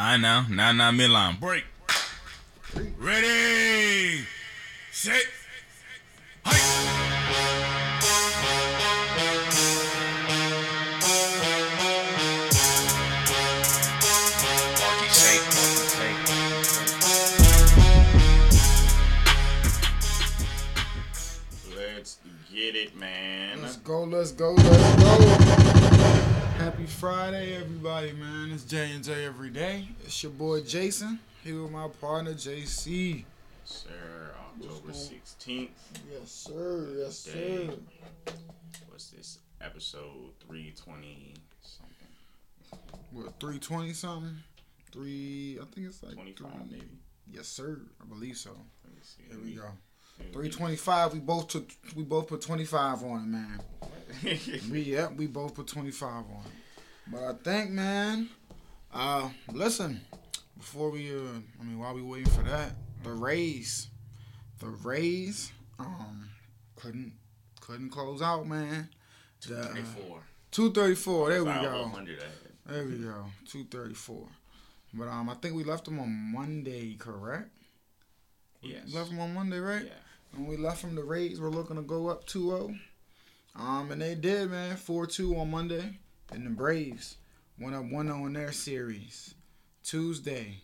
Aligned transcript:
I 0.00 0.16
know. 0.16 0.44
Now, 0.48 0.70
now, 0.70 0.92
midline. 0.92 1.40
Break. 1.40 1.64
Ready. 2.98 4.24
Set. 4.92 5.26
Marky 6.44 6.68
Saint, 15.10 15.42
Marky 15.56 16.14
Let's 21.76 22.18
get 22.52 22.76
it, 22.76 22.94
man. 22.96 23.62
Let's 23.62 23.78
go, 23.78 24.04
let's 24.04 24.30
go, 24.30 24.52
let's 24.52 25.02
go. 25.02 25.47
Happy 26.78 26.90
Friday, 26.90 27.56
everybody, 27.56 28.12
man. 28.12 28.52
It's 28.52 28.62
J 28.62 28.92
and 28.92 29.02
J 29.02 29.24
every 29.24 29.50
day. 29.50 29.88
It's 30.04 30.22
your 30.22 30.30
boy 30.30 30.60
Jason. 30.60 31.18
Here 31.42 31.60
with 31.60 31.72
my 31.72 31.88
partner 31.88 32.34
JC. 32.34 33.24
Sir, 33.64 34.30
October 34.38 34.92
16th. 34.92 35.70
Yes, 36.08 36.30
sir. 36.30 36.86
Yes, 36.98 37.18
sir. 37.18 37.70
What's 38.88 39.10
this? 39.10 39.38
Episode 39.60 40.30
320 40.46 41.34
something. 41.62 41.96
What, 43.10 43.40
320 43.40 43.92
something? 43.92 44.36
Three, 44.92 45.58
I 45.60 45.64
think 45.74 45.88
it's 45.88 46.00
like 46.04 46.12
25 46.12 46.36
three- 46.36 46.60
maybe. 46.70 46.98
Yes, 47.28 47.48
sir. 47.48 47.80
I 48.00 48.04
believe 48.04 48.36
so. 48.36 48.50
Let 48.84 48.94
me 48.94 49.00
see. 49.02 49.24
Here 49.28 49.44
we 49.44 49.54
go. 49.56 49.72
325. 50.32 51.12
We 51.12 51.18
both 51.18 51.48
took. 51.48 51.68
We 51.96 52.04
both 52.04 52.28
put 52.28 52.40
25 52.40 53.02
on 53.02 53.18
it, 53.18 53.26
man. 53.26 53.60
We 54.70 54.82
yep. 54.82 55.16
We 55.16 55.26
both 55.26 55.54
put 55.54 55.66
25 55.66 56.08
on 56.08 56.22
it. 56.46 56.52
But 57.10 57.22
I 57.22 57.32
think, 57.42 57.70
man. 57.70 58.28
Uh, 58.92 59.28
listen. 59.52 60.00
Before 60.56 60.90
we, 60.90 61.10
uh, 61.14 61.20
I 61.60 61.64
mean, 61.64 61.78
while 61.78 61.94
we 61.94 62.02
waiting 62.02 62.32
for 62.32 62.42
that, 62.42 62.72
the 63.04 63.12
Rays, 63.12 63.88
the 64.58 64.66
Rays, 64.66 65.52
um, 65.78 66.28
couldn't 66.74 67.12
couldn't 67.60 67.90
close 67.90 68.20
out, 68.20 68.46
man. 68.46 68.88
Uh, 69.46 69.68
24. 69.68 70.22
234. 70.50 71.28
There 71.30 71.44
we 71.44 71.52
go. 71.52 71.90
There 72.66 72.84
we 72.84 72.96
go. 72.96 73.24
234. 73.46 74.26
But 74.94 75.08
um, 75.08 75.28
I 75.30 75.34
think 75.34 75.54
we 75.54 75.64
left 75.64 75.84
them 75.84 76.00
on 76.00 76.10
Monday, 76.10 76.94
correct? 76.98 77.50
Yes. 78.62 78.92
Left 78.92 79.10
them 79.10 79.20
on 79.20 79.34
Monday, 79.34 79.58
right? 79.58 79.84
Yeah. 79.84 79.92
When 80.32 80.46
we 80.46 80.56
left 80.56 80.80
from 80.80 80.94
the 80.94 81.04
Rays, 81.04 81.40
we're 81.40 81.50
looking 81.50 81.76
to 81.76 81.82
go 81.82 82.08
up 82.08 82.26
2-0. 82.26 82.76
Um, 83.54 83.92
and 83.92 84.00
they 84.00 84.14
did, 84.14 84.50
man. 84.50 84.76
4-2 84.76 85.38
on 85.38 85.50
Monday. 85.50 85.98
And 86.32 86.46
the 86.46 86.50
Braves 86.50 87.16
went 87.58 87.74
up 87.74 87.84
1-0 87.84 88.26
in 88.26 88.32
their 88.32 88.52
series. 88.52 89.34
Tuesday. 89.82 90.62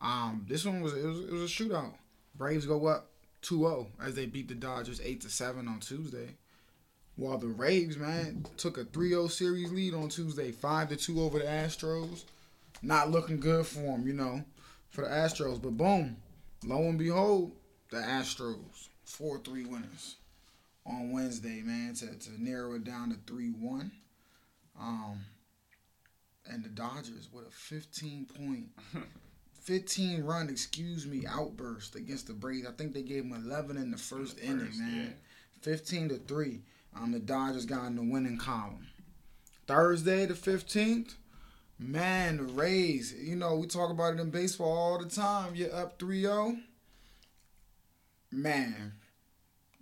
Um, 0.00 0.46
this 0.48 0.64
one 0.64 0.80
was 0.80 0.94
it 0.94 1.04
was, 1.04 1.20
it 1.20 1.32
was 1.32 1.42
a 1.42 1.46
shootout. 1.46 1.94
Braves 2.36 2.66
go 2.66 2.86
up 2.86 3.10
2-0 3.42 3.88
as 4.02 4.14
they 4.14 4.26
beat 4.26 4.48
the 4.48 4.54
Dodgers 4.54 5.00
8-7 5.00 5.68
on 5.68 5.80
Tuesday. 5.80 6.36
While 7.16 7.38
the 7.38 7.48
Rays, 7.48 7.98
man, 7.98 8.46
took 8.56 8.78
a 8.78 8.84
3-0 8.84 9.30
series 9.30 9.72
lead 9.72 9.92
on 9.92 10.08
Tuesday, 10.08 10.52
5-2 10.52 11.18
over 11.18 11.38
the 11.38 11.44
Astros. 11.44 12.24
Not 12.82 13.10
looking 13.10 13.40
good 13.40 13.66
for 13.66 13.80
them, 13.80 14.06
you 14.06 14.14
know, 14.14 14.42
for 14.88 15.02
the 15.02 15.10
Astros. 15.10 15.60
But 15.60 15.76
boom, 15.76 16.16
lo 16.64 16.78
and 16.78 16.98
behold, 16.98 17.52
the 17.90 17.98
Astros, 17.98 18.88
4-3 19.06 19.66
winners 19.66 20.16
on 20.86 21.12
Wednesday, 21.12 21.60
man, 21.62 21.94
to, 21.94 22.06
to 22.06 22.42
narrow 22.42 22.74
it 22.74 22.84
down 22.84 23.10
to 23.10 23.32
3-1. 23.32 23.90
Um, 24.80 25.20
and 26.46 26.64
the 26.64 26.68
Dodgers 26.68 27.28
with 27.32 27.46
a 27.46 27.50
15 27.50 28.26
point, 28.26 28.68
15 29.62 30.24
run, 30.24 30.48
excuse 30.48 31.06
me, 31.06 31.24
outburst 31.28 31.94
against 31.94 32.26
the 32.26 32.32
Braves. 32.32 32.66
I 32.66 32.72
think 32.72 32.94
they 32.94 33.02
gave 33.02 33.28
them 33.28 33.44
11 33.46 33.76
in 33.76 33.90
the 33.90 33.98
first 33.98 34.38
the 34.38 34.44
inning, 34.44 34.78
man. 34.78 35.04
yeah. 35.04 35.12
15 35.62 36.08
to 36.08 36.16
3. 36.16 36.60
Um, 36.96 37.12
the 37.12 37.18
Dodgers 37.20 37.66
got 37.66 37.86
in 37.86 37.96
the 37.96 38.02
winning 38.02 38.38
column. 38.38 38.88
Thursday 39.66 40.26
the 40.26 40.34
15th, 40.34 41.14
man, 41.78 42.38
the 42.38 42.42
Rays, 42.42 43.14
you 43.14 43.36
know, 43.36 43.54
we 43.56 43.66
talk 43.68 43.90
about 43.90 44.14
it 44.14 44.20
in 44.20 44.30
baseball 44.30 44.72
all 44.76 44.98
the 44.98 45.08
time. 45.08 45.54
You're 45.54 45.74
up 45.74 45.98
3 45.98 46.22
0. 46.22 46.56
Man, 48.32 48.92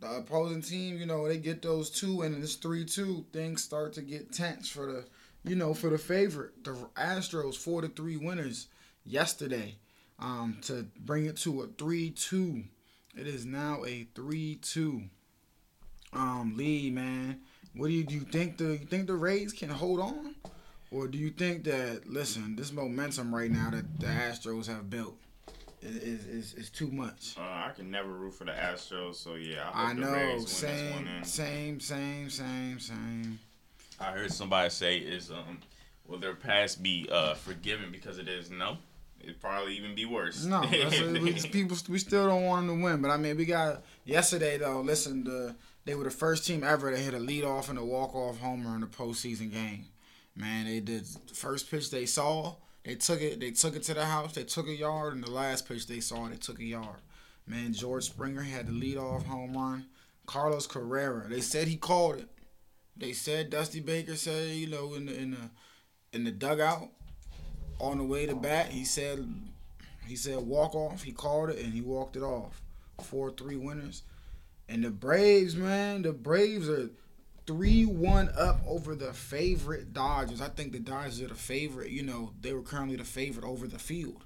the 0.01 0.19
opposing 0.19 0.63
team, 0.63 0.99
you 0.99 1.07
know, 1.07 1.27
they 1.27 1.39
get 1.39 1.63
those 1.63 1.91
two 1.91 2.23
and 2.23 2.43
it's 2.43 2.55
3 2.55 2.85
2. 2.85 3.27
Things 3.33 3.63
start 3.63 3.93
to 3.95 4.03
get 4.03 4.33
tense 4.33 4.69
for 4.69 4.87
the, 4.87 5.05
you 5.45 5.57
know, 5.57 5.75
for 5.75 5.91
the 5.91 5.99
favorite. 5.99 6.65
The 6.65 6.75
Astros, 6.97 7.57
4 7.57 7.83
to 7.83 7.89
3 7.89 8.17
winners 8.17 8.69
yesterday 9.05 9.77
um, 10.19 10.59
to 10.63 10.87
bring 11.01 11.27
it 11.27 11.37
to 11.39 11.63
a 11.63 11.67
3 11.67 12.11
2. 12.11 12.65
It 13.17 13.27
is 13.27 13.45
now 13.45 13.85
a 13.85 14.07
3 14.15 14.59
2 14.63 15.03
um, 16.13 16.57
lead, 16.57 16.95
man. 16.95 17.41
What 17.75 17.89
do 17.89 17.93
you, 17.93 18.05
do 18.05 18.15
you 18.15 18.21
think 18.21 18.59
the 18.59 18.73
you 18.73 18.87
think 18.87 19.07
the 19.07 19.15
Rays 19.15 19.53
can 19.53 19.69
hold 19.69 20.01
on, 20.01 20.35
or 20.91 21.07
do 21.07 21.19
you 21.19 21.31
think 21.31 21.65
that 21.65 22.03
listen, 22.07 22.57
this 22.57 22.73
momentum 22.73 23.35
right 23.35 23.51
now 23.51 23.71
that 23.71 24.01
the 24.01 24.07
Astros 24.07 24.67
have 24.67 24.89
built 24.89 25.17
is 25.83 25.97
is, 25.97 26.27
is, 26.27 26.55
is 26.55 26.71
too 26.71 26.91
much? 26.91 27.35
Uh, 27.39 27.43
I 27.43 27.73
can 27.75 27.91
never 27.91 28.09
root 28.09 28.35
for 28.35 28.45
the 28.45 28.53
Astros, 28.53 29.17
so 29.17 29.35
yeah. 29.35 29.71
I, 29.73 29.91
I 29.91 29.95
the 29.95 30.01
know, 30.01 30.13
Rays 30.13 30.63
win 30.63 30.75
this 30.75 30.95
one. 30.95 31.25
same, 31.25 31.81
same, 31.81 31.81
same, 31.81 32.31
same, 32.31 32.81
same. 32.81 33.39
I 34.01 34.13
heard 34.13 34.33
somebody 34.33 34.71
say 34.71 34.99
is 34.99 35.31
um 35.31 35.59
will 36.07 36.19
their 36.19 36.35
past 36.35 36.83
be 36.83 37.09
uh 37.11 37.35
forgiven 37.35 37.91
because 37.93 38.19
it 38.19 38.29
is 38.29 38.51
no? 38.51 38.79
It'd 39.21 39.41
probably 39.41 39.77
even 39.77 39.95
be 39.95 40.05
worse. 40.05 40.45
No, 40.45 40.63
that's 40.71 41.01
what 41.01 41.21
we, 41.21 41.33
people 41.35 41.77
we 41.89 41.99
still 41.99 42.29
don't 42.29 42.45
want 42.45 42.67
them 42.67 42.79
to 42.79 42.85
win. 42.85 43.03
But 43.03 43.11
I 43.11 43.17
mean, 43.17 43.37
we 43.37 43.45
got 43.45 43.83
yesterday 44.05 44.59
though. 44.59 44.81
Listen, 44.81 45.25
the 45.25 45.57
they 45.85 45.95
were 45.95 46.05
the 46.05 46.11
first 46.11 46.47
team 46.47 46.63
ever 46.63 46.91
to 46.91 46.97
hit 46.97 47.15
a 47.15 47.19
lead 47.19 47.45
off 47.45 47.69
and 47.69 47.79
a 47.79 47.85
walk 47.85 48.15
off 48.15 48.39
homer 48.41 48.77
in 48.77 48.83
a 48.83 48.87
postseason 48.87 49.53
game. 49.53 49.87
Man, 50.37 50.67
they 50.67 50.81
did 50.81 51.05
the 51.27 51.35
first 51.35 51.71
pitch 51.71 51.91
they 51.91 52.07
saw. 52.07 52.55
They 52.85 52.95
took 52.95 53.21
it. 53.21 53.41
They 53.41 53.51
took 53.51 53.77
it 53.77 53.83
to 53.85 53.95
the 53.95 54.05
house. 54.05 54.35
They 54.35 54.45
took 54.45 54.69
a 54.69 54.75
yard, 54.75 55.15
and 55.15 55.25
the 55.25 55.31
last 55.31 55.69
pitch 55.69 55.87
they 55.87 56.01
saw, 56.01 56.29
they 56.29 56.37
took 56.37 56.61
a 56.61 56.65
yard. 56.65 57.01
Man, 57.47 57.73
George 57.73 58.05
Springer 58.05 58.43
had 58.43 58.67
the 58.67 58.73
lead 58.73 58.99
off 58.99 59.27
home 59.27 59.57
run. 59.57 59.87
Carlos 60.27 60.67
Correa. 60.67 61.23
They 61.29 61.41
said 61.41 61.69
he 61.69 61.77
called 61.77 62.19
it. 62.19 62.29
They 62.97 63.13
said 63.13 63.51
Dusty 63.51 63.81
Baker 63.81 64.17
said, 64.17 64.51
you 64.51 64.67
know, 64.67 64.95
in 64.95 65.07
the 65.07 65.19
in 65.19 65.31
the 65.31 65.51
in 66.13 66.25
the 66.25 66.31
dugout 66.31 66.89
on 67.81 67.99
the 67.99 68.05
way 68.05 68.27
to 68.27 68.35
bat, 68.35 68.69
he 68.69 68.85
said 68.85 69.27
he 70.07 70.17
said 70.17 70.39
walk 70.39 70.75
off. 70.75 71.03
He 71.03 71.13
called 71.13 71.51
it 71.51 71.59
and 71.59 71.73
he 71.73 71.81
walked 71.81 72.17
it 72.17 72.23
off. 72.23 72.61
Four 73.03 73.31
three 73.31 73.57
winners. 73.57 74.03
And 74.69 74.85
the 74.85 74.91
Braves, 74.91 75.57
man, 75.57 76.03
the 76.03 76.13
Braves 76.13 76.69
are 76.69 76.91
three 77.49 77.87
one 77.87 78.29
up 78.39 78.61
over 78.67 78.95
the 78.95 79.15
favorite 79.15 79.95
Dodgers. 79.95 80.43
I 80.43 80.49
think 80.49 80.73
the 80.73 80.79
Dodgers 80.79 81.23
are 81.23 81.29
the 81.29 81.35
favorite. 81.35 81.91
You 81.91 82.03
know, 82.03 82.33
they 82.43 82.53
were 82.53 82.61
currently 82.61 82.97
the 82.97 83.05
favorite 83.05 83.47
over 83.47 83.67
the 83.67 83.79
field. 83.79 84.23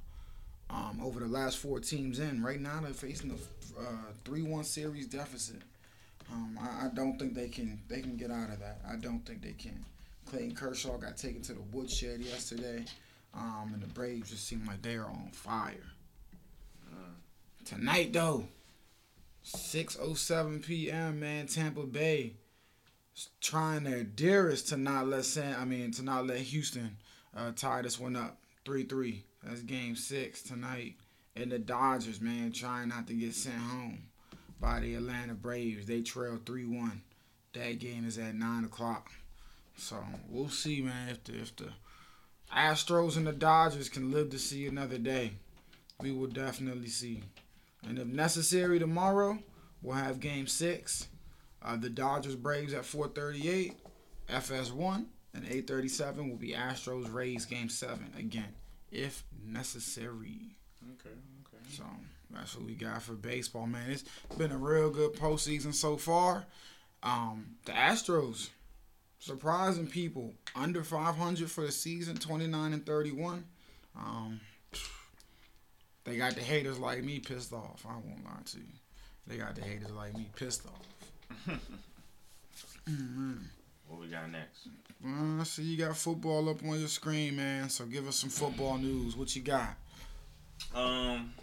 Um, 0.68 1.00
over 1.02 1.20
the 1.20 1.28
last 1.28 1.58
four 1.58 1.78
teams 1.80 2.18
in. 2.18 2.42
Right 2.42 2.60
now 2.60 2.80
they're 2.80 2.92
facing 2.92 3.30
a 3.30 4.14
three 4.24 4.42
one 4.42 4.64
series 4.64 5.06
deficit. 5.06 5.62
Um, 6.32 6.58
I, 6.60 6.86
I 6.86 6.88
don't 6.88 7.16
think 7.16 7.34
they 7.34 7.48
can 7.48 7.80
they 7.88 8.00
can 8.00 8.16
get 8.16 8.32
out 8.32 8.50
of 8.50 8.58
that. 8.58 8.80
I 8.90 8.96
don't 8.96 9.24
think 9.24 9.40
they 9.40 9.52
can. 9.52 9.84
Clayton 10.26 10.56
Kershaw 10.56 10.96
got 10.98 11.16
taken 11.16 11.42
to 11.42 11.52
the 11.52 11.62
woodshed 11.72 12.20
yesterday. 12.20 12.84
Um, 13.34 13.70
and 13.72 13.82
the 13.82 13.86
Braves 13.86 14.30
just 14.30 14.46
seem 14.46 14.66
like 14.66 14.82
they 14.82 14.96
are 14.96 15.06
on 15.06 15.30
fire. 15.32 15.86
Tonight 17.64 18.12
though, 18.12 18.48
6:07 19.46 20.66
p.m. 20.66 21.20
Man, 21.20 21.46
Tampa 21.46 21.84
Bay 21.84 22.34
trying 23.40 23.84
their 23.84 24.04
dearest 24.04 24.68
to 24.68 24.76
not 24.76 25.06
let 25.06 25.24
San, 25.24 25.56
I 25.58 25.64
mean 25.64 25.90
to 25.92 26.02
not 26.02 26.26
let 26.26 26.38
Houston 26.38 26.96
uh, 27.36 27.52
tie 27.54 27.82
this 27.82 27.98
one 27.98 28.16
up 28.16 28.38
3-3. 28.64 29.22
That's 29.42 29.62
Game 29.62 29.96
Six 29.96 30.42
tonight. 30.42 30.94
And 31.34 31.50
the 31.50 31.58
Dodgers, 31.58 32.20
man, 32.20 32.52
trying 32.52 32.88
not 32.88 33.06
to 33.06 33.14
get 33.14 33.34
sent 33.34 33.56
home 33.56 34.04
by 34.60 34.80
the 34.80 34.94
Atlanta 34.94 35.34
Braves. 35.34 35.86
They 35.86 36.02
trail 36.02 36.38
3-1. 36.44 37.00
That 37.54 37.78
game 37.78 38.06
is 38.06 38.18
at 38.18 38.34
nine 38.34 38.64
o'clock. 38.64 39.10
So 39.76 39.96
we'll 40.28 40.48
see, 40.48 40.80
man, 40.80 41.08
if 41.10 41.24
the 41.24 41.34
if 41.34 41.56
the 41.56 41.68
Astros 42.54 43.16
and 43.16 43.26
the 43.26 43.32
Dodgers 43.32 43.88
can 43.88 44.10
live 44.10 44.30
to 44.30 44.38
see 44.38 44.66
another 44.66 44.98
day. 44.98 45.32
We 46.00 46.12
will 46.12 46.26
definitely 46.26 46.88
see. 46.88 47.22
And 47.86 47.98
if 47.98 48.06
necessary, 48.06 48.78
tomorrow 48.78 49.38
we'll 49.80 49.96
have 49.96 50.20
Game 50.20 50.46
Six. 50.46 51.08
Uh, 51.64 51.76
the 51.76 51.90
Dodgers 51.90 52.34
Braves 52.36 52.72
at 52.72 52.84
4:38, 52.84 53.74
FS1, 54.28 55.06
and 55.34 55.44
8:37 55.46 56.28
will 56.28 56.36
be 56.36 56.52
Astros 56.52 57.12
Rays 57.12 57.46
Game 57.46 57.68
Seven 57.68 58.12
again, 58.18 58.54
if 58.90 59.24
necessary. 59.44 60.56
Okay, 60.94 61.14
okay. 61.46 61.64
So 61.70 61.84
that's 62.30 62.56
what 62.56 62.66
we 62.66 62.74
got 62.74 63.02
for 63.02 63.12
baseball, 63.12 63.66
man. 63.66 63.90
It's 63.90 64.04
been 64.36 64.52
a 64.52 64.58
real 64.58 64.90
good 64.90 65.14
postseason 65.14 65.74
so 65.74 65.96
far. 65.96 66.46
Um, 67.02 67.56
the 67.64 67.72
Astros 67.72 68.50
surprising 69.18 69.86
people 69.86 70.34
under 70.56 70.82
500 70.82 71.50
for 71.50 71.64
the 71.64 71.72
season, 71.72 72.16
29 72.16 72.72
and 72.72 72.84
31. 72.84 73.44
Um, 73.96 74.40
They 76.04 76.16
got 76.16 76.34
the 76.34 76.40
haters 76.40 76.78
like 76.80 77.04
me 77.04 77.20
pissed 77.20 77.52
off. 77.52 77.84
I 77.88 77.92
won't 77.92 78.24
lie 78.24 78.42
to 78.46 78.58
you. 78.58 78.64
They 79.28 79.36
got 79.36 79.54
the 79.54 79.62
haters 79.62 79.92
like 79.92 80.16
me 80.16 80.28
pissed 80.34 80.66
off. 80.66 80.82
Mm-hmm. 82.88 83.32
What 83.88 84.00
we 84.00 84.06
got 84.08 84.30
next? 84.30 84.68
Well, 85.04 85.40
I 85.40 85.44
see 85.44 85.62
you 85.62 85.76
got 85.76 85.96
football 85.96 86.48
up 86.48 86.62
on 86.64 86.78
your 86.78 86.88
screen, 86.88 87.36
man. 87.36 87.68
So 87.68 87.84
give 87.84 88.06
us 88.06 88.16
some 88.16 88.30
football 88.30 88.78
news. 88.78 89.16
What 89.16 89.34
you 89.34 89.42
got? 89.42 89.74
Um, 90.74 91.34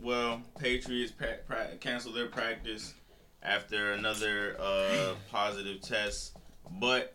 well, 0.00 0.42
Patriots 0.58 1.12
pra- 1.12 1.38
pra- 1.46 1.76
canceled 1.80 2.14
their 2.14 2.26
practice 2.26 2.94
after 3.42 3.92
another 3.92 4.56
uh, 4.60 5.14
positive 5.30 5.80
test, 5.80 6.36
but 6.78 7.14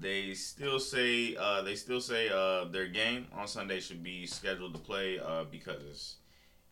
they 0.00 0.32
still 0.34 0.78
say 0.80 1.36
uh, 1.36 1.62
they 1.62 1.74
still 1.74 2.00
say 2.00 2.28
uh, 2.28 2.64
their 2.64 2.86
game 2.86 3.26
on 3.34 3.48
Sunday 3.48 3.80
should 3.80 4.02
be 4.02 4.26
scheduled 4.26 4.72
to 4.74 4.80
play 4.80 5.18
uh, 5.18 5.44
because 5.50 6.16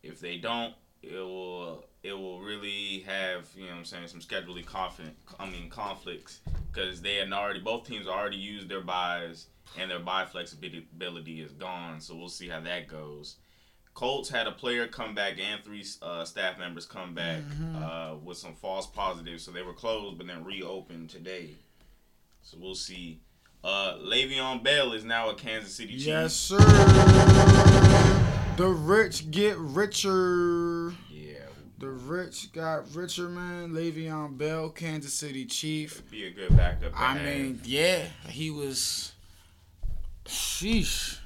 if 0.03 0.21
they 0.21 0.37
don't, 0.37 0.75
it 1.09 1.19
will 1.21 1.85
it 2.03 2.13
will 2.13 2.41
really 2.41 3.01
have 3.07 3.47
you 3.57 3.65
know 3.65 3.71
what 3.71 3.79
I'm 3.79 3.85
saying 3.85 4.09
some 4.09 4.21
scheduling 4.21 4.67
conflict 4.67 5.17
I 5.39 5.47
mean 5.47 5.69
conflicts 5.71 6.41
because 6.73 7.01
they 7.03 7.17
had 7.17 7.33
already 7.33 7.61
both 7.61 7.87
teams 7.87 8.07
already 8.07 8.37
used 8.37 8.69
their 8.69 8.81
byes 8.83 9.47
and 9.79 9.91
their 9.91 9.99
bye 9.99 10.25
flexibility 10.25 11.41
is 11.41 11.53
gone. 11.53 12.01
So 12.01 12.15
we'll 12.15 12.29
see 12.29 12.49
how 12.49 12.61
that 12.61 12.87
goes. 12.89 13.37
Colts 13.95 14.29
had 14.29 14.47
a 14.47 14.53
player 14.53 14.87
come 14.87 15.15
back 15.15 15.39
and 15.41 15.63
three 15.65 15.85
uh, 16.03 16.25
staff 16.25 16.59
members 16.59 16.85
come 16.87 17.15
back 17.15 17.41
Mhm. 17.43 17.83
uh, 17.83 18.15
with 18.17 18.37
some 18.37 18.55
false 18.55 18.87
positives, 18.87 19.43
so 19.45 19.51
they 19.51 19.63
were 19.63 19.73
closed 19.73 20.19
but 20.19 20.27
then 20.27 20.45
reopened 20.45 21.09
today. 21.11 21.51
So 22.43 22.59
we'll 22.61 22.75
see. 22.75 23.21
Uh, 23.65 23.97
Le'Veon 23.97 24.63
Bell 24.63 24.93
is 24.93 25.03
now 25.05 25.31
a 25.31 25.35
Kansas 25.35 25.75
City 25.75 25.95
Chief. 25.95 26.07
Yes, 26.09 26.35
sir. 26.35 26.59
The 28.57 28.69
rich 28.69 29.31
get 29.31 29.59
richer. 29.59 30.95
Yeah, 31.11 31.35
The 31.79 31.89
rich 31.89 32.53
got 32.53 32.95
richer, 32.95 33.29
man. 33.29 33.73
Le'Veon 33.73 34.39
Bell, 34.39 34.71
Kansas 34.71 35.13
City 35.13 35.45
Chief. 35.45 36.03
be 36.11 36.25
a 36.27 36.31
good 36.31 36.57
backup. 36.57 36.93
I 36.99 37.19
mean, 37.23 37.61
yeah, 37.65 38.07
he 38.29 38.51
was. 38.51 39.13
Sheesh. 40.25 41.19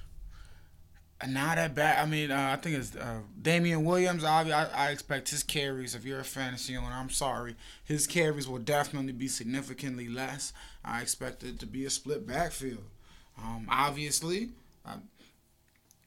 Not 1.28 1.56
that 1.56 1.74
bad. 1.74 2.02
I 2.02 2.06
mean, 2.10 2.30
uh, 2.30 2.50
I 2.52 2.56
think 2.60 2.76
it's 2.78 2.96
uh, 2.96 3.20
Damien 3.40 3.84
Williams. 3.84 4.24
I, 4.24 4.40
I 4.48 4.86
I 4.86 4.90
expect 4.90 5.28
his 5.28 5.42
carries. 5.42 5.94
If 5.94 6.04
you're 6.04 6.20
a 6.20 6.24
fantasy 6.24 6.76
owner, 6.76 6.92
I'm 6.94 7.10
sorry, 7.10 7.54
his 7.84 8.06
carries 8.06 8.48
will 8.48 8.58
definitely 8.58 9.12
be 9.12 9.28
significantly 9.28 10.08
less. 10.08 10.52
I 10.84 11.02
expect 11.02 11.42
it 11.44 11.60
to 11.60 11.66
be 11.66 11.84
a 11.84 11.90
split 11.90 12.26
backfield. 12.26 12.84
Um, 13.38 13.66
obviously, 13.70 14.48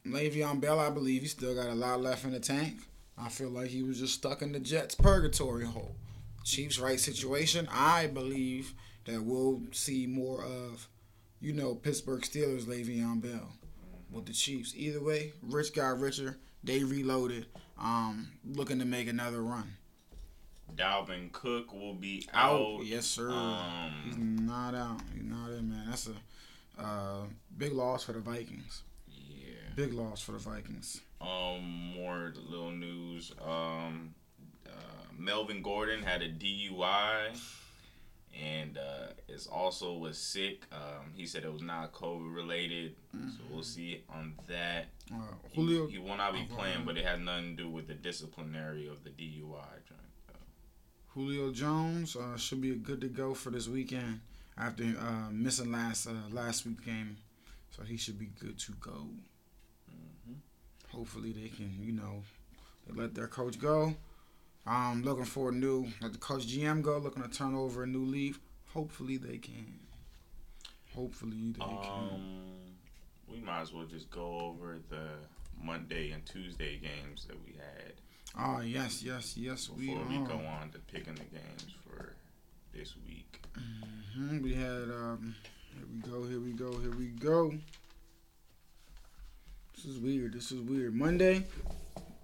Le'Veon 0.06 0.60
Bell. 0.60 0.80
I 0.80 0.90
believe 0.90 1.22
he 1.22 1.28
still 1.28 1.56
got 1.56 1.68
a 1.70 1.76
lot 1.76 2.02
left 2.02 2.26
in 2.26 2.32
the 2.32 2.40
tank. 2.40 2.82
I 3.18 3.30
feel 3.30 3.50
like 3.50 3.68
he 3.68 3.84
was 3.84 4.00
just 4.00 4.16
stuck 4.16 4.42
in 4.42 4.52
the 4.52 4.60
Jets' 4.60 4.96
purgatory 4.96 5.66
hole. 5.66 5.96
Chiefs' 6.44 6.80
right 6.80 7.00
situation. 7.00 7.68
I 7.72 8.08
believe 8.08 8.74
that 9.06 9.24
we'll 9.24 9.62
see 9.72 10.08
more 10.08 10.44
of, 10.44 10.88
you 11.40 11.54
know, 11.54 11.76
Pittsburgh 11.76 12.22
Steelers 12.22 12.66
Le'Veon 12.66 13.22
Bell 13.22 13.54
with 14.12 14.26
the 14.26 14.34
Chiefs. 14.34 14.74
Either 14.76 15.02
way, 15.02 15.34
rich 15.42 15.74
got 15.74 16.00
richer. 16.00 16.38
They 16.64 16.84
reloaded, 16.84 17.46
um, 17.78 18.32
looking 18.46 18.80
to 18.80 18.86
make 18.86 19.08
another 19.08 19.42
run. 19.42 19.76
Dalvin 20.76 21.32
Cook 21.32 21.72
will 21.74 21.94
be 21.94 22.28
out. 22.34 22.60
Out, 22.60 22.86
yes 22.86 23.06
sir. 23.06 23.28
He's 24.06 24.16
Um, 24.16 24.38
not 24.46 24.74
out. 24.74 25.02
He's 25.14 25.24
not 25.24 25.52
in, 25.52 25.70
man. 25.70 25.86
That's 25.90 26.08
a 26.10 26.82
uh, 26.82 27.22
big 27.58 27.74
loss 27.74 28.04
for 28.06 28.14
the 28.14 28.20
Vikings. 28.20 28.82
Big 29.76 29.94
loss 29.94 30.22
for 30.22 30.34
the 30.34 30.38
Vikings. 30.38 31.02
Um, 31.22 31.94
more 31.96 32.34
little 32.50 32.72
news. 32.72 33.32
Um, 33.44 34.14
uh, 34.68 34.70
Melvin 35.18 35.62
Gordon 35.62 36.04
had 36.04 36.22
a 36.22 36.30
DUI, 36.30 37.38
and 38.40 38.78
uh, 38.78 39.14
is 39.28 39.48
also 39.48 39.94
was 39.94 40.18
sick. 40.18 40.66
Um, 40.72 41.12
he 41.16 41.26
said 41.26 41.44
it 41.44 41.52
was 41.52 41.62
not 41.62 41.94
COVID 41.94 42.36
related, 42.36 42.96
so 43.14 43.44
we'll 43.52 43.64
see 43.64 44.04
on 44.10 44.34
that. 44.48 44.88
Uh, 45.12 45.18
Julio 45.56 45.88
he 45.88 45.98
will 45.98 46.18
not 46.18 46.34
be 46.34 46.48
playing, 46.56 46.86
but 46.86 46.98
it 46.98 47.06
had 47.06 47.22
nothing 47.22 47.56
to 47.56 47.64
do 47.64 47.70
with 47.70 47.88
the 47.88 47.96
disciplinary 47.96 48.88
of 48.88 49.04
the 49.04 49.10
DUI. 49.10 49.84
Julio 51.14 51.52
Jones 51.52 52.16
uh, 52.16 52.36
should 52.38 52.60
be 52.60 52.74
good 52.76 53.00
to 53.02 53.08
go 53.08 53.36
for 53.36 53.52
this 53.52 53.68
weekend 53.68 54.22
after 54.58 54.84
uh, 54.84 55.30
missing 55.32 55.72
last 55.72 56.08
uh, 56.08 56.14
last 56.32 56.66
week 56.66 56.84
game, 56.84 57.18
so 57.70 57.84
he 57.84 57.98
should 57.98 58.18
be 58.18 58.30
good 58.40 58.58
to 58.60 58.72
go. 58.80 59.06
Hopefully 60.94 61.32
they 61.32 61.50
can, 61.50 61.78
you 61.82 61.92
know, 61.92 62.24
they 62.88 63.00
let 63.00 63.16
their 63.16 63.28
coach 63.28 63.60
go. 63.60 63.96
Um, 64.66 65.04
looking 65.04 65.26
for 65.26 65.50
a 65.50 65.52
new, 65.52 65.88
let 66.02 66.14
the 66.14 66.20
coach 66.20 66.48
GM 66.48 66.82
go, 66.82 66.98
looking 66.98 67.24
to 67.24 67.30
turn 67.30 67.56
over 67.56 67.84
a 67.84 67.88
new 67.88 68.06
leaf. 68.06 68.40
Hopefully 68.74 69.18
they 69.18 69.38
can. 69.38 69.80
Hopefully 70.96 71.54
they 71.58 71.60
can. 71.60 72.10
Um, 72.14 72.44
we 73.28 73.40
might 73.40 73.62
as 73.62 73.74
well 73.74 73.86
just 73.86 74.10
go 74.10 74.40
over 74.40 74.78
the 74.90 75.08
Monday 75.62 76.12
and 76.12 76.26
Tuesday 76.26 76.78
games 76.78 77.26
that 77.26 77.38
we 77.46 77.54
had. 77.54 77.94
Oh 78.40 78.62
yes, 78.62 79.04
yes, 79.04 79.36
yes. 79.38 79.70
We 79.70 79.88
before 79.88 80.06
we, 80.10 80.18
are. 80.18 80.26
go 80.26 80.34
on 80.36 80.72
to 80.72 80.80
picking 80.80 81.16
the 81.16 81.22
games 81.24 81.66
for 81.86 82.14
this 82.74 82.96
week. 83.06 83.42
Mm-hmm. 83.58 84.42
We 84.42 84.54
had 84.54 84.90
um 84.90 85.36
here 85.76 85.86
we 85.92 86.12
go, 86.12 86.24
here 86.28 86.40
we 86.40 86.52
go, 86.52 86.78
here 86.80 86.96
we 86.98 87.08
go. 87.08 87.54
This 89.84 89.96
is 89.96 90.00
weird. 90.00 90.34
This 90.34 90.52
is 90.54 90.62
weird. 90.62 90.96
Monday, 90.96 91.44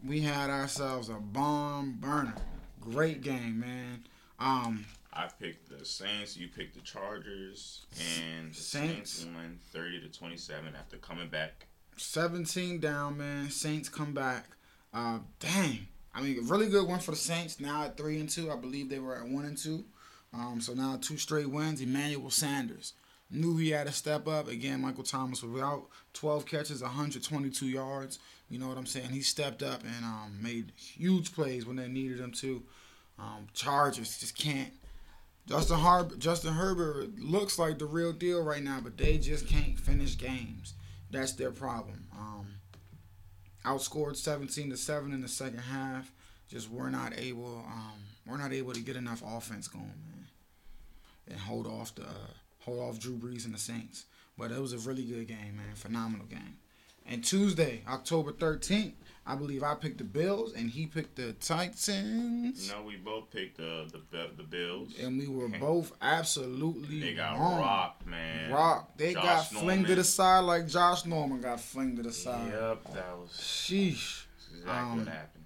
we 0.06 0.22
had 0.22 0.50
ourselves 0.50 1.10
a 1.10 1.16
bomb 1.16 1.98
burner. 2.00 2.34
Great 2.80 3.22
game, 3.22 3.60
man. 3.60 4.06
Um 4.40 4.86
I 5.12 5.28
picked 5.28 5.68
the 5.68 5.84
Saints, 5.84 6.38
you 6.38 6.48
picked 6.48 6.76
the 6.76 6.82
Chargers, 6.82 7.86
and 8.18 8.52
the 8.52 8.62
Saints, 8.62 9.12
Saints. 9.12 9.36
won 9.36 9.60
30 9.74 10.02
to 10.02 10.08
27 10.08 10.74
after 10.74 10.96
coming 10.98 11.28
back. 11.28 11.68
17 11.98 12.80
down, 12.80 13.18
man. 13.18 13.50
Saints 13.50 13.90
come 13.90 14.14
back. 14.14 14.46
Uh 14.94 15.20
dang. 15.42 15.88
I 16.16 16.22
mean, 16.22 16.48
really 16.48 16.70
good 16.70 16.88
win 16.88 17.00
for 17.00 17.12
the 17.12 17.18
Saints. 17.18 17.60
Now 17.60 17.84
at 17.84 17.98
three 17.98 18.22
and 18.22 18.30
two. 18.30 18.50
I 18.50 18.56
believe 18.56 18.88
they 18.88 19.00
were 19.00 19.18
at 19.18 19.28
one 19.28 19.44
and 19.44 19.58
two. 19.58 19.84
Um, 20.34 20.62
so 20.62 20.74
now 20.74 20.98
two 21.02 21.18
straight 21.18 21.50
wins. 21.50 21.82
Emmanuel 21.82 22.30
Sanders 22.30 22.94
knew 23.32 23.58
he 23.58 23.70
had 23.72 23.88
to 23.88 23.94
step 23.94 24.28
up. 24.28 24.48
Again, 24.48 24.82
Michael 24.82 25.04
Thomas 25.04 25.44
was 25.44 25.62
out. 25.62 25.88
12 26.14 26.46
catches, 26.46 26.82
122 26.82 27.68
yards. 27.68 28.20
You 28.50 28.58
know 28.58 28.68
what 28.68 28.78
I'm 28.78 28.86
saying? 28.86 29.10
He 29.10 29.22
stepped 29.22 29.62
up 29.62 29.84
and 29.84 30.04
um, 30.04 30.38
made 30.42 30.72
huge 30.76 31.34
plays 31.34 31.66
when 31.66 31.76
they 31.76 31.88
needed 31.88 32.20
him 32.20 32.32
to. 32.34 32.64
Um, 33.20 33.48
Chargers 33.54 34.18
just 34.18 34.38
can't. 34.38 34.72
Justin 35.48 35.78
Har- 35.78 36.10
Justin 36.18 36.54
Herbert 36.54 37.20
looks 37.20 37.58
like 37.60 37.80
the 37.80 37.86
real 37.86 38.14
deal 38.14 38.44
right 38.44 38.64
now, 38.64 38.80
but 38.84 38.98
they 38.98 39.18
just 39.18 39.48
can't 39.48 39.80
finish 39.80 40.18
games. 40.18 40.74
That's 41.12 41.34
their 41.34 41.52
problem. 41.52 42.08
Um, 42.16 42.48
outscored 43.66 44.16
17 44.16 44.70
to 44.70 44.78
seven 44.78 45.12
in 45.12 45.22
the 45.22 45.28
second 45.28 45.60
half. 45.60 46.12
Just 46.48 46.70
we're 46.70 46.90
not 46.90 47.14
able. 47.18 47.64
Um, 47.68 48.00
we're 48.26 48.38
not 48.38 48.54
able 48.54 48.74
to 48.74 48.82
get 48.82 48.96
enough 48.96 49.24
offense 49.26 49.68
going, 49.68 49.86
man, 49.86 50.28
and 51.30 51.40
hold 51.40 51.68
off 51.68 51.94
the 51.96 52.04
uh, 52.04 52.34
hold 52.60 52.80
off 52.80 53.00
Drew 53.00 53.16
Brees 53.16 53.46
and 53.46 53.54
the 53.54 53.60
Saints. 53.60 54.06
But 54.38 54.52
it 54.52 54.60
was 54.62 54.74
a 54.74 54.78
really 54.78 55.04
good 55.04 55.28
game, 55.28 55.58
man. 55.58 55.76
Phenomenal 55.76 56.26
game. 56.28 56.58
And 57.06 57.24
Tuesday, 57.24 57.82
October 57.88 58.32
13th, 58.32 58.94
I 59.26 59.36
believe 59.36 59.64
I 59.64 59.76
picked 59.76 59.98
the 59.98 60.04
Bills 60.04 60.54
and 60.54 60.70
he 60.70 60.86
picked 60.86 61.16
the 61.18 61.34
Titans. 61.34 62.70
No, 62.72 62.84
we 62.84 62.96
both 62.98 63.30
picked 63.32 63.58
the 63.58 63.86
the, 64.12 64.28
the 64.38 64.44
Bills. 64.44 64.94
And 65.02 65.18
we 65.18 65.28
were 65.28 65.48
both 65.60 65.92
absolutely 66.02 67.00
They 67.02 67.14
got 67.16 67.38
wrong. 67.38 67.60
rocked, 67.60 68.06
man. 68.08 68.52
Rock. 68.52 68.98
They 68.98 69.14
Josh 69.14 69.24
got 69.24 69.46
flinged 69.62 69.88
to 69.88 69.96
the 69.96 70.04
side 70.04 70.42
like 70.42 70.68
Josh 70.68 71.06
Norman 71.06 71.42
got 71.42 71.60
flinged 71.60 71.98
to 71.98 72.04
the 72.04 72.14
side. 72.14 72.52
Yep, 72.52 72.94
that 72.94 73.18
was 73.18 73.30
Sheesh. 73.32 74.26
exactly 74.52 74.72
Um, 74.72 74.98
what 75.00 75.08
happened. 75.08 75.39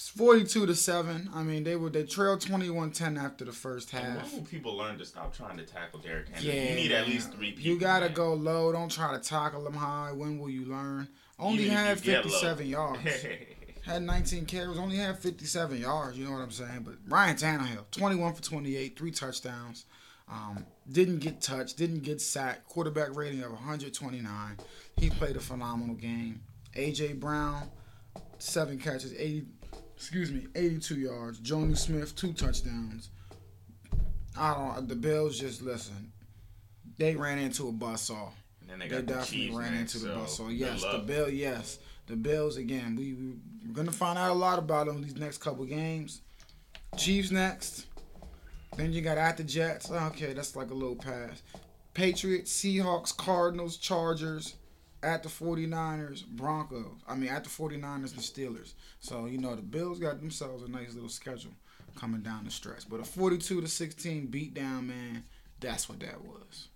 It's 0.00 0.08
42 0.08 0.64
to 0.64 0.74
7. 0.74 1.28
I 1.34 1.42
mean, 1.42 1.62
they 1.62 1.76
were 1.76 1.90
they 1.90 2.04
trailed 2.04 2.40
21-10 2.40 3.22
after 3.22 3.44
the 3.44 3.52
first 3.52 3.90
half. 3.90 4.32
when 4.32 4.40
will 4.40 4.48
people 4.48 4.74
learn 4.74 4.96
to 4.96 5.04
stop 5.04 5.36
trying 5.36 5.58
to 5.58 5.62
tackle 5.62 6.00
Derrick 6.00 6.30
Henry? 6.30 6.56
Yeah, 6.56 6.70
you 6.70 6.74
need 6.74 6.92
at 6.92 7.06
least 7.06 7.34
three 7.34 7.52
people. 7.52 7.64
You 7.64 7.78
gotta 7.78 8.08
go 8.08 8.32
low. 8.32 8.72
Don't 8.72 8.90
try 8.90 9.12
to 9.12 9.18
tackle 9.18 9.62
them 9.62 9.74
high. 9.74 10.10
When 10.12 10.38
will 10.38 10.48
you 10.48 10.64
learn? 10.64 11.06
Only 11.38 11.64
Even 11.64 11.76
had 11.76 11.98
you 11.98 12.12
get 12.12 12.24
low. 12.24 12.30
57 12.30 12.66
yards. 12.66 13.26
had 13.84 14.02
19 14.02 14.46
carries. 14.46 14.78
Only 14.78 14.96
had 14.96 15.18
57 15.18 15.78
yards. 15.78 16.16
You 16.16 16.24
know 16.24 16.32
what 16.32 16.40
I'm 16.40 16.50
saying? 16.50 16.80
But 16.82 16.94
Ryan 17.06 17.36
Tannehill, 17.36 17.90
21 17.90 18.32
for 18.32 18.42
28, 18.42 18.98
three 18.98 19.10
touchdowns. 19.10 19.84
Um, 20.30 20.64
didn't 20.90 21.18
get 21.18 21.42
touched. 21.42 21.76
Didn't 21.76 22.04
get 22.04 22.22
sacked. 22.22 22.66
Quarterback 22.66 23.14
rating 23.14 23.42
of 23.42 23.50
129. 23.50 24.56
He 24.96 25.10
played 25.10 25.36
a 25.36 25.40
phenomenal 25.40 25.96
game. 25.96 26.40
AJ 26.74 27.20
Brown, 27.20 27.70
seven 28.38 28.78
catches, 28.78 29.12
80. 29.12 29.44
Excuse 30.00 30.32
me, 30.32 30.46
82 30.54 30.94
yards. 30.94 31.38
Jonnu 31.40 31.76
Smith, 31.76 32.16
two 32.16 32.32
touchdowns. 32.32 33.10
I 34.34 34.54
don't. 34.54 34.88
The 34.88 34.94
Bills 34.94 35.38
just 35.38 35.60
listen. 35.60 36.10
They 36.96 37.14
ran 37.14 37.38
into 37.38 37.68
a 37.68 37.72
buzzsaw. 37.72 38.30
And 38.62 38.70
then 38.70 38.78
they 38.78 38.88
They 38.88 38.96
got 38.96 39.06
the 39.06 39.12
definitely 39.12 39.48
Chiefs 39.48 39.56
ran 39.58 39.74
into 39.74 39.98
the 39.98 40.06
so 40.06 40.14
bus. 40.14 40.36
So 40.38 40.48
yes, 40.48 40.82
the. 40.82 41.00
Bill, 41.00 41.28
yes, 41.28 41.80
the 42.06 42.16
Bills 42.16 42.56
again. 42.56 42.96
We, 42.96 43.12
we 43.12 43.34
we're 43.68 43.74
gonna 43.74 43.92
find 43.92 44.18
out 44.18 44.30
a 44.30 44.34
lot 44.34 44.58
about 44.58 44.86
them 44.86 45.02
these 45.02 45.16
next 45.16 45.36
couple 45.36 45.66
games. 45.66 46.22
Chiefs 46.96 47.30
next. 47.30 47.84
Then 48.78 48.94
you 48.94 49.02
got 49.02 49.18
at 49.18 49.36
the 49.36 49.44
Jets. 49.44 49.90
Okay, 49.90 50.32
that's 50.32 50.56
like 50.56 50.70
a 50.70 50.74
little 50.74 50.96
pass. 50.96 51.42
Patriots, 51.92 52.50
Seahawks, 52.50 53.14
Cardinals, 53.14 53.76
Chargers, 53.76 54.54
at 55.02 55.22
the 55.22 55.28
49ers, 55.28 56.26
Broncos. 56.26 56.86
I 57.08 57.14
mean, 57.14 57.30
at 57.30 57.44
the 57.44 57.50
49ers 57.50 58.12
and 58.12 58.20
Steelers. 58.20 58.74
So, 59.00 59.26
you 59.26 59.38
know, 59.38 59.54
the 59.54 59.62
Bills 59.62 59.98
got 59.98 60.20
themselves 60.20 60.62
a 60.62 60.68
nice 60.68 60.94
little 60.94 61.08
schedule 61.08 61.52
coming 61.96 62.20
down 62.22 62.44
the 62.44 62.50
stretch. 62.50 62.88
But 62.88 63.00
a 63.00 63.04
42 63.04 63.60
to 63.60 63.68
16 63.68 64.26
beat 64.26 64.54
down, 64.54 64.88
man, 64.88 65.24
that's 65.60 65.88
what 65.88 66.00
that 66.00 66.22
was. 66.24 66.68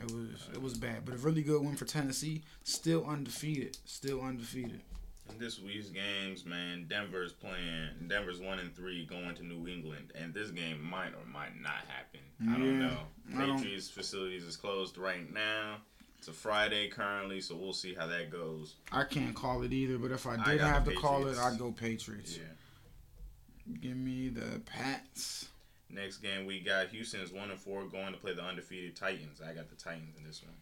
It 0.00 0.12
was 0.12 0.48
it 0.52 0.62
was 0.62 0.74
bad, 0.74 1.04
but 1.04 1.14
a 1.14 1.18
really 1.18 1.42
good 1.42 1.60
win 1.60 1.74
for 1.74 1.84
Tennessee. 1.84 2.42
Still 2.62 3.04
undefeated. 3.04 3.76
Still 3.84 4.22
undefeated. 4.22 4.80
In 5.28 5.38
this 5.40 5.60
week's 5.60 5.88
games, 5.88 6.46
man, 6.46 6.86
Denver's 6.88 7.32
playing. 7.32 7.88
Denver's 8.06 8.38
one 8.40 8.60
and 8.60 8.74
three 8.74 9.04
going 9.06 9.34
to 9.34 9.44
New 9.44 9.66
England, 9.66 10.12
and 10.14 10.32
this 10.32 10.50
game 10.50 10.80
might 10.88 11.08
or 11.08 11.26
might 11.30 11.60
not 11.60 11.82
happen. 11.88 12.20
I 12.48 12.52
don't 12.52 12.78
know. 12.78 12.98
Patriots 13.36 13.90
facilities 13.90 14.44
is 14.44 14.56
closed 14.56 14.96
right 14.96 15.32
now. 15.34 15.78
It's 16.18 16.28
a 16.28 16.32
Friday 16.32 16.88
currently, 16.88 17.40
so 17.40 17.54
we'll 17.56 17.72
see 17.72 17.94
how 17.94 18.06
that 18.08 18.30
goes. 18.30 18.74
I 18.90 19.04
can't 19.04 19.34
call 19.34 19.62
it 19.62 19.72
either, 19.72 19.98
but 19.98 20.10
if 20.10 20.26
I 20.26 20.34
I 20.34 20.50
did 20.50 20.58
got 20.58 20.74
have 20.74 20.84
to 20.86 20.94
call 20.94 21.26
it, 21.28 21.38
I'd 21.38 21.58
go 21.58 21.70
Patriots. 21.70 22.36
Yeah. 22.36 23.74
Give 23.80 23.96
me 23.96 24.28
the 24.28 24.60
Pats. 24.66 25.48
Next 25.90 26.18
game 26.18 26.44
we 26.44 26.60
got 26.60 26.88
Houston 26.88 27.20
is 27.20 27.32
one 27.32 27.50
and 27.50 27.58
four 27.60 27.84
going 27.84 28.12
to 28.12 28.18
play 28.18 28.34
the 28.34 28.42
undefeated 28.42 28.96
Titans. 28.96 29.40
I 29.40 29.54
got 29.54 29.70
the 29.70 29.76
Titans 29.76 30.16
in 30.18 30.24
this 30.24 30.42
one. 30.42 30.54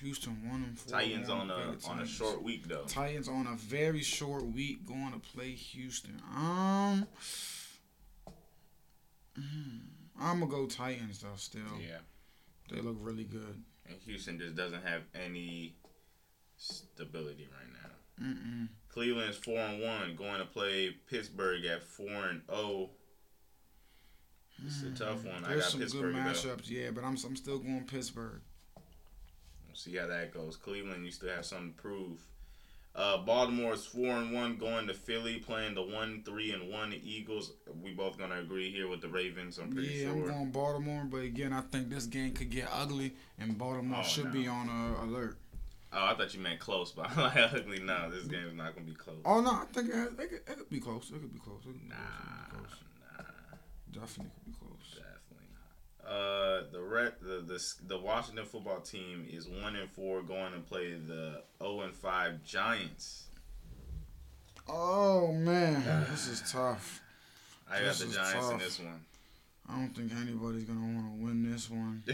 Houston 0.00 0.48
one 0.48 0.64
and 0.64 0.78
four. 0.78 0.98
Titans 0.98 1.28
on 1.28 1.50
a 1.50 1.76
on 1.88 2.00
a 2.00 2.06
short 2.06 2.42
week 2.42 2.66
though. 2.66 2.84
Titans 2.88 3.28
on 3.28 3.46
a 3.46 3.54
very 3.56 4.02
short 4.02 4.44
week 4.46 4.84
going 4.86 5.12
to 5.12 5.18
play 5.20 5.50
Houston. 5.52 6.20
Um, 6.34 7.06
I'm 10.20 10.40
gonna 10.40 10.46
go 10.46 10.66
Titans 10.66 11.20
though. 11.20 11.28
Still, 11.36 11.60
Yeah. 11.80 11.98
they 12.70 12.80
look 12.80 12.96
really 13.00 13.24
good. 13.24 13.62
And 13.92 14.02
Houston 14.02 14.38
just 14.38 14.56
doesn't 14.56 14.84
have 14.84 15.02
any 15.14 15.74
stability 16.56 17.48
right 17.50 17.72
now. 17.72 18.26
Mm-mm. 18.26 18.68
Cleveland's 18.88 19.36
four 19.36 19.58
and 19.58 19.82
one, 19.82 20.16
going 20.16 20.38
to 20.38 20.44
play 20.44 20.94
Pittsburgh 21.08 21.64
at 21.64 21.82
four 21.82 22.06
and 22.06 22.42
zero. 22.50 22.90
It's 24.64 24.82
a 24.82 24.86
mm. 24.86 24.96
tough 24.96 25.24
one. 25.24 25.44
I 25.44 25.56
got 25.56 25.64
some 25.64 25.80
Pittsburgh. 25.80 26.14
good 26.14 26.24
though. 26.24 26.30
matchups, 26.30 26.70
yeah, 26.70 26.90
but 26.90 27.04
I'm 27.04 27.16
I'm 27.24 27.36
still 27.36 27.58
going 27.58 27.84
Pittsburgh. 27.84 28.42
We'll 29.66 29.74
see 29.74 29.96
how 29.96 30.06
that 30.06 30.32
goes. 30.32 30.56
Cleveland, 30.56 31.04
you 31.04 31.10
still 31.10 31.30
have 31.30 31.44
something 31.44 31.72
to 31.74 31.82
prove. 31.82 32.20
Uh, 32.94 33.16
Baltimore 33.18 33.72
is 33.72 33.86
four 33.86 34.16
and 34.16 34.32
one, 34.34 34.56
going 34.58 34.86
to 34.86 34.92
Philly, 34.94 35.38
playing 35.38 35.74
the 35.74 35.82
one 35.82 36.22
three 36.26 36.52
and 36.52 36.70
one 36.70 36.92
Eagles. 37.02 37.52
We 37.82 37.92
both 37.92 38.18
gonna 38.18 38.38
agree 38.40 38.70
here 38.70 38.86
with 38.86 39.00
the 39.00 39.08
Ravens. 39.08 39.58
I'm 39.58 39.72
pretty 39.72 39.88
sure. 40.00 40.08
yeah, 40.08 40.12
sure. 40.24 40.30
I'm 40.30 40.38
going 40.38 40.50
Baltimore, 40.50 41.04
but 41.10 41.22
again, 41.22 41.54
I 41.54 41.62
think 41.62 41.88
this 41.88 42.04
game 42.04 42.32
could 42.32 42.50
get 42.50 42.68
ugly, 42.70 43.14
and 43.38 43.56
Baltimore 43.56 44.00
Oh, 44.00 44.06
should 44.06 44.26
no. 44.26 44.30
be 44.32 44.46
on 44.46 44.68
uh, 44.68 45.04
alert. 45.06 45.38
Oh, 45.94 46.04
I 46.06 46.14
thought 46.14 46.34
you 46.34 46.40
meant 46.40 46.58
close, 46.60 46.92
but 46.92 47.10
I'm 47.16 47.16
like 47.16 47.36
ugly. 47.54 47.80
No, 47.80 48.10
this 48.10 48.24
game 48.24 48.46
is 48.46 48.54
not 48.54 48.74
gonna 48.74 48.86
be 48.86 48.92
close. 48.94 49.16
Oh 49.24 49.40
no, 49.40 49.50
I 49.52 49.64
think 49.72 49.88
it, 49.88 49.94
it, 49.94 50.16
could, 50.16 50.32
it 50.32 50.58
could 50.58 50.68
be 50.70 50.80
close. 50.80 51.08
It 51.08 51.20
could 51.20 51.32
be 51.32 51.38
close. 51.40 51.60
It 51.64 51.68
could 51.68 51.80
be 51.82 51.88
Nah, 51.88 51.96
close. 52.50 52.72
It 52.72 52.76
could 52.76 52.88
be 52.92 53.00
close. 53.16 53.26
nah. 53.94 54.00
Definitely 54.00 54.32
could 54.34 54.52
be 54.52 54.58
close. 54.58 54.96
Not. 54.98 55.06
Uh, 56.06 56.62
the 56.72 56.80
red, 56.80 57.12
the, 57.22 57.40
the 57.46 57.62
the 57.86 57.98
Washington 57.98 58.44
football 58.44 58.80
team 58.80 59.26
is 59.30 59.48
one 59.48 59.76
and 59.76 59.88
four, 59.90 60.22
going 60.22 60.52
to 60.52 60.58
play 60.58 60.94
the 60.94 61.42
zero 61.60 61.82
and 61.82 61.94
five 61.94 62.42
Giants. 62.44 63.24
Oh 64.68 65.32
man, 65.32 66.06
this 66.10 66.28
is 66.28 66.42
tough. 66.52 67.00
I 67.70 67.78
got 67.78 67.84
This 67.84 68.00
the 68.00 68.14
Giants 68.14 68.50
in 68.50 68.58
this 68.58 68.78
one. 68.80 69.00
I 69.68 69.76
don't 69.76 69.94
think 69.94 70.12
anybody's 70.20 70.64
gonna 70.64 70.80
want 70.80 71.18
to 71.18 71.24
win 71.24 71.50
this 71.50 71.70
one. 71.70 72.02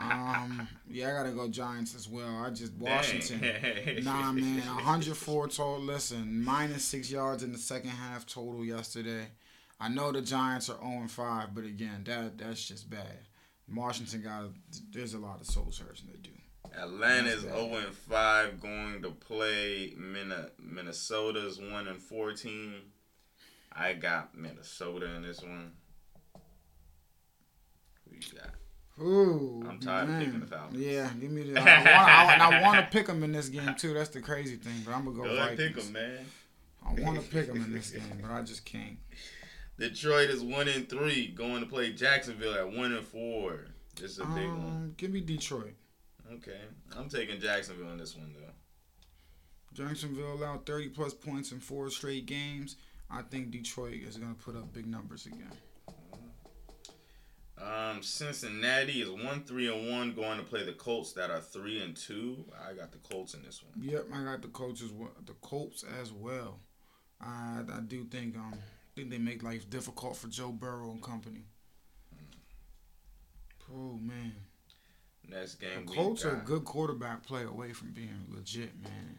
Um, 0.00 0.66
yeah, 0.90 1.10
I 1.10 1.12
gotta 1.12 1.30
go 1.30 1.48
Giants 1.48 1.94
as 1.94 2.08
well. 2.08 2.42
I 2.44 2.50
just 2.50 2.72
Washington. 2.74 3.40
Dang. 3.40 4.02
Nah, 4.04 4.32
man, 4.32 4.60
104 4.60 5.48
total. 5.48 5.78
Listen, 5.80 6.42
minus 6.42 6.84
six 6.84 7.10
yards 7.10 7.42
in 7.42 7.52
the 7.52 7.58
second 7.58 7.90
half 7.90 8.26
total 8.26 8.64
yesterday. 8.64 9.26
I 9.82 9.88
know 9.88 10.12
the 10.12 10.22
Giants 10.22 10.68
are 10.70 10.78
0 10.80 11.06
5, 11.08 11.54
but 11.54 11.64
again, 11.64 12.04
that 12.06 12.38
that's 12.38 12.64
just 12.64 12.88
bad. 12.88 13.18
Washington 13.74 14.22
got 14.22 14.44
there's 14.92 15.14
a 15.14 15.18
lot 15.18 15.40
of 15.40 15.46
soul 15.46 15.68
searching 15.70 16.08
to 16.08 16.16
do. 16.18 16.30
Atlanta's 16.80 17.42
That's 17.42 17.54
bad. 17.56 17.70
0 17.70 17.76
and 17.86 17.94
5 17.94 18.60
going 18.60 19.02
to 19.02 19.10
play 19.10 19.94
Minnesota's 19.96 21.58
1 21.58 21.88
and 21.88 22.00
14. 22.00 22.74
I 23.72 23.94
got 23.94 24.36
Minnesota 24.36 25.06
in 25.16 25.22
this 25.22 25.42
one. 25.42 25.72
Who 28.08 28.14
you 28.14 28.38
got? 28.38 29.04
Ooh, 29.04 29.64
I'm 29.68 29.80
tired 29.80 30.04
of 30.04 30.08
man. 30.10 30.24
picking 30.24 30.40
the 30.40 30.46
Falcons. 30.46 30.78
Yeah, 30.78 31.10
give 31.18 31.30
me 31.30 31.50
the. 31.50 31.60
I 31.60 31.64
want, 31.64 31.86
I, 31.88 32.32
and 32.34 32.42
I 32.42 32.62
want 32.62 32.78
to 32.78 32.96
pick 32.96 33.06
them 33.06 33.22
in 33.24 33.32
this 33.32 33.48
game 33.48 33.74
too. 33.76 33.94
That's 33.94 34.10
the 34.10 34.20
crazy 34.20 34.56
thing, 34.56 34.82
but 34.84 34.94
I'm 34.94 35.04
gonna 35.06 35.16
go 35.16 35.24
Go 35.24 35.34
Vikings. 35.36 35.58
pick 35.74 35.82
them, 35.82 35.92
man. 35.92 36.18
I 36.86 37.00
want 37.00 37.20
to 37.20 37.28
pick 37.28 37.46
them 37.46 37.56
in 37.56 37.72
this 37.72 37.90
game, 37.90 38.02
but 38.20 38.30
I 38.30 38.42
just 38.42 38.64
can't. 38.64 38.98
Detroit 39.82 40.30
is 40.30 40.44
1 40.44 40.68
in 40.68 40.86
3 40.86 41.28
going 41.34 41.58
to 41.58 41.66
play 41.66 41.92
Jacksonville 41.92 42.54
at 42.54 42.72
1 42.72 42.92
and 42.92 43.04
4. 43.04 43.66
This 43.96 44.12
is 44.12 44.18
a 44.20 44.26
big 44.26 44.46
one. 44.46 44.60
Um, 44.60 44.94
give 44.96 45.10
me 45.10 45.20
Detroit. 45.20 45.74
Okay. 46.32 46.60
I'm 46.96 47.08
taking 47.08 47.40
Jacksonville 47.40 47.90
in 47.90 47.98
this 47.98 48.16
one, 48.16 48.32
though. 48.32 49.84
Jacksonville 49.84 50.34
allowed 50.34 50.66
30 50.66 50.90
plus 50.90 51.14
points 51.14 51.50
in 51.50 51.58
four 51.58 51.90
straight 51.90 52.26
games. 52.26 52.76
I 53.10 53.22
think 53.22 53.50
Detroit 53.50 53.94
is 54.06 54.16
gonna 54.16 54.34
put 54.34 54.54
up 54.54 54.72
big 54.72 54.86
numbers 54.86 55.26
again. 55.26 55.50
Um, 57.60 58.02
Cincinnati 58.02 59.02
is 59.02 59.10
one 59.10 59.42
three 59.44 59.72
and 59.72 59.90
one 59.90 60.14
going 60.14 60.38
to 60.38 60.44
play 60.44 60.64
the 60.64 60.72
Colts 60.72 61.12
that 61.14 61.30
are 61.30 61.40
three 61.40 61.82
and 61.82 61.96
two. 61.96 62.44
I 62.68 62.74
got 62.74 62.92
the 62.92 62.98
Colts 62.98 63.34
in 63.34 63.42
this 63.42 63.62
one. 63.62 63.84
Yep, 63.84 64.06
I 64.14 64.24
got 64.24 64.42
the 64.42 64.48
Colts 64.48 64.82
as 64.82 64.92
well. 64.92 65.10
The 65.26 65.34
Colts 65.34 65.84
as 66.00 66.12
well. 66.12 66.60
I 67.20 67.62
I 67.72 67.80
do 67.80 68.04
think 68.04 68.36
um 68.36 68.54
think 68.94 69.10
they 69.10 69.18
make 69.18 69.42
life 69.42 69.68
difficult 69.70 70.16
for 70.16 70.28
Joe 70.28 70.50
Burrow 70.50 70.90
and 70.90 71.02
company. 71.02 71.44
Oh 73.74 73.98
man, 74.02 74.34
Next 75.28 75.54
game, 75.54 75.86
the 75.86 75.92
Colts 75.92 76.24
are 76.26 76.36
a 76.36 76.44
good 76.44 76.64
quarterback 76.64 77.22
play 77.22 77.44
away 77.44 77.72
from 77.72 77.92
being 77.92 78.26
legit, 78.28 78.72
man. 78.82 79.18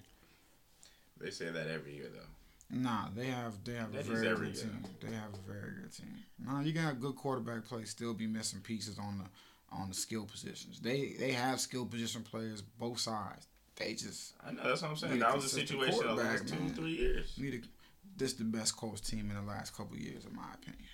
They 1.20 1.32
say 1.32 1.50
that 1.50 1.68
every 1.68 1.96
year 1.96 2.10
though. 2.14 2.76
Nah, 2.78 3.08
they 3.16 3.28
have 3.28 3.64
they 3.64 3.74
have 3.74 3.92
That 3.94 4.02
a 4.02 4.04
very 4.16 4.36
good 4.48 4.56
year. 4.56 4.64
team. 4.66 4.84
They 5.02 5.16
have 5.16 5.34
a 5.34 5.52
very 5.52 5.72
good 5.82 5.92
team. 5.92 6.24
Nah, 6.44 6.62
you 6.62 6.72
got 6.72 6.82
have 6.82 7.02
good 7.02 7.16
quarterback 7.16 7.66
play, 7.66 7.86
still 7.86 8.14
be 8.14 8.28
missing 8.28 8.60
pieces 8.62 9.00
on 9.00 9.18
the 9.20 9.76
on 9.76 9.90
the 9.90 9.96
skill 9.96 10.26
positions. 10.26 10.80
They 10.80 11.16
they 11.20 11.32
have 11.32 11.60
skill 11.60 11.86
position 11.86 12.22
players 12.22 12.62
both 12.62 13.00
sides. 13.00 13.48
They 13.76 13.94
just 13.94 14.34
I 14.46 14.52
know 14.52 14.64
that's 14.64 14.84
what 14.84 14.92
I'm 14.92 14.98
saying. 14.98 15.20
That 15.20 15.34
was 15.36 15.46
a 15.46 15.50
situation 15.50 16.16
last 16.16 16.48
two 16.48 16.60
man. 16.60 16.74
three 16.74 16.92
years. 16.96 17.34
need 17.40 17.56
a, 17.56 17.83
this 18.18 18.34
the 18.34 18.44
best 18.44 18.78
Colts 18.78 19.02
team 19.02 19.30
in 19.30 19.36
the 19.36 19.42
last 19.52 19.76
couple 19.76 19.98
years, 19.98 20.26
in 20.26 20.36
my 20.36 20.46
opinion. 20.54 20.86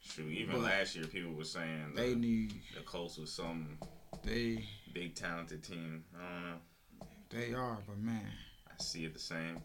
Shoot, 0.00 0.30
even 0.30 0.56
But 0.56 0.62
last 0.64 0.94
year 0.94 1.06
people 1.06 1.32
were 1.32 1.44
saying 1.44 1.92
They 1.96 2.10
the, 2.10 2.16
need 2.16 2.54
the 2.76 2.82
Colts 2.82 3.18
was 3.18 3.32
some 3.32 3.78
they 4.22 4.64
big 4.92 5.14
talented 5.14 5.62
team. 5.64 6.04
I 6.16 6.22
don't 6.22 6.42
know. 6.50 7.06
they 7.30 7.52
are, 7.54 7.78
but 7.86 7.98
man, 7.98 8.30
I 8.68 8.82
see 8.82 9.04
it 9.04 9.12
the 9.14 9.18
same. 9.20 9.60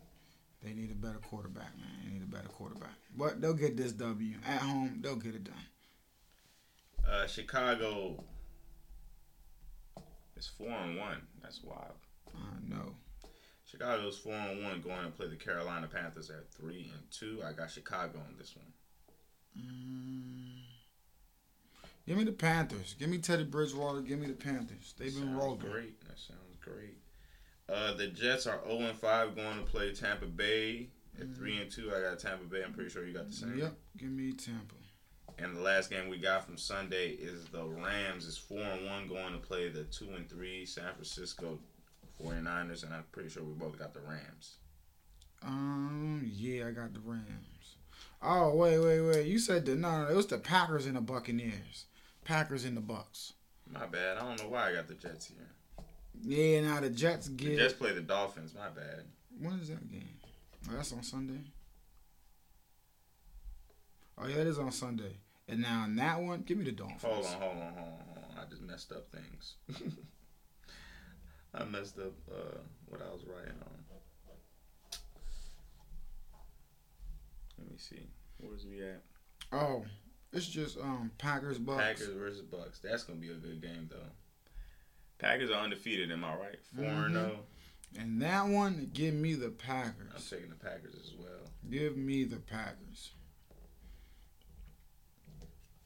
they 0.63 0.73
need 0.73 0.91
a 0.91 0.95
better 0.95 1.19
quarterback, 1.19 1.77
man. 1.77 1.89
They 2.03 2.11
need 2.13 2.23
a 2.23 2.25
better 2.25 2.47
quarterback. 2.49 2.95
But 3.15 3.39
they'll 3.41 3.53
get 3.53 3.77
this 3.77 3.91
W 3.93 4.35
at 4.47 4.61
home. 4.61 4.99
They'll 5.01 5.15
get 5.15 5.35
it 5.35 5.43
done. 5.43 5.53
Uh, 7.07 7.27
Chicago 7.27 8.23
is 10.35 10.47
four 10.47 10.69
and 10.69 10.97
one. 10.97 11.21
That's 11.41 11.61
wild. 11.63 11.93
I 12.35 12.67
know. 12.67 12.95
Chicago's 13.71 14.17
four 14.17 14.33
and 14.33 14.63
one 14.63 14.81
going 14.81 15.05
to 15.05 15.11
play 15.11 15.27
the 15.27 15.35
Carolina 15.35 15.87
Panthers 15.87 16.29
at 16.29 16.51
three 16.51 16.91
and 16.93 17.03
two. 17.09 17.41
I 17.45 17.53
got 17.53 17.71
Chicago 17.71 18.19
on 18.19 18.35
this 18.37 18.53
one. 18.55 18.65
Mm. 19.57 20.61
Give 22.05 22.17
me 22.17 22.25
the 22.25 22.33
Panthers. 22.33 22.95
Give 22.99 23.09
me 23.09 23.19
Teddy 23.19 23.45
Bridgewater. 23.45 24.01
Give 24.01 24.19
me 24.19 24.27
the 24.27 24.33
Panthers. 24.33 24.93
They've 24.97 25.13
been 25.13 25.35
rolling. 25.35 25.59
Great. 25.59 26.01
That 26.01 26.19
sounds 26.19 26.57
great. 26.59 26.97
Uh, 27.69 27.93
the 27.93 28.07
Jets 28.07 28.47
are 28.47 28.59
0 28.67 28.79
and 28.79 28.97
5 28.97 29.35
going 29.35 29.57
to 29.59 29.63
play 29.63 29.93
Tampa 29.93 30.25
Bay 30.25 30.89
at 31.19 31.33
3 31.33 31.57
and 31.61 31.71
2. 31.71 31.93
I 31.95 32.01
got 32.01 32.19
Tampa 32.19 32.43
Bay. 32.45 32.63
I'm 32.65 32.73
pretty 32.73 32.89
sure 32.89 33.05
you 33.05 33.13
got 33.13 33.27
the 33.27 33.33
same. 33.33 33.51
Mm. 33.51 33.59
Yep. 33.59 33.73
Give 33.97 34.09
me 34.09 34.33
Tampa. 34.33 34.75
And 35.37 35.55
the 35.55 35.61
last 35.61 35.89
game 35.89 36.09
we 36.09 36.17
got 36.17 36.45
from 36.45 36.57
Sunday 36.57 37.11
is 37.11 37.45
the 37.45 37.63
Rams 37.63 38.25
is 38.25 38.37
4 38.37 38.59
and 38.59 38.85
1 38.85 39.07
going 39.07 39.31
to 39.31 39.39
play 39.39 39.69
the 39.69 39.83
2 39.85 40.09
and 40.15 40.29
3 40.29 40.65
San 40.65 40.93
Francisco 40.93 41.57
49ers. 42.23 42.83
And 42.83 42.93
I'm 42.93 43.03
pretty 43.11 43.29
sure 43.29 43.43
we 43.43 43.53
both 43.53 43.77
got 43.77 43.93
the 43.93 44.01
Rams. 44.01 44.55
Um. 45.43 46.21
Yeah, 46.33 46.67
I 46.67 46.71
got 46.71 46.93
the 46.93 46.99
Rams. 46.99 47.75
Oh 48.21 48.55
wait, 48.55 48.77
wait, 48.79 49.01
wait. 49.01 49.25
You 49.27 49.39
said 49.39 49.65
the 49.65 49.75
no, 49.75 50.03
no. 50.03 50.09
It 50.09 50.15
was 50.15 50.27
the 50.27 50.37
Packers 50.37 50.85
and 50.85 50.95
the 50.95 51.01
Buccaneers. 51.01 51.85
Packers 52.23 52.65
and 52.65 52.77
the 52.77 52.81
Bucks. 52.81 53.33
My 53.71 53.85
bad. 53.87 54.17
I 54.17 54.21
don't 54.21 54.43
know 54.43 54.49
why 54.49 54.69
I 54.69 54.73
got 54.73 54.87
the 54.87 54.93
Jets 54.93 55.25
here. 55.27 55.47
Yeah. 56.21 56.61
Now 56.61 56.79
the 56.81 56.89
Jets 56.89 57.27
The 57.27 57.33
get. 57.33 57.57
Jets 57.57 57.73
play 57.73 57.91
the 57.93 58.01
Dolphins. 58.01 58.53
My 58.53 58.69
bad. 58.69 59.05
when 59.39 59.59
is 59.59 59.69
that 59.69 59.89
game? 59.89 60.03
Oh, 60.69 60.75
that's 60.75 60.93
on 60.93 61.01
Sunday. 61.01 61.41
Oh 64.17 64.27
yeah, 64.27 64.35
it 64.37 64.47
is 64.47 64.59
on 64.59 64.71
Sunday. 64.71 65.17
And 65.47 65.61
now 65.61 65.85
in 65.85 65.95
that 65.95 66.21
one, 66.21 66.41
give 66.43 66.57
me 66.57 66.65
the 66.65 66.71
Dolphins. 66.71 67.01
Hold 67.01 67.25
on, 67.25 67.31
hold 67.33 67.51
on, 67.57 67.57
hold 67.57 67.63
on, 67.63 67.73
hold 67.73 68.25
on. 68.37 68.45
I 68.45 68.49
just 68.49 68.61
messed 68.61 68.91
up 68.91 69.07
things. 69.11 69.55
I 71.53 71.65
messed 71.65 71.97
up 71.99 72.13
uh, 72.31 72.57
what 72.87 73.01
I 73.01 73.11
was 73.13 73.23
writing 73.25 73.53
on. 73.61 73.77
Let 77.57 77.69
me 77.69 77.77
see. 77.77 78.07
Where's 78.37 78.65
we 78.65 78.81
at? 78.81 79.01
Oh, 79.51 79.83
it's 80.33 80.47
just 80.47 80.77
um 80.79 81.11
Packers 81.17 81.57
Bucks. 81.59 81.81
Packers 81.83 82.15
versus 82.15 82.41
Bucks. 82.41 82.79
That's 82.79 83.03
gonna 83.03 83.19
be 83.19 83.29
a 83.31 83.35
good 83.35 83.61
game 83.61 83.87
though. 83.89 83.97
Packers 85.19 85.51
are 85.51 85.61
undefeated. 85.61 86.11
Am 86.11 86.23
I 86.23 86.35
right? 86.35 86.59
4 86.75 86.83
Mhm. 86.85 87.11
zero. 87.13 87.39
And 87.99 88.21
that 88.21 88.47
one, 88.47 88.89
give 88.93 89.13
me 89.13 89.33
the 89.35 89.49
Packers. 89.49 90.11
I'm 90.15 90.21
taking 90.21 90.49
the 90.49 90.55
Packers 90.55 90.95
as 90.95 91.13
well. 91.19 91.51
Give 91.69 91.97
me 91.97 92.23
the 92.23 92.37
Packers. 92.39 93.11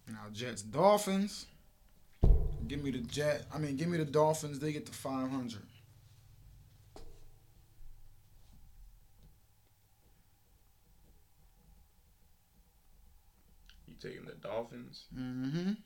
Now 0.08 0.30
Jets 0.32 0.62
Dolphins. 0.62 1.48
Give 2.68 2.84
me 2.84 2.92
the 2.92 3.00
Jet. 3.00 3.46
I 3.54 3.58
mean, 3.58 3.76
give 3.76 3.88
me 3.88 3.98
the 3.98 4.06
Dolphins. 4.06 4.60
They 4.60 4.72
get 4.72 4.86
to 4.88 4.92
500. 4.92 5.62
You 13.88 13.94
taking 14.02 14.26
the 14.26 14.34
Dolphins? 14.34 15.06
Mm-hmm. 15.16 15.70
I'm 15.70 15.78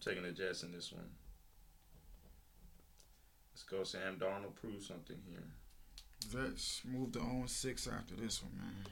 taking 0.00 0.24
the 0.24 0.32
Jets 0.32 0.62
in 0.62 0.72
this 0.72 0.92
one. 0.92 1.04
Let's 3.52 3.62
go, 3.62 3.84
Sam 3.84 4.16
Darnold. 4.16 4.56
Prove 4.56 4.82
something 4.82 5.16
here. 5.28 5.44
Let's 6.34 6.80
move 6.84 7.12
to 7.12 7.20
0 7.20 7.44
6 7.46 7.88
after 7.88 8.16
this 8.16 8.42
one, 8.42 8.52
man. 8.58 8.86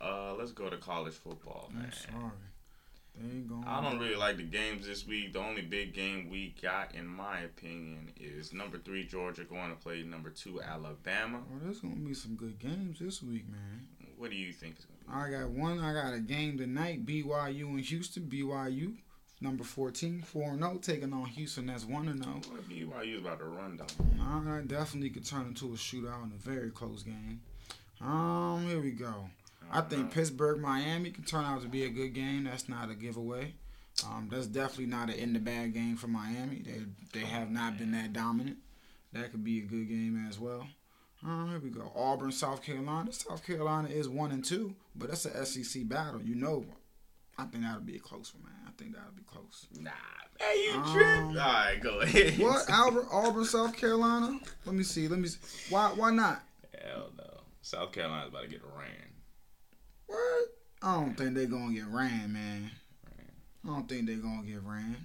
Uh, 0.00 0.34
let's 0.38 0.52
go 0.52 0.70
to 0.70 0.76
college 0.76 1.14
football, 1.14 1.70
man. 1.74 1.86
I'm 1.86 1.92
sorry. 1.92 2.32
They 3.20 3.36
ain't 3.36 3.48
going. 3.48 3.64
I 3.66 3.82
don't 3.82 3.98
really 3.98 4.16
like 4.16 4.36
the 4.36 4.42
games 4.44 4.86
this 4.86 5.06
week. 5.06 5.32
The 5.32 5.40
only 5.40 5.62
big 5.62 5.94
game 5.94 6.28
we 6.30 6.54
got, 6.62 6.94
in 6.94 7.06
my 7.06 7.40
opinion, 7.40 8.12
is 8.20 8.52
number 8.52 8.78
three 8.78 9.04
Georgia 9.04 9.44
going 9.44 9.70
to 9.70 9.76
play 9.76 10.02
number 10.02 10.30
two 10.30 10.60
Alabama. 10.62 11.40
Well, 11.50 11.60
there's 11.62 11.80
gonna 11.80 11.94
be 11.96 12.14
some 12.14 12.36
good 12.36 12.58
games 12.58 12.98
this 13.00 13.22
week, 13.22 13.48
man. 13.50 13.86
What 14.16 14.30
do 14.30 14.36
you 14.36 14.52
think 14.52 14.78
is 14.78 14.84
going 14.84 14.98
to 15.00 15.30
be? 15.30 15.36
I 15.36 15.40
got 15.40 15.50
one. 15.50 15.78
I 15.78 15.92
got 15.92 16.12
a 16.12 16.18
game 16.18 16.58
tonight. 16.58 17.06
BYU 17.06 17.68
and 17.68 17.80
Houston. 17.80 18.24
BYU, 18.24 18.94
number 19.40 19.62
14, 19.62 20.22
4 20.22 20.56
0, 20.56 20.78
taking 20.82 21.12
on 21.12 21.26
Houston. 21.26 21.66
That's 21.66 21.84
1 21.84 22.22
0. 22.22 22.40
Well, 22.50 22.62
BYU 22.68 23.14
is 23.14 23.20
about 23.20 23.38
to 23.38 23.44
run 23.44 23.76
down. 23.76 24.48
I 24.48 24.60
definitely 24.66 25.10
could 25.10 25.24
turn 25.24 25.46
into 25.46 25.66
a 25.66 25.76
shootout 25.76 26.24
in 26.24 26.32
a 26.32 26.38
very 26.38 26.70
close 26.70 27.04
game. 27.04 27.40
Um, 28.00 28.64
here 28.66 28.80
we 28.80 28.90
go. 28.92 29.30
I 29.72 29.80
think 29.82 30.02
know. 30.04 30.08
Pittsburgh 30.10 30.60
Miami 30.60 31.10
can 31.10 31.24
turn 31.24 31.44
out 31.44 31.62
to 31.62 31.68
be 31.68 31.84
a 31.84 31.88
good 31.88 32.14
game. 32.14 32.44
That's 32.44 32.68
not 32.68 32.90
a 32.90 32.94
giveaway. 32.94 33.54
Um, 34.06 34.28
that's 34.30 34.46
definitely 34.46 34.86
not 34.86 35.10
an 35.10 35.16
in 35.16 35.32
the 35.32 35.40
bag 35.40 35.74
game 35.74 35.96
for 35.96 36.06
Miami. 36.08 36.62
They 36.64 36.82
they 37.18 37.26
have 37.26 37.50
not 37.50 37.78
been 37.78 37.90
that 37.92 38.12
dominant. 38.12 38.58
That 39.12 39.30
could 39.30 39.42
be 39.44 39.58
a 39.58 39.62
good 39.62 39.88
game 39.88 40.26
as 40.28 40.38
well. 40.38 40.66
Um, 41.24 41.48
here 41.50 41.58
we 41.58 41.70
go. 41.70 41.90
Auburn, 41.96 42.30
South 42.30 42.62
Carolina. 42.62 43.12
South 43.12 43.44
Carolina 43.44 43.88
is 43.88 44.08
one 44.08 44.30
and 44.30 44.44
two, 44.44 44.74
but 44.94 45.08
that's 45.08 45.24
a 45.26 45.44
SEC 45.44 45.88
battle. 45.88 46.20
You 46.22 46.36
know, 46.36 46.64
I 47.36 47.44
think 47.46 47.64
that'll 47.64 47.80
be 47.80 47.96
a 47.96 48.00
close 48.00 48.32
one, 48.34 48.44
man. 48.44 48.52
I 48.68 48.70
think 48.80 48.94
that'll 48.94 49.10
be 49.16 49.24
close. 49.24 49.66
Nah, 49.80 49.90
man, 50.38 50.56
you 50.64 50.72
Um, 50.80 50.92
tripped. 50.94 51.38
All 51.44 51.52
right, 51.52 51.80
go 51.82 52.00
ahead. 52.00 52.38
What 52.38 52.70
Albert, 52.70 53.06
Auburn, 53.10 53.44
South 53.44 53.76
Carolina? 53.76 54.38
Let 54.64 54.76
me 54.76 54.84
see. 54.84 55.08
Let 55.08 55.18
me. 55.18 55.26
See. 55.26 55.38
Why? 55.74 55.88
Why 55.96 56.12
not? 56.12 56.42
Hell 56.80 57.10
no. 57.18 57.40
South 57.62 57.90
Carolina's 57.90 58.28
about 58.28 58.42
to 58.44 58.48
get 58.48 58.62
ran. 58.76 58.86
What? 60.08 60.48
I 60.82 60.94
don't 60.96 61.14
think 61.14 61.34
they're 61.34 61.46
gonna 61.46 61.72
get 61.72 61.86
ran, 61.86 62.32
man. 62.32 62.70
I 63.64 63.68
don't 63.68 63.88
think 63.88 64.06
they're 64.06 64.16
gonna 64.16 64.46
get 64.46 64.62
ran. 64.64 64.96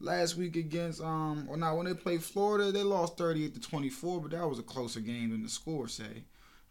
Last 0.00 0.36
week 0.36 0.56
against 0.56 1.00
um, 1.00 1.46
well, 1.46 1.58
now 1.58 1.76
when 1.76 1.86
they 1.86 1.94
played 1.94 2.22
Florida, 2.22 2.72
they 2.72 2.82
lost 2.82 3.16
thirty-eight 3.16 3.54
to 3.54 3.60
twenty-four, 3.60 4.20
but 4.22 4.32
that 4.32 4.48
was 4.48 4.58
a 4.58 4.62
closer 4.62 5.00
game 5.00 5.30
than 5.30 5.42
the 5.42 5.48
score 5.48 5.88
say. 5.88 6.24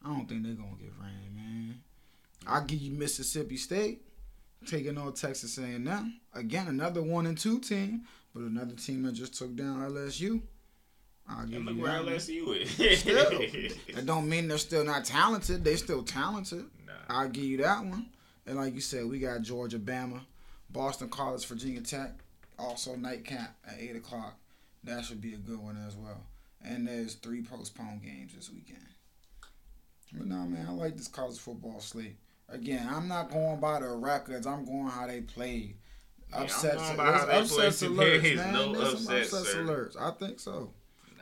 I 0.03 0.09
don't 0.09 0.27
think 0.27 0.43
they're 0.43 0.53
gonna 0.53 0.75
get 0.79 0.91
ran, 0.99 1.35
man. 1.35 1.81
I'll 2.47 2.63
give 2.63 2.79
you 2.79 2.91
Mississippi 2.91 3.57
State 3.57 4.01
taking 4.65 4.97
on 4.97 5.13
Texas 5.13 5.57
A&M. 5.57 6.19
Again, 6.33 6.67
another 6.67 7.01
one 7.01 7.25
and 7.27 7.37
two 7.37 7.59
team, 7.59 8.03
but 8.33 8.41
another 8.43 8.75
team 8.75 9.03
that 9.03 9.13
just 9.13 9.35
took 9.35 9.55
down 9.55 9.79
LSU. 9.79 10.41
I'll 11.27 11.45
give 11.45 11.55
And 11.57 11.65
look 11.65 11.75
you 11.75 11.81
where 11.81 11.91
LSU 11.91 12.55
is. 12.79 12.99
Still, 12.99 13.15
that 13.95 14.05
don't 14.05 14.29
mean 14.29 14.47
they're 14.47 14.59
still 14.59 14.83
not 14.83 15.05
talented. 15.05 15.63
They're 15.63 15.77
still 15.77 16.03
talented. 16.03 16.65
Nah. 17.07 17.21
I'll 17.21 17.29
give 17.29 17.43
you 17.43 17.57
that 17.57 17.83
one. 17.83 18.07
And 18.45 18.57
like 18.57 18.75
you 18.75 18.81
said, 18.81 19.05
we 19.05 19.19
got 19.19 19.41
Georgia, 19.41 19.79
Bama, 19.79 20.21
Boston 20.69 21.09
College, 21.09 21.45
Virginia 21.45 21.81
Tech, 21.81 22.11
also 22.59 22.95
nightcap 22.95 23.55
at 23.67 23.79
eight 23.79 23.95
o'clock. 23.95 24.37
That 24.83 25.03
should 25.03 25.21
be 25.21 25.33
a 25.33 25.37
good 25.37 25.59
one 25.59 25.77
as 25.87 25.95
well. 25.95 26.21
And 26.63 26.87
there's 26.87 27.15
three 27.15 27.41
postponed 27.41 28.03
games 28.03 28.33
this 28.35 28.51
weekend. 28.51 28.85
But 30.13 30.27
no, 30.27 30.45
man, 30.45 30.67
I 30.67 30.71
like 30.71 30.95
this 30.95 31.07
college 31.07 31.37
football 31.37 31.79
slate. 31.79 32.17
Again, 32.49 32.87
I'm 32.89 33.07
not 33.07 33.31
going 33.31 33.59
by 33.59 33.79
the 33.79 33.89
records. 33.89 34.45
I'm 34.45 34.65
going 34.65 34.87
how 34.87 35.07
they 35.07 35.21
played. 35.21 35.75
Yeah, 36.31 36.41
I'm 36.41 36.47
going 36.77 36.97
by 36.97 37.25
there's 37.25 37.51
upsets 37.51 37.81
alerts, 37.83 38.21
today. 38.21 38.35
man. 38.35 38.53
No 38.53 38.73
there's 38.73 39.03
some 39.03 39.15
upsets, 39.15 39.33
upsets 39.33 39.51
sir. 39.51 39.63
alerts. 39.63 39.99
I 39.99 40.11
think 40.11 40.39
so. 40.39 40.71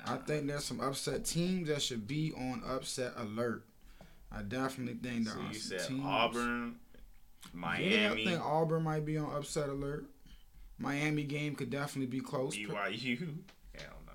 I 0.05 0.17
think 0.17 0.47
there's 0.47 0.65
some 0.65 0.81
upset 0.81 1.23
teams 1.23 1.69
that 1.69 1.81
should 1.81 2.07
be 2.07 2.33
on 2.35 2.61
upset 2.67 3.13
alert. 3.17 3.63
I 4.35 4.41
definitely 4.41 4.95
think 4.95 5.25
there 5.25 5.33
So 5.33 5.39
are 5.39 5.47
you 5.47 5.53
some 5.53 5.79
said 5.79 5.87
teams. 5.87 6.01
Auburn, 6.03 6.75
Yeah, 7.91 8.11
I 8.11 8.23
think 8.23 8.41
Auburn 8.41 8.83
might 8.83 9.05
be 9.05 9.17
on 9.17 9.33
upset 9.35 9.69
alert. 9.69 10.05
Miami 10.79 11.23
game 11.23 11.55
could 11.55 11.69
definitely 11.69 12.07
be 12.07 12.19
close. 12.19 12.55
BYU. 12.55 13.19
Hell 13.75 13.99
no. 14.05 14.13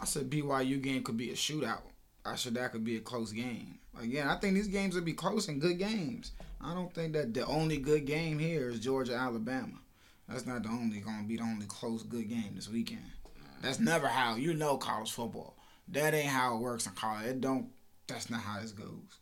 I 0.00 0.04
said 0.04 0.30
BYU 0.30 0.80
game 0.80 1.02
could 1.02 1.16
be 1.16 1.30
a 1.30 1.34
shootout. 1.34 1.82
I 2.24 2.36
said 2.36 2.54
that 2.54 2.72
could 2.72 2.84
be 2.84 2.96
a 2.96 3.00
close 3.00 3.32
game. 3.32 3.78
Again, 4.00 4.28
I 4.28 4.36
think 4.36 4.54
these 4.54 4.68
games 4.68 4.94
will 4.94 5.02
be 5.02 5.14
close 5.14 5.48
and 5.48 5.60
good 5.60 5.78
games. 5.78 6.32
I 6.60 6.74
don't 6.74 6.94
think 6.94 7.14
that 7.14 7.32
the 7.32 7.46
only 7.46 7.78
good 7.78 8.04
game 8.04 8.38
here 8.38 8.68
is 8.68 8.80
Georgia 8.80 9.14
Alabama. 9.14 9.80
That's 10.28 10.46
not 10.46 10.62
the 10.62 10.68
only 10.68 11.00
going 11.00 11.22
to 11.22 11.28
be 11.28 11.38
the 11.38 11.42
only 11.42 11.66
close 11.66 12.02
good 12.02 12.28
game 12.28 12.52
this 12.54 12.68
weekend. 12.68 13.10
That's 13.62 13.80
never 13.80 14.06
how 14.06 14.36
you 14.36 14.54
know 14.54 14.76
college 14.76 15.10
football. 15.10 15.56
That 15.88 16.14
ain't 16.14 16.28
how 16.28 16.56
it 16.56 16.60
works 16.60 16.86
in 16.86 16.92
college. 16.92 17.26
It 17.26 17.40
don't. 17.40 17.68
That's 18.06 18.30
not 18.30 18.40
how 18.40 18.60
this 18.60 18.72
goes. 18.72 19.19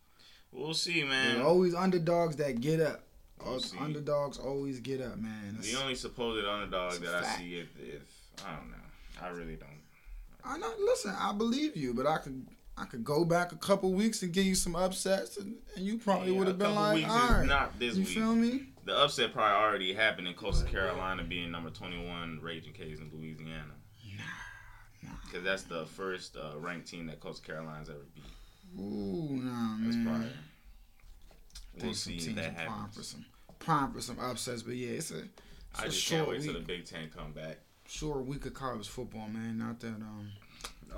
We'll 0.52 0.74
see, 0.74 1.04
man. 1.04 1.40
always 1.42 1.74
underdogs 1.74 2.36
that 2.36 2.60
get 2.60 2.80
up. 2.80 3.02
We'll 3.44 3.60
underdogs 3.80 4.38
always 4.38 4.80
get 4.80 5.00
up, 5.00 5.16
man. 5.18 5.56
It's- 5.58 5.72
The 5.72 5.80
only 5.80 5.94
supposed 5.94 6.44
underdog 6.46 6.94
that 6.94 7.14
I 7.24 7.36
see 7.36 7.54
if, 7.56 7.68
if 7.78 8.02
I 8.44 8.56
don't 8.56 8.70
know. 8.70 8.76
I 9.22 9.28
really 9.28 9.56
don't. 9.56 9.68
I 10.44 10.58
know. 10.58 10.72
Listen, 10.80 11.14
I 11.18 11.32
believe 11.32 11.76
you, 11.76 11.94
but 11.94 12.06
I 12.06 12.18
could 12.18 12.46
I 12.76 12.84
could 12.84 13.02
go 13.04 13.24
back 13.24 13.50
a 13.50 13.56
couple 13.56 13.92
weeks 13.92 14.22
and 14.22 14.32
give 14.32 14.44
you 14.44 14.54
some 14.54 14.76
upsets, 14.76 15.36
and, 15.36 15.56
and 15.74 15.84
you 15.84 15.98
probably 15.98 16.32
Yeah, 16.32 16.38
would 16.38 16.46
a 16.46 16.50
have 16.50 16.58
been 16.58 16.68
couple 16.68 16.82
like, 16.82 16.94
weeks 16.94 17.10
all 17.10 17.40
is 17.40 17.48
not 17.48 17.78
this 17.78 17.96
week. 17.96 18.08
you 18.08 18.14
week. 18.14 18.24
feel 18.24 18.34
me? 18.36 18.66
The 18.84 18.96
upset 18.96 19.32
probably 19.32 19.56
already 19.66 19.92
happened 19.92 20.28
in 20.28 20.34
Coastal 20.34 20.68
Carolina 20.68 21.24
being 21.24 21.50
number 21.50 21.70
21 21.70 22.38
Raging 22.40 22.72
Cajuns 22.72 23.00
in 23.00 23.10
Louisiana. 23.12 23.74
Nah, 25.02 25.10
Because 25.24 25.42
that's 25.44 25.64
the 25.64 25.86
first 25.86 26.36
uh, 26.36 26.56
ranked 26.58 26.86
team 26.88 27.06
that 27.08 27.18
Coastal 27.20 27.44
Carolina's 27.44 27.88
ever 27.90 27.98
beat. 28.14 28.24
Ooh, 28.78 29.40
nah, 29.42 29.76
That's 29.80 29.96
man. 29.96 30.04
probably. 30.06 30.28
We'll 31.74 31.82
think 31.82 31.96
see 31.96 32.18
teams 32.18 32.34
that 32.36 32.56
prime 32.56 32.88
for 32.90 33.02
some 33.02 33.24
prime 33.58 33.92
for 33.92 34.00
some 34.00 34.18
upsets, 34.18 34.62
but 34.62 34.74
yeah, 34.74 34.90
it's 34.90 35.10
a, 35.12 35.18
it's 35.18 35.28
I 35.76 35.82
a 35.82 35.86
just 35.86 36.00
short 36.02 36.18
can't 36.18 36.28
wait 36.30 36.42
till 36.42 36.54
week. 36.54 36.66
the 36.66 36.72
Big 36.72 36.84
Ten 36.86 37.08
come 37.16 37.32
back. 37.32 37.58
short 37.86 38.24
week 38.26 38.46
of 38.46 38.54
college 38.54 38.88
football, 38.88 39.28
man. 39.28 39.58
Not 39.58 39.78
that 39.80 39.88
um, 39.88 40.30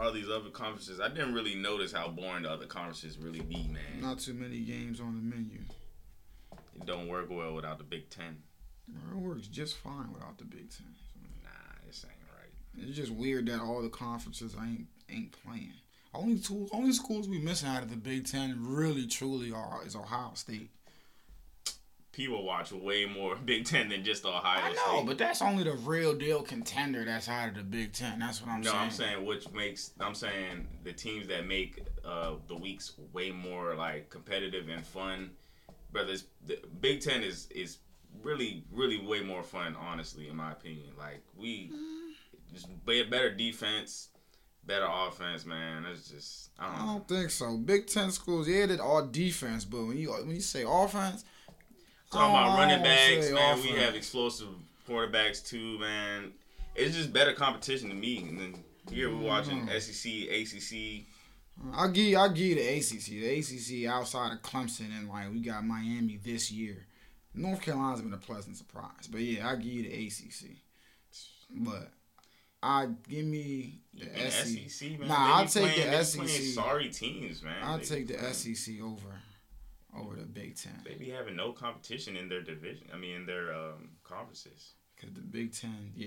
All 0.00 0.10
these 0.12 0.28
other 0.30 0.48
conferences, 0.50 0.98
I 1.00 1.08
didn't 1.08 1.34
really 1.34 1.54
notice 1.54 1.92
how 1.92 2.08
boring 2.08 2.44
the 2.44 2.50
other 2.50 2.66
conferences 2.66 3.18
really 3.18 3.40
be, 3.40 3.68
man. 3.68 4.00
not 4.00 4.18
too 4.20 4.32
many 4.34 4.60
games 4.60 5.00
on 5.00 5.14
the 5.16 5.22
menu. 5.36 5.58
It 6.76 6.86
don't 6.86 7.08
work 7.08 7.26
well 7.28 7.54
without 7.54 7.76
the 7.78 7.84
Big 7.84 8.08
Ten. 8.08 8.38
It 8.88 9.16
works 9.16 9.46
just 9.48 9.76
fine 9.76 10.12
without 10.12 10.38
the 10.38 10.44
Big 10.44 10.70
Ten. 10.70 10.86
Nah, 11.44 11.50
this 11.86 12.04
ain't 12.08 12.14
right. 12.38 12.88
It's 12.88 12.96
just 12.96 13.12
weird 13.12 13.46
that 13.46 13.60
all 13.60 13.82
the 13.82 13.90
conferences 13.90 14.56
ain't 14.58 14.86
ain't 15.10 15.32
playing. 15.44 15.74
Only 16.12 16.38
two 16.38 16.68
only 16.72 16.92
schools 16.92 17.28
we 17.28 17.38
missing 17.38 17.68
out 17.68 17.82
of 17.82 17.90
the 17.90 17.96
Big 17.96 18.26
Ten 18.26 18.56
really 18.60 19.06
truly 19.06 19.52
are 19.52 19.80
is 19.86 19.94
Ohio 19.94 20.32
State. 20.34 20.70
People 22.12 22.44
watch 22.44 22.72
way 22.72 23.06
more 23.06 23.36
Big 23.44 23.64
Ten 23.64 23.88
than 23.88 24.02
just 24.02 24.24
Ohio 24.24 24.60
I 24.60 24.72
know, 24.72 24.96
State. 24.96 25.06
but 25.06 25.18
that's 25.18 25.40
only 25.40 25.62
the 25.62 25.74
real 25.74 26.14
deal 26.14 26.42
contender 26.42 27.04
that's 27.04 27.28
out 27.28 27.50
of 27.50 27.54
the 27.54 27.62
Big 27.62 27.92
Ten. 27.92 28.18
That's 28.18 28.42
what 28.42 28.50
I'm 28.50 28.60
no, 28.60 28.70
saying. 28.70 28.76
No, 28.76 28.82
I'm 28.84 28.90
saying 28.90 29.24
which 29.24 29.50
makes 29.52 29.92
I'm 30.00 30.14
saying 30.16 30.66
the 30.82 30.92
teams 30.92 31.28
that 31.28 31.46
make 31.46 31.84
uh, 32.04 32.32
the 32.48 32.56
weeks 32.56 32.92
way 33.12 33.30
more 33.30 33.76
like 33.76 34.10
competitive 34.10 34.68
and 34.68 34.84
fun. 34.84 35.30
Brothers, 35.92 36.24
the 36.44 36.58
Big 36.80 37.00
Ten 37.02 37.22
is 37.22 37.46
is 37.52 37.78
really 38.24 38.64
really 38.72 38.98
way 38.98 39.20
more 39.20 39.44
fun. 39.44 39.76
Honestly, 39.78 40.28
in 40.28 40.34
my 40.34 40.50
opinion, 40.50 40.88
like 40.98 41.22
we 41.38 41.70
just 42.52 42.66
be- 42.84 43.04
better 43.04 43.32
defense, 43.32 44.08
better 44.64 44.86
offense, 44.88 45.44
man. 45.46 45.84
It's 45.86 46.08
just 46.10 46.50
I 46.58 46.66
I 46.66 46.68
don't 46.68 46.78
know. 46.86 46.92
don't 46.92 47.08
think 47.08 47.30
so. 47.30 47.56
Big 47.56 47.86
Ten 47.86 48.10
schools, 48.10 48.48
yeah, 48.48 48.66
they're 48.66 48.82
all 48.82 49.06
defense, 49.06 49.64
but 49.64 49.84
when 49.84 49.96
you 49.98 50.10
when 50.12 50.30
you 50.34 50.40
say 50.40 50.64
offense, 50.66 51.24
Talking 52.12 52.30
about 52.34 52.58
running 52.58 52.82
backs, 52.82 53.30
man. 53.30 53.62
We 53.62 53.68
have 53.80 53.94
explosive 53.94 54.48
quarterbacks 54.88 55.46
too, 55.46 55.78
man. 55.78 56.32
It's 56.74 56.96
just 56.96 57.12
better 57.12 57.32
competition 57.32 57.88
to 57.90 57.94
me. 57.94 58.18
And 58.28 58.38
then 58.40 58.54
here 58.90 59.08
we're 59.14 59.24
watching 59.26 59.66
Mm-hmm. 59.66 59.78
SEC, 59.78 60.28
ACC. 60.28 61.06
I 61.74 61.88
give 61.88 62.18
I 62.18 62.28
give 62.28 62.38
you 62.38 62.54
the 62.56 62.68
ACC. 62.78 63.04
The 63.20 63.38
ACC 63.38 63.88
outside 63.90 64.32
of 64.32 64.42
Clemson 64.42 64.86
and 64.98 65.08
like 65.08 65.30
we 65.30 65.40
got 65.40 65.64
Miami 65.64 66.18
this 66.24 66.50
year. 66.50 66.86
North 67.34 67.60
Carolina's 67.62 68.00
been 68.02 68.12
a 68.12 68.16
pleasant 68.18 68.56
surprise, 68.56 69.06
but 69.08 69.20
yeah, 69.20 69.48
I 69.48 69.54
give 69.56 69.66
you 69.72 69.82
the 69.84 70.06
ACC. 70.06 70.56
But 71.50 71.92
I 72.62 72.88
give 73.08 73.24
me 73.24 73.80
the 73.94 74.04
E 74.04 74.08
And 74.14 74.32
SEC. 74.32 74.70
SEC, 74.70 74.98
man. 75.00 75.08
Nah, 75.08 75.14
I'll 75.36 75.46
take 75.46 75.62
playing, 75.62 75.90
the 75.90 75.96
they 75.96 76.04
be 76.04 76.18
playing 76.18 76.28
SEC. 76.28 76.54
Sorry 76.54 76.88
teams, 76.90 77.42
man. 77.42 77.56
I'll 77.62 77.78
They 77.78 77.84
take 77.84 78.06
the 78.08 78.14
playing- 78.14 78.34
SEC 78.34 78.80
over 78.82 79.20
over 79.98 80.14
the 80.14 80.24
Big 80.26 80.56
Ten 80.56 80.80
They 80.84 80.94
be 80.94 81.10
having 81.10 81.34
no 81.36 81.52
competition 81.52 82.16
in 82.16 82.28
their 82.28 82.42
division. 82.42 82.86
I 82.94 82.96
mean, 82.96 83.16
in 83.16 83.26
their 83.26 83.52
um, 83.52 83.90
conferences. 84.04 84.74
because 84.94 85.14
the 85.14 85.20
Big 85.22 85.52
Ten, 85.52 85.92
yeah. 85.96 86.06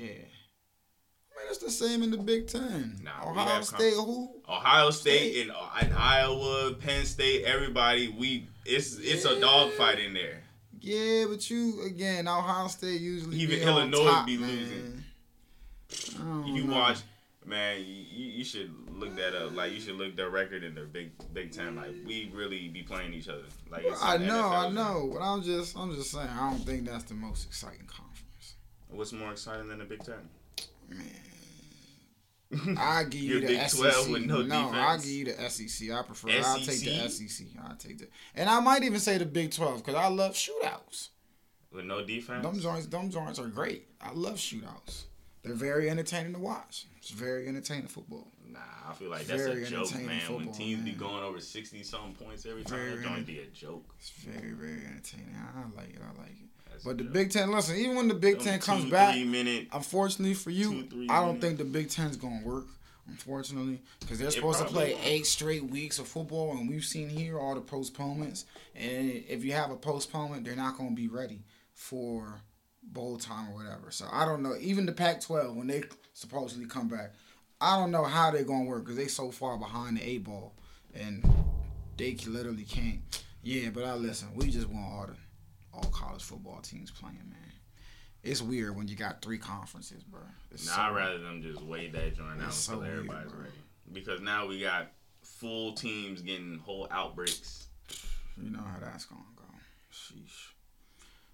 Man, 1.36 1.46
it's 1.50 1.58
the 1.58 1.72
same 1.72 2.04
in 2.04 2.12
the 2.12 2.18
Big 2.18 2.48
Ten. 2.48 3.00
Nah, 3.04 3.30
Ohio 3.32 3.62
State, 3.64 3.96
who? 3.96 4.40
Ohio 4.48 4.92
State 4.92 5.32
State. 5.34 5.42
and, 5.50 5.52
and 5.82 5.94
Iowa, 5.94 6.74
Penn 6.80 7.06
State, 7.06 7.44
everybody. 7.46 8.08
We 8.10 8.48
it's 8.66 8.98
it's 9.00 9.26
a 9.26 9.40
dogfight 9.40 10.00
in 10.00 10.14
there. 10.14 10.44
Yeah, 10.80 11.26
but 11.28 11.50
you 11.50 11.82
again, 11.86 12.28
Ohio 12.28 12.68
State 12.68 13.02
usually 13.02 13.38
Even 13.38 13.60
Illinois 13.60 14.06
top, 14.06 14.26
be 14.28 14.38
man. 14.38 14.50
losing. 14.50 15.03
I 16.20 16.46
you 16.48 16.64
know. 16.66 16.74
watch, 16.74 17.00
man, 17.46 17.80
you, 17.80 18.26
you 18.28 18.44
should 18.44 18.72
look 18.92 19.16
that 19.16 19.36
up. 19.36 19.56
Like 19.56 19.74
you 19.74 19.80
should 19.80 19.96
look 19.96 20.16
their 20.16 20.30
record 20.30 20.64
in 20.64 20.76
their 20.76 20.86
Big 20.86 21.12
Big 21.34 21.52
Ten. 21.52 21.76
Like 21.76 21.94
we 22.06 22.32
really 22.34 22.68
be 22.70 22.84
playing 22.84 23.14
each 23.14 23.28
other. 23.30 23.44
Like 23.70 23.86
I 24.02 24.18
know, 24.18 24.50
I 24.50 24.66
NFL. 24.66 24.74
know, 24.74 25.10
but 25.14 25.22
I'm 25.22 25.42
just, 25.44 25.78
I'm 25.78 25.94
just 25.96 26.12
saying, 26.12 26.30
I 26.30 26.50
don't 26.52 26.60
think 26.60 26.86
that's 26.86 27.06
the 27.06 27.14
most 27.14 27.46
exciting 27.46 27.88
conference. 27.88 28.56
What's 28.90 29.12
more 29.12 29.32
exciting 29.32 29.68
than 29.68 29.80
the 29.80 29.86
Big 29.86 30.04
Ten? 30.04 30.30
Man, 30.90 32.78
I 32.78 33.04
give 33.06 33.22
you 33.22 33.40
the 33.40 33.48
Big 33.48 33.70
SEC. 33.70 33.80
12 33.80 34.10
with 34.10 34.26
no 34.26 34.70
I 34.72 34.98
give 34.98 35.06
you 35.08 35.26
the 35.26 35.50
SEC. 35.50 35.92
I 35.92 36.02
prefer. 36.04 36.30
I'll 36.44 36.60
take 36.60 36.80
the 36.82 37.10
SEC? 37.10 37.48
I'll 37.68 37.76
take 37.76 37.98
the, 38.00 38.08
and 38.36 38.50
I 38.50 38.60
might 38.60 38.84
even 38.84 39.00
say 39.00 39.18
the 39.18 39.26
Big 39.26 39.52
Twelve 39.52 39.84
because 39.84 39.96
I 39.96 40.08
love 40.08 40.34
shootouts. 40.34 41.10
With 41.72 41.86
no 41.86 42.06
defense. 42.06 42.44
Them 42.44 42.60
joints, 42.60 42.86
them 42.86 43.10
joints 43.10 43.40
are 43.40 43.48
great. 43.48 43.88
I 44.00 44.12
love 44.14 44.36
shootouts. 44.36 45.06
They're 45.44 45.54
very 45.54 45.90
entertaining 45.90 46.34
to 46.34 46.40
watch. 46.40 46.86
It's 46.98 47.10
very 47.12 47.48
entertaining 47.48 47.88
football. 47.88 48.28
Nah, 48.50 48.60
I 48.90 48.94
feel 48.94 49.10
like 49.10 49.26
that's 49.26 49.44
Very 49.44 49.64
a 49.64 49.68
joke, 49.68 49.94
man. 49.96 50.06
when 50.08 50.20
football, 50.20 50.54
teams 50.54 50.84
be 50.86 50.92
going 50.92 51.24
over 51.24 51.40
sixty 51.42 51.84
something 51.84 52.14
points 52.14 52.46
every 52.46 52.64
time, 52.64 52.78
Very 52.80 52.96
that 52.98 53.04
don't 53.04 53.14
enter- 53.14 53.24
be 53.26 53.40
a 53.40 53.46
joke. 53.48 53.84
It's 54.00 54.10
very, 54.12 54.52
very 54.52 54.86
entertaining. 54.86 55.36
I, 55.36 55.62
like 55.76 55.90
it. 55.90 56.00
I 56.02 56.22
like 56.22 56.32
it. 56.32 56.48
That's 56.72 56.84
But 56.86 56.98
the 56.98 57.04
joke. 57.04 57.14
Big 57.14 57.32
Ten, 57.32 57.52
listen, 57.52 57.76
even 57.76 57.96
when 57.96 58.08
the 58.08 58.14
Big 58.14 58.36
Them 58.38 58.46
Ten 58.46 58.60
comes 58.60 58.86
two, 58.86 58.92
back, 58.92 59.18
minute. 59.18 59.68
unfortunately 59.74 60.34
for 60.34 60.50
you, 60.52 60.84
Two, 60.84 61.08
I 61.10 61.20
don't 61.20 61.26
minutes. 61.40 61.46
think 61.46 61.58
the 61.58 61.66
Big 61.66 61.90
Ten's 61.90 62.16
gonna 62.18 62.42
work. 62.46 62.66
Unfortunately, 63.06 63.82
because 64.00 64.18
they're 64.18 64.30
It 64.30 64.34
supposed 64.34 64.60
to 64.60 64.66
play 64.66 64.94
won't. 64.94 65.06
eight 65.06 65.26
straight 65.26 65.66
weeks 65.66 66.00
of 66.00 66.08
football, 66.08 66.56
and 66.58 66.70
we've 66.70 66.86
seen 66.86 67.10
here 67.10 67.38
all 67.38 67.54
the 67.54 67.60
postponements. 67.60 68.46
And 68.76 69.26
if 69.28 69.44
you 69.44 69.52
have 69.52 69.72
a 69.72 69.76
postponement, 69.76 70.46
they're 70.46 70.56
not 70.56 70.78
gonna 70.78 70.92
be 70.96 71.10
ready 71.10 71.42
for 71.74 72.42
bowl 72.92 73.18
time 73.18 73.50
or 73.50 73.56
whatever. 73.56 73.92
So 73.92 74.06
I 74.12 74.26
don't 74.26 74.42
know. 74.44 74.56
Even 74.60 74.86
the 74.86 74.92
Pac-12 74.92 75.56
when 75.56 75.68
they 75.68 75.84
supposedly 76.14 76.66
come 76.66 76.88
back, 76.88 77.14
I 77.62 77.78
don't 77.78 77.92
know 77.92 78.04
how 78.04 78.32
they're 78.32 78.44
gonna 78.44 78.66
work 78.66 78.84
because 78.84 78.98
they 78.98 79.08
so 79.08 79.32
far 79.32 79.58
behind 79.58 79.98
the 79.98 80.08
eight 80.08 80.24
ball, 80.24 80.54
and 80.94 81.24
they 81.98 82.16
literally 82.28 82.64
can't. 82.64 83.02
Yeah, 83.42 83.70
but 83.70 83.84
I 83.86 83.96
listen. 83.96 84.30
We 84.36 84.50
just 84.50 84.68
want 84.68 84.86
all 84.86 85.08
the 85.08 85.16
all 85.74 85.90
college 85.92 86.24
football 86.24 86.60
teams 86.62 86.92
playing, 86.92 87.18
man. 87.30 87.40
It's 88.22 88.42
weird 88.42 88.76
when 88.78 88.88
you 88.88 88.96
got 88.96 89.22
three 89.22 89.38
conferences, 89.38 90.04
bro. 90.04 90.22
It's 90.52 90.66
Nah, 90.66 90.76
so- 90.76 90.82
I'd 90.82 90.96
rather 90.96 91.18
them 91.20 91.42
just 91.42 91.62
wait 91.62 91.92
that 91.94 92.16
joint 92.16 92.42
out 92.42 92.54
so 92.54 92.74
until 92.74 92.84
weird, 92.86 92.98
everybody's 93.00 93.32
bro. 93.32 93.42
ready. 93.42 93.54
Because 93.92 94.22
now 94.22 94.48
we 94.48 94.62
got 94.62 94.92
full 95.22 95.74
teams 95.74 96.22
getting 96.22 96.60
whole 96.60 96.88
outbreaks. 96.92 97.68
You 98.42 98.50
know 98.50 98.62
how 98.62 98.80
that's 98.80 99.06
gonna 99.06 99.22
go. 99.36 99.44
Sheesh. 99.92 100.52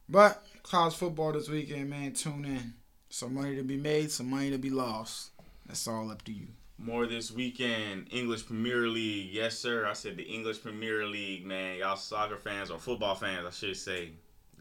But 0.08 0.44
college 0.70 0.94
football 0.94 1.32
this 1.32 1.50
weekend, 1.50 1.90
man. 1.90 2.14
Tune 2.14 2.46
in. 2.46 2.74
Some 3.10 3.34
money 3.34 3.56
to 3.56 3.64
be 3.64 3.76
made, 3.76 4.12
some 4.12 4.30
money 4.30 4.52
to 4.52 4.60
be 4.60 4.70
lost. 4.70 5.32
That's 5.66 5.88
all 5.88 6.12
up 6.12 6.24
to 6.26 6.32
you. 6.32 6.48
More 6.78 7.08
this 7.08 7.32
weekend, 7.32 8.08
English 8.12 8.46
Premier 8.46 8.88
League. 8.88 9.34
Yes, 9.34 9.58
sir. 9.58 9.88
I 9.88 9.94
said 9.94 10.16
the 10.16 10.24
English 10.24 10.62
Premier 10.62 11.06
League, 11.06 11.46
man. 11.46 11.80
Y'all 11.80 11.98
soccer 11.98 12.38
fans 12.38 12.70
or 12.70 12.78
football 12.78 13.16
fans, 13.16 13.46
I 13.48 13.50
should 13.50 13.76
say. 13.76 14.12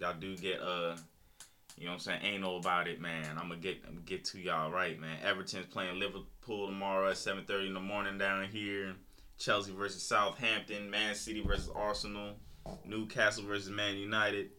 Y'all 0.00 0.14
do 0.18 0.36
get 0.36 0.60
uh 0.60 0.96
you 1.76 1.84
know 1.84 1.92
what 1.92 1.94
I'm 1.94 2.00
saying, 2.00 2.20
anal 2.22 2.56
about 2.56 2.88
it, 2.88 3.00
man. 3.00 3.36
I'm 3.38 3.48
gonna 3.48 3.60
get 3.60 3.82
I'm 3.86 3.94
gonna 3.94 4.06
get 4.06 4.24
to 4.26 4.38
y'all 4.38 4.70
right, 4.70 4.98
man. 4.98 5.18
Everton's 5.22 5.66
playing 5.66 6.00
Liverpool 6.00 6.66
tomorrow 6.66 7.10
at 7.10 7.16
7:30 7.16 7.68
in 7.68 7.74
the 7.74 7.80
morning 7.80 8.18
down 8.18 8.48
here. 8.48 8.96
Chelsea 9.38 9.72
versus 9.72 10.02
Southampton, 10.02 10.90
Man 10.90 11.14
City 11.14 11.42
versus 11.42 11.70
Arsenal, 11.76 12.34
Newcastle 12.84 13.44
versus 13.44 13.70
Man 13.70 13.96
United. 13.96 14.50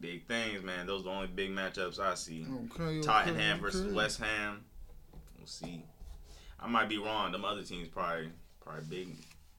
Big 0.00 0.26
things, 0.26 0.62
man. 0.62 0.86
Those 0.86 1.02
are 1.02 1.04
the 1.04 1.10
only 1.10 1.26
big 1.28 1.50
matchups 1.50 1.98
I 1.98 2.14
see. 2.14 2.46
Okay. 2.74 2.82
okay 2.82 3.00
Tottenham 3.00 3.60
versus 3.60 3.86
okay. 3.86 3.94
West 3.94 4.20
Ham. 4.20 4.64
We'll 5.36 5.46
see. 5.46 5.84
I 6.58 6.66
might 6.68 6.88
be 6.88 6.98
wrong. 6.98 7.32
Them 7.32 7.44
other 7.44 7.62
teams 7.62 7.88
probably 7.88 8.30
probably 8.60 8.84
big 8.88 9.16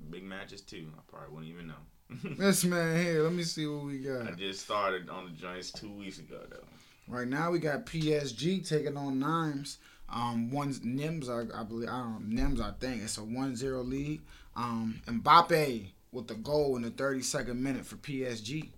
big 0.09 0.23
matches 0.23 0.61
too. 0.61 0.87
I 0.97 1.01
probably 1.07 1.33
wouldn't 1.33 1.53
even 1.53 1.67
know. 1.67 1.73
This 2.37 2.65
man 2.65 3.01
here, 3.01 3.23
let 3.23 3.33
me 3.33 3.43
see 3.43 3.65
what 3.65 3.85
we 3.85 3.99
got. 3.99 4.27
I 4.27 4.31
just 4.31 4.61
started 4.61 5.09
on 5.09 5.25
the 5.25 5.31
joints 5.31 5.71
two 5.71 5.91
weeks 5.91 6.19
ago 6.19 6.41
though. 6.49 6.63
Right 7.07 7.27
now 7.27 7.51
we 7.51 7.59
got 7.59 7.85
PSG 7.85 8.67
taking 8.67 8.97
on 8.97 9.19
Nimes. 9.19 9.77
Um, 10.09 10.51
one's 10.51 10.81
Nims, 10.81 11.29
I, 11.29 11.59
I 11.59 11.63
believe. 11.63 11.87
I 11.87 11.99
don't 11.99 12.29
know, 12.29 12.43
Nims, 12.43 12.61
I 12.61 12.71
think 12.79 13.03
it's 13.03 13.17
a 13.17 13.21
1-0 13.21 13.87
lead. 13.87 14.21
Um, 14.55 15.01
Mbappe 15.07 15.85
with 16.11 16.27
the 16.27 16.35
goal 16.35 16.75
in 16.75 16.81
the 16.81 16.91
32nd 16.91 17.57
minute 17.57 17.85
for 17.85 17.95
PSG. 17.95 18.69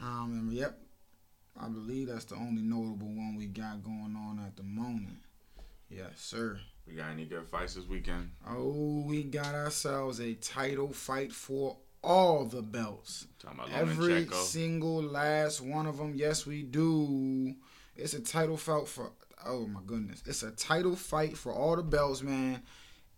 Um, 0.00 0.32
and 0.32 0.52
yep, 0.52 0.78
I 1.58 1.68
believe 1.68 2.08
that's 2.08 2.24
the 2.24 2.36
only 2.36 2.62
notable 2.62 3.08
one 3.08 3.36
we 3.36 3.46
got 3.46 3.82
going 3.82 4.16
on 4.16 4.42
at 4.44 4.56
the 4.56 4.62
moment. 4.62 5.18
Yes, 5.88 6.12
sir. 6.16 6.58
We 6.86 6.94
got 6.94 7.10
any 7.10 7.26
good 7.26 7.46
fights 7.46 7.74
this 7.74 7.86
weekend? 7.86 8.30
Oh, 8.48 9.04
we 9.06 9.22
got 9.22 9.54
ourselves 9.54 10.20
a 10.20 10.34
title 10.34 10.92
fight 10.92 11.32
for 11.32 11.76
all 12.02 12.44
the 12.44 12.62
belts. 12.62 13.26
Talking 13.38 13.60
about 13.60 13.70
Every 13.70 14.26
single 14.28 15.02
last 15.02 15.60
one 15.60 15.86
of 15.86 15.98
them. 15.98 16.14
Yes, 16.16 16.46
we 16.46 16.62
do. 16.62 17.54
It's 17.96 18.14
a 18.14 18.20
title 18.20 18.56
fight 18.56 18.88
for. 18.88 19.12
Oh 19.44 19.66
my 19.66 19.80
goodness! 19.86 20.22
It's 20.24 20.42
a 20.44 20.52
title 20.52 20.96
fight 20.96 21.36
for 21.36 21.52
all 21.52 21.76
the 21.76 21.82
belts, 21.82 22.22
man. 22.22 22.62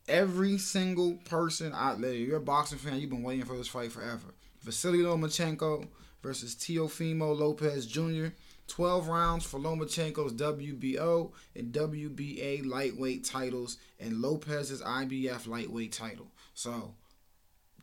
Every 0.08 0.58
single 0.58 1.18
person 1.24 1.72
out 1.74 2.00
there, 2.00 2.12
you're 2.12 2.38
a 2.38 2.40
boxing 2.40 2.78
fan. 2.78 2.98
You've 2.98 3.10
been 3.10 3.22
waiting 3.22 3.44
for 3.44 3.56
this 3.56 3.68
fight 3.68 3.92
forever. 3.92 4.34
Vasily 4.62 4.98
Lomachenko 4.98 5.86
versus 6.24 6.54
Teofimo 6.54 7.38
Lopez 7.38 7.86
Jr. 7.86 8.28
12 8.66 9.08
rounds 9.08 9.44
for 9.44 9.60
Lomachenko's 9.60 10.32
WBO 10.32 11.32
and 11.54 11.70
WBA 11.70 12.64
lightweight 12.66 13.24
titles 13.24 13.76
and 14.00 14.22
Lopez's 14.22 14.80
IBF 14.82 15.46
lightweight 15.46 15.92
title. 15.92 16.28
So 16.54 16.94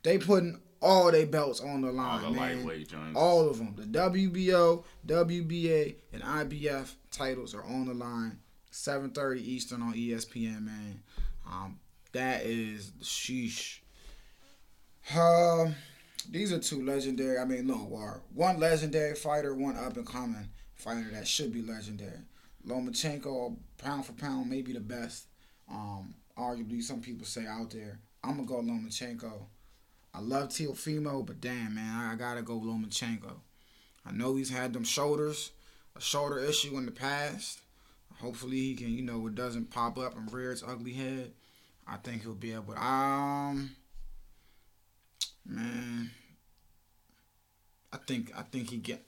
they 0.01 0.17
putting 0.17 0.60
all 0.82 1.12
their 1.12 1.27
belts 1.27 1.62
on 1.62 1.82
the 1.82 1.91
line, 1.91 2.25
All 2.25 2.32
the 2.32 2.39
man. 2.39 2.58
lightweight 2.58 2.89
joints. 2.89 3.15
All 3.15 3.47
of 3.47 3.60
them. 3.60 3.75
The 3.77 3.84
WBO, 3.99 4.84
WBA, 5.06 5.95
and 6.12 6.23
IBF 6.23 6.95
titles 7.12 7.54
are 7.54 7.63
on 7.63 7.86
the 7.86 7.93
line. 7.93 8.39
7:30 8.71 9.39
Eastern 9.41 9.84
on 9.84 9.93
ESPN, 9.93 10.65
man. 10.65 11.04
Um, 11.45 11.80
that 12.13 12.43
is 12.43 12.91
sheesh. 13.04 13.82
Um, 15.15 15.75
these 16.29 16.51
are 16.51 16.60
two 16.60 16.84
legendary. 16.86 17.38
I 17.38 17.45
mean, 17.45 17.67
no, 17.67 17.88
or 17.91 18.21
one 18.34 18.60
legendary 18.60 19.15
fighter, 19.15 19.55
one 19.55 19.77
up 19.77 19.97
and 19.97 20.05
coming 20.07 20.49
fighter 20.75 21.10
that 21.13 21.27
should 21.27 21.53
be 21.53 21.62
legendary. 21.62 22.19
Lomachenko, 22.67 23.55
pound 23.77 24.05
for 24.05 24.13
pound, 24.13 24.49
maybe 24.49 24.73
the 24.73 24.79
best. 24.79 25.27
Um, 25.69 26.15
arguably, 26.38 26.81
some 26.81 27.01
people 27.01 27.25
say 27.25 27.45
out 27.45 27.71
there. 27.71 27.99
I'm 28.23 28.36
gonna 28.36 28.47
go 28.47 28.62
Lomachenko. 28.62 29.45
I 30.13 30.19
love 30.19 30.49
Teofimo, 30.49 31.25
but 31.25 31.39
damn 31.39 31.75
man, 31.75 31.93
I, 31.95 32.13
I 32.13 32.15
gotta 32.15 32.41
go 32.41 32.60
Lomachenko. 32.60 33.34
I 34.05 34.12
know 34.12 34.36
he's 34.36 34.49
had 34.49 34.73
them 34.73 34.84
shoulders, 34.84 35.51
a 35.95 36.01
shoulder 36.01 36.39
issue 36.39 36.77
in 36.77 36.86
the 36.86 36.91
past. 36.91 37.60
Hopefully 38.19 38.57
he 38.57 38.75
can, 38.75 38.89
you 38.91 39.01
know, 39.01 39.25
it 39.27 39.36
doesn't 39.36 39.71
pop 39.71 39.97
up 39.97 40.15
and 40.15 40.31
rear 40.31 40.51
its 40.51 40.63
ugly 40.65 40.93
head. 40.93 41.31
I 41.88 41.97
think 41.97 42.21
he'll 42.21 42.36
be 42.36 42.53
able. 42.53 42.73
To, 42.73 42.84
Um, 42.84 43.71
man, 45.45 46.12
I 47.93 47.97
think 47.97 48.32
I 48.38 48.43
think 48.43 48.69
he 48.69 48.77
get 48.77 49.06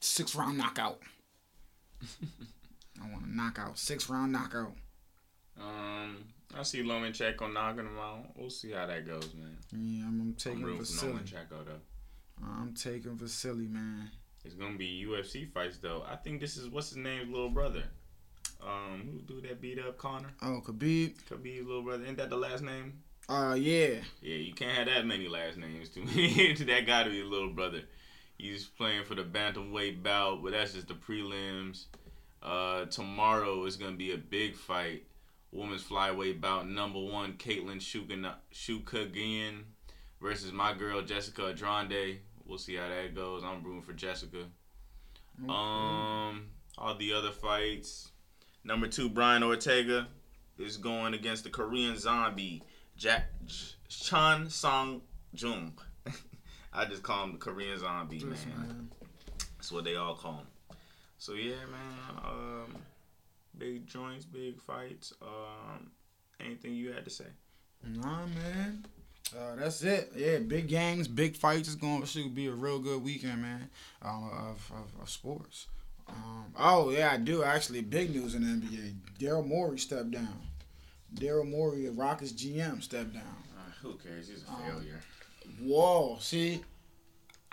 six 0.00 0.34
round 0.34 0.58
knockout. 0.58 1.00
I 3.02 3.10
want 3.12 3.26
a 3.26 3.34
knockout, 3.36 3.78
six 3.78 4.08
round 4.08 4.32
knockout. 4.32 4.72
Um, 5.58 6.24
I 6.56 6.62
see 6.62 6.82
Lomachenko 6.82 7.52
knocking 7.52 7.86
him 7.86 7.98
out. 7.98 8.26
We'll 8.34 8.50
see 8.50 8.72
how 8.72 8.86
that 8.86 9.06
goes, 9.06 9.34
man. 9.34 9.56
Yeah, 9.72 10.04
I'm, 10.06 10.08
I'm 10.08 10.20
I'm 10.20 10.34
taking 10.34 10.62
rooting 10.62 10.78
Vasily. 10.80 11.12
Lomachenko 11.12 11.66
though. 11.66 12.42
I'm 12.42 12.74
taking 12.74 13.16
Vasily, 13.16 13.66
man. 13.66 14.10
It's 14.44 14.54
gonna 14.54 14.76
be 14.76 15.06
UFC 15.06 15.50
fights 15.52 15.78
though. 15.78 16.04
I 16.10 16.16
think 16.16 16.40
this 16.40 16.56
is 16.56 16.68
what's 16.68 16.88
his 16.88 16.96
name's 16.96 17.30
little 17.30 17.50
brother. 17.50 17.84
Um, 18.62 19.08
who 19.12 19.20
do 19.20 19.48
that 19.48 19.60
beat 19.60 19.78
up 19.78 19.96
Conor? 19.98 20.30
Oh, 20.42 20.62
Khabib. 20.64 21.42
Be 21.42 21.60
little 21.60 21.82
brother. 21.82 22.04
Ain't 22.04 22.18
that 22.18 22.30
the 22.30 22.36
last 22.36 22.62
name? 22.62 23.02
Uh, 23.30 23.54
yeah. 23.54 23.94
Yeah, 24.20 24.36
you 24.36 24.52
can't 24.52 24.76
have 24.76 24.86
that 24.86 25.06
many 25.06 25.28
last 25.28 25.56
names 25.56 25.88
to 25.90 26.00
me. 26.00 26.52
that 26.66 26.84
got 26.84 27.04
to 27.04 27.10
be 27.10 27.20
a 27.20 27.24
little 27.24 27.50
brother. 27.50 27.82
He's 28.36 28.64
playing 28.66 29.04
for 29.04 29.14
the 29.14 29.22
bantamweight 29.22 30.02
bout, 30.02 30.42
but 30.42 30.50
that's 30.50 30.72
just 30.72 30.88
the 30.88 30.94
prelims. 30.94 31.84
Uh, 32.42 32.86
tomorrow 32.86 33.64
is 33.66 33.76
gonna 33.76 33.96
be 33.96 34.12
a 34.12 34.16
big 34.16 34.56
fight. 34.56 35.04
Women's 35.52 35.84
flyweight 35.84 36.40
bout 36.40 36.68
number 36.68 36.98
one, 36.98 37.34
Katlyn 37.34 37.80
Chookagian 38.52 39.62
versus 40.20 40.52
my 40.52 40.72
girl 40.72 41.02
Jessica 41.02 41.54
Andrade. 41.64 42.20
We'll 42.46 42.58
see 42.58 42.76
how 42.76 42.88
that 42.88 43.14
goes. 43.14 43.44
I'm 43.44 43.62
rooting 43.62 43.82
for 43.82 43.92
Jessica. 43.92 44.44
Um, 45.48 46.46
all 46.78 46.96
the 46.98 47.12
other 47.12 47.30
fights. 47.30 48.10
Number 48.64 48.86
two, 48.86 49.08
Brian 49.08 49.42
Ortega 49.42 50.08
is 50.58 50.76
going 50.76 51.14
against 51.14 51.44
the 51.44 51.50
Korean 51.50 51.96
Zombie, 51.98 52.62
Jack 53.00 53.30
Ch- 53.46 53.76
Chan 53.88 54.50
Sung 54.50 55.00
Jung. 55.34 55.72
I 56.74 56.84
just 56.84 57.02
call 57.02 57.24
him 57.24 57.32
the 57.32 57.38
Korean 57.38 57.78
Zombie, 57.78 58.18
man. 58.18 58.28
Man. 58.30 58.90
That's 59.56 59.72
what 59.72 59.84
they 59.84 59.96
all 59.96 60.14
call 60.14 60.34
him. 60.34 60.76
So 61.16 61.32
yeah, 61.32 61.64
man. 61.70 62.22
Um, 62.22 62.76
big 63.56 63.86
joints, 63.86 64.26
big 64.26 64.60
fights. 64.60 65.14
Um, 65.22 65.90
anything 66.44 66.74
you 66.74 66.92
had 66.92 67.04
to 67.04 67.10
say? 67.10 67.24
Nah, 67.82 68.26
man. 68.26 68.84
Uh, 69.34 69.56
that's 69.56 69.82
it. 69.82 70.12
Yeah, 70.14 70.40
big 70.40 70.68
games, 70.68 71.08
big 71.08 71.36
fights. 71.36 71.68
It's 71.68 71.76
going 71.76 72.02
to 72.02 72.28
be 72.28 72.48
a 72.48 72.52
real 72.52 72.80
good 72.80 73.02
weekend, 73.02 73.40
man. 73.40 73.70
Um, 74.02 74.30
of, 74.30 74.72
of, 74.76 75.02
of 75.02 75.08
sports. 75.08 75.68
Um, 76.06 76.52
oh 76.58 76.90
yeah, 76.90 77.12
I 77.12 77.16
do 77.16 77.44
actually. 77.44 77.80
Big 77.80 78.14
news 78.14 78.34
in 78.34 78.42
the 78.42 78.66
NBA. 78.66 78.94
Daryl 79.18 79.46
Morey 79.46 79.78
stepped 79.78 80.10
down. 80.10 80.49
Daryl 81.14 81.48
Morey, 81.48 81.88
Rockets 81.88 82.32
GM, 82.32 82.82
stepped 82.82 83.14
down. 83.14 83.22
Uh, 83.56 83.70
who 83.82 83.94
cares? 83.98 84.28
He's 84.28 84.44
a 84.44 84.50
Um, 84.50 84.62
failure. 84.62 85.00
Whoa, 85.60 86.18
see, 86.20 86.62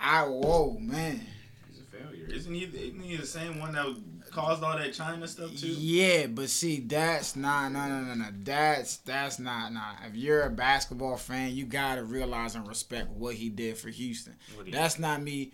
I 0.00 0.22
whoa 0.24 0.78
man. 0.80 1.26
He's 1.68 1.80
a 1.80 1.82
failure. 1.84 2.26
Isn't 2.32 2.54
he? 2.54 2.64
Isn't 2.64 3.00
he 3.00 3.16
the 3.16 3.26
same 3.26 3.58
one 3.58 3.72
that 3.72 3.86
caused 4.30 4.62
all 4.62 4.76
that 4.78 4.92
China 4.94 5.26
stuff 5.26 5.54
too? 5.56 5.66
Yeah, 5.68 6.26
but 6.28 6.48
see, 6.48 6.80
that's 6.80 7.34
not, 7.36 7.72
no, 7.72 7.86
no, 7.88 8.00
no, 8.02 8.14
no. 8.14 8.26
That's 8.44 8.98
that's 8.98 9.38
not, 9.38 9.72
nah. 9.72 9.94
If 10.06 10.14
you're 10.16 10.42
a 10.44 10.50
basketball 10.50 11.16
fan, 11.16 11.54
you 11.54 11.64
gotta 11.66 12.04
realize 12.04 12.54
and 12.54 12.66
respect 12.66 13.10
what 13.10 13.34
he 13.34 13.48
did 13.48 13.76
for 13.76 13.88
Houston. 13.88 14.36
That's 14.70 14.98
not 14.98 15.22
me. 15.22 15.52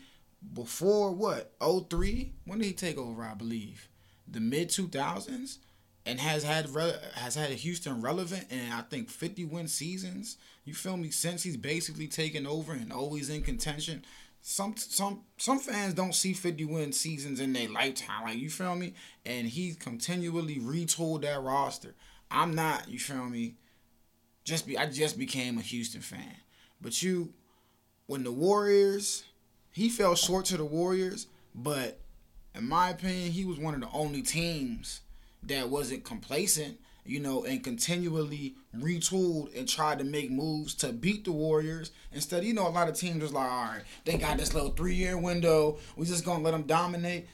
Before 0.52 1.10
what? 1.12 1.54
03? 1.88 2.34
When 2.44 2.58
did 2.58 2.66
he 2.66 2.72
take 2.74 2.98
over? 2.98 3.22
I 3.22 3.34
believe 3.34 3.88
the 4.28 4.40
mid 4.40 4.68
2000s, 4.68 5.56
and 6.06 6.20
has 6.20 6.44
had 6.44 6.68
re- 6.74 6.98
has 7.14 7.34
had 7.34 7.50
Houston 7.50 8.00
relevant 8.00 8.46
in 8.50 8.72
I 8.72 8.82
think 8.82 9.08
50 9.08 9.44
win 9.46 9.68
seasons. 9.68 10.36
You 10.64 10.74
feel 10.74 10.96
me? 10.96 11.10
Since 11.10 11.42
he's 11.42 11.56
basically 11.56 12.08
taken 12.08 12.46
over 12.46 12.72
and 12.72 12.92
always 12.92 13.30
in 13.30 13.42
contention. 13.42 14.04
Some 14.42 14.76
some 14.76 15.22
some 15.38 15.58
fans 15.58 15.94
don't 15.94 16.14
see 16.14 16.34
50 16.34 16.64
win 16.66 16.92
seasons 16.92 17.40
in 17.40 17.52
their 17.52 17.68
lifetime. 17.68 18.24
Like 18.24 18.38
you 18.38 18.50
feel 18.50 18.76
me? 18.76 18.94
And 19.24 19.48
he 19.48 19.74
continually 19.74 20.56
retooled 20.56 21.22
that 21.22 21.42
roster. 21.42 21.94
I'm 22.30 22.54
not. 22.54 22.88
You 22.88 22.98
feel 22.98 23.24
me? 23.24 23.54
Just 24.44 24.66
be. 24.66 24.76
I 24.76 24.86
just 24.86 25.18
became 25.18 25.56
a 25.56 25.62
Houston 25.62 26.02
fan. 26.02 26.36
But 26.80 27.02
you, 27.02 27.32
when 28.06 28.24
the 28.24 28.32
Warriors, 28.32 29.24
he 29.70 29.88
fell 29.88 30.14
short 30.14 30.44
to 30.46 30.58
the 30.58 30.64
Warriors. 30.66 31.26
But 31.54 32.00
in 32.54 32.68
my 32.68 32.90
opinion, 32.90 33.32
he 33.32 33.46
was 33.46 33.58
one 33.58 33.72
of 33.72 33.80
the 33.80 33.88
only 33.94 34.20
teams 34.20 35.00
that 35.46 35.68
wasn't 35.68 36.04
complacent, 36.04 36.78
you 37.04 37.20
know, 37.20 37.44
and 37.44 37.62
continually 37.62 38.54
retooled 38.76 39.56
and 39.56 39.68
tried 39.68 39.98
to 39.98 40.04
make 40.04 40.30
moves 40.30 40.74
to 40.74 40.92
beat 40.92 41.24
the 41.24 41.32
Warriors. 41.32 41.90
Instead, 42.12 42.44
you 42.44 42.54
know, 42.54 42.66
a 42.66 42.70
lot 42.70 42.88
of 42.88 42.96
teams 42.96 43.22
was 43.22 43.32
like, 43.32 43.50
all 43.50 43.64
right, 43.64 43.82
they 44.04 44.16
got 44.16 44.38
this 44.38 44.54
little 44.54 44.70
three 44.70 44.94
year 44.94 45.18
window. 45.18 45.78
We 45.96 46.06
just 46.06 46.24
gonna 46.24 46.42
let 46.42 46.52
them 46.52 46.62
dominate. 46.62 47.26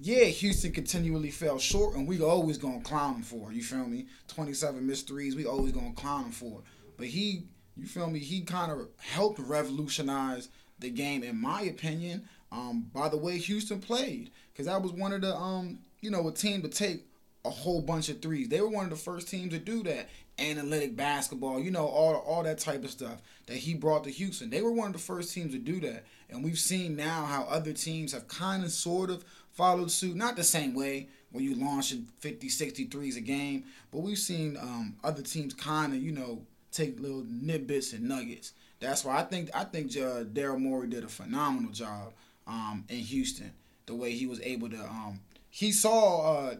Yeah, 0.00 0.24
Houston 0.24 0.72
continually 0.72 1.30
fell 1.30 1.58
short, 1.58 1.96
and 1.96 2.06
we 2.06 2.22
always 2.22 2.56
gonna 2.56 2.80
clown 2.80 3.16
him 3.16 3.22
for. 3.22 3.52
You 3.52 3.62
feel 3.62 3.86
me? 3.86 4.06
Twenty 4.28 4.54
seven 4.54 4.86
missed 4.86 5.08
threes. 5.08 5.34
We 5.34 5.46
always 5.46 5.72
gonna 5.72 5.92
clown 5.92 6.26
him 6.26 6.32
for. 6.32 6.62
But 6.96 7.08
he, 7.08 7.44
you 7.76 7.86
feel 7.86 8.08
me? 8.08 8.20
He 8.20 8.42
kind 8.42 8.70
of 8.72 8.88
helped 8.98 9.40
revolutionize 9.40 10.48
the 10.78 10.90
game, 10.90 11.22
in 11.22 11.40
my 11.40 11.62
opinion. 11.62 12.28
Um, 12.50 12.86
by 12.94 13.08
the 13.10 13.18
way 13.18 13.36
Houston 13.36 13.78
played, 13.80 14.30
because 14.52 14.66
that 14.66 14.80
was 14.80 14.92
one 14.92 15.12
of 15.12 15.20
the 15.20 15.36
um, 15.36 15.80
you 16.00 16.10
know, 16.10 16.26
a 16.28 16.32
team 16.32 16.62
to 16.62 16.68
take 16.68 17.04
a 17.48 17.50
whole 17.50 17.80
bunch 17.80 18.08
of 18.08 18.22
threes. 18.22 18.48
They 18.48 18.60
were 18.60 18.68
one 18.68 18.84
of 18.84 18.90
the 18.90 18.96
first 18.96 19.28
teams 19.28 19.52
to 19.52 19.58
do 19.58 19.82
that. 19.84 20.08
Analytic 20.38 20.94
basketball, 20.94 21.58
you 21.58 21.72
know, 21.72 21.86
all 21.86 22.14
all 22.14 22.44
that 22.44 22.58
type 22.58 22.84
of 22.84 22.90
stuff 22.90 23.20
that 23.46 23.56
he 23.56 23.74
brought 23.74 24.04
to 24.04 24.10
Houston. 24.10 24.50
They 24.50 24.62
were 24.62 24.70
one 24.70 24.88
of 24.88 24.92
the 24.92 25.00
first 25.00 25.34
teams 25.34 25.52
to 25.52 25.58
do 25.58 25.80
that. 25.80 26.04
And 26.30 26.44
we've 26.44 26.58
seen 26.58 26.94
now 26.94 27.24
how 27.24 27.42
other 27.44 27.72
teams 27.72 28.12
have 28.12 28.28
kind 28.28 28.62
of 28.62 28.70
sort 28.70 29.10
of 29.10 29.24
followed 29.50 29.90
suit. 29.90 30.14
Not 30.14 30.36
the 30.36 30.44
same 30.44 30.74
way 30.74 31.08
where 31.32 31.42
you 31.42 31.56
launching 31.56 32.06
50, 32.20 32.48
60 32.48 32.84
threes 32.84 33.16
a 33.16 33.20
game, 33.20 33.64
but 33.90 33.98
we've 33.98 34.18
seen 34.18 34.56
um, 34.56 34.96
other 35.02 35.22
teams 35.22 35.54
kind 35.54 35.92
of, 35.92 36.00
you 36.00 36.12
know, 36.12 36.42
take 36.70 37.00
little 37.00 37.22
nitbits 37.22 37.92
and 37.92 38.08
nuggets. 38.08 38.52
That's 38.80 39.04
why 39.04 39.18
I 39.18 39.24
think 39.24 39.50
I 39.54 39.64
think 39.64 39.90
uh, 39.96 40.24
Daryl 40.24 40.60
Morey 40.60 40.88
did 40.88 41.04
a 41.04 41.08
phenomenal 41.08 41.72
job 41.72 42.12
um, 42.46 42.84
in 42.88 42.98
Houston. 42.98 43.52
The 43.86 43.94
way 43.94 44.12
he 44.12 44.26
was 44.26 44.40
able 44.42 44.68
to, 44.70 44.80
um, 44.84 45.20
he 45.50 45.72
saw 45.72 46.36
uh, 46.36 46.54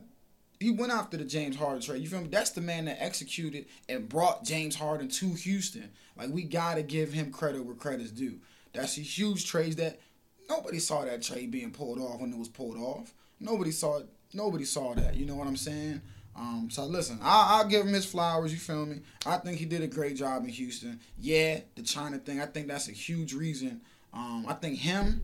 he 0.61 0.71
went 0.71 0.93
after 0.93 1.17
the 1.17 1.25
James 1.25 1.57
Harden 1.57 1.81
trade. 1.81 2.03
You 2.03 2.09
feel 2.09 2.21
me? 2.21 2.29
That's 2.29 2.51
the 2.51 2.61
man 2.61 2.87
that 2.87 3.03
executed 3.03 3.67
and 3.89 4.09
brought 4.09 4.45
James 4.45 4.75
Harden 4.75 5.09
to 5.09 5.35
Houston. 5.35 5.91
Like 6.17 6.31
we 6.31 6.43
gotta 6.43 6.83
give 6.83 7.13
him 7.13 7.31
credit 7.31 7.65
where 7.65 7.75
credit's 7.75 8.11
due. 8.11 8.39
That's 8.73 8.99
a 8.99 9.03
huge 9.03 9.47
trade 9.47 9.75
that 9.75 10.01
nobody 10.49 10.79
saw 10.79 11.05
that 11.05 11.23
trade 11.23 11.51
being 11.51 11.71
pulled 11.71 12.01
off 12.01 12.21
when 12.21 12.33
it 12.33 12.39
was 12.39 12.49
pulled 12.49 12.77
off. 12.77 13.15
Nobody 13.41 13.71
saw 13.71 14.01
nobody 14.33 14.65
saw 14.65 14.95
that. 14.95 15.15
You 15.15 15.27
know 15.27 15.37
what 15.37 15.47
I'm 15.47 15.57
saying? 15.57 16.01
Um, 16.35 16.69
so 16.71 16.85
listen, 16.87 17.19
I, 17.23 17.59
I'll 17.59 17.69
give 17.69 17.85
him 17.87 17.93
his 17.93 18.05
flowers. 18.05 18.53
You 18.53 18.59
feel 18.59 18.87
me? 18.87 19.01
I 19.27 19.39
think 19.39 19.59
he 19.59 19.65
did 19.65 19.83
a 19.83 19.89
great 19.89 20.17
job 20.17 20.45
in 20.45 20.51
Houston. 20.51 21.01
Yeah, 21.19 21.61
the 21.75 21.83
China 21.83 22.19
thing. 22.19 22.41
I 22.41 22.47
think 22.47 22.69
that's 22.69 22.89
a 22.89 22.93
huge 22.93 23.33
reason. 23.33 23.81
Um, 24.13 24.45
I 24.49 24.55
think 24.55 24.79
him 24.79 25.23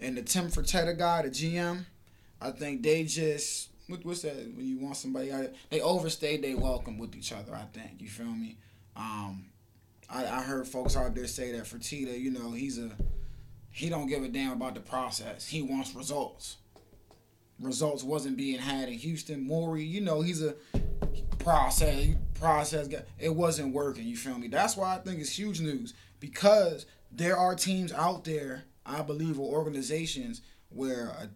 and 0.00 0.16
the 0.16 0.22
Tim 0.22 0.50
Fertitta 0.50 0.96
guy, 0.96 1.22
the 1.22 1.30
GM. 1.30 1.84
I 2.40 2.50
think 2.52 2.82
they 2.82 3.04
just 3.04 3.69
what, 3.90 4.04
what's 4.04 4.22
that 4.22 4.36
when 4.54 4.66
you 4.66 4.78
want 4.78 4.96
somebody 4.96 5.32
out? 5.32 5.48
They 5.68 5.80
overstayed 5.80 6.42
their 6.42 6.56
welcome 6.56 6.98
with 6.98 7.14
each 7.16 7.32
other. 7.32 7.54
I 7.54 7.64
think 7.72 8.00
you 8.00 8.08
feel 8.08 8.26
me. 8.26 8.56
Um, 8.96 9.46
I, 10.08 10.26
I 10.26 10.42
heard 10.42 10.66
folks 10.66 10.96
out 10.96 11.14
there 11.14 11.26
say 11.26 11.52
that 11.52 11.66
for 11.66 11.78
Fertitta, 11.78 12.18
you 12.18 12.30
know, 12.30 12.52
he's 12.52 12.78
a 12.78 12.90
he 13.72 13.88
don't 13.88 14.08
give 14.08 14.24
a 14.24 14.28
damn 14.28 14.52
about 14.52 14.74
the 14.74 14.80
process. 14.80 15.46
He 15.46 15.62
wants 15.62 15.94
results. 15.94 16.56
Results 17.60 18.02
wasn't 18.02 18.36
being 18.36 18.58
had 18.58 18.88
in 18.88 18.94
Houston. 18.94 19.46
Morey, 19.46 19.84
you 19.84 20.00
know, 20.00 20.22
he's 20.22 20.42
a 20.42 20.54
process 21.38 22.08
process 22.34 22.88
guy. 22.88 23.02
It 23.18 23.34
wasn't 23.34 23.74
working. 23.74 24.06
You 24.06 24.16
feel 24.16 24.38
me? 24.38 24.48
That's 24.48 24.76
why 24.76 24.94
I 24.94 24.98
think 24.98 25.20
it's 25.20 25.38
huge 25.38 25.60
news 25.60 25.94
because 26.18 26.86
there 27.12 27.36
are 27.36 27.54
teams 27.54 27.92
out 27.92 28.24
there, 28.24 28.64
I 28.84 29.02
believe, 29.02 29.38
or 29.38 29.54
organizations 29.56 30.40
where 30.70 31.10
uh 31.18 31.26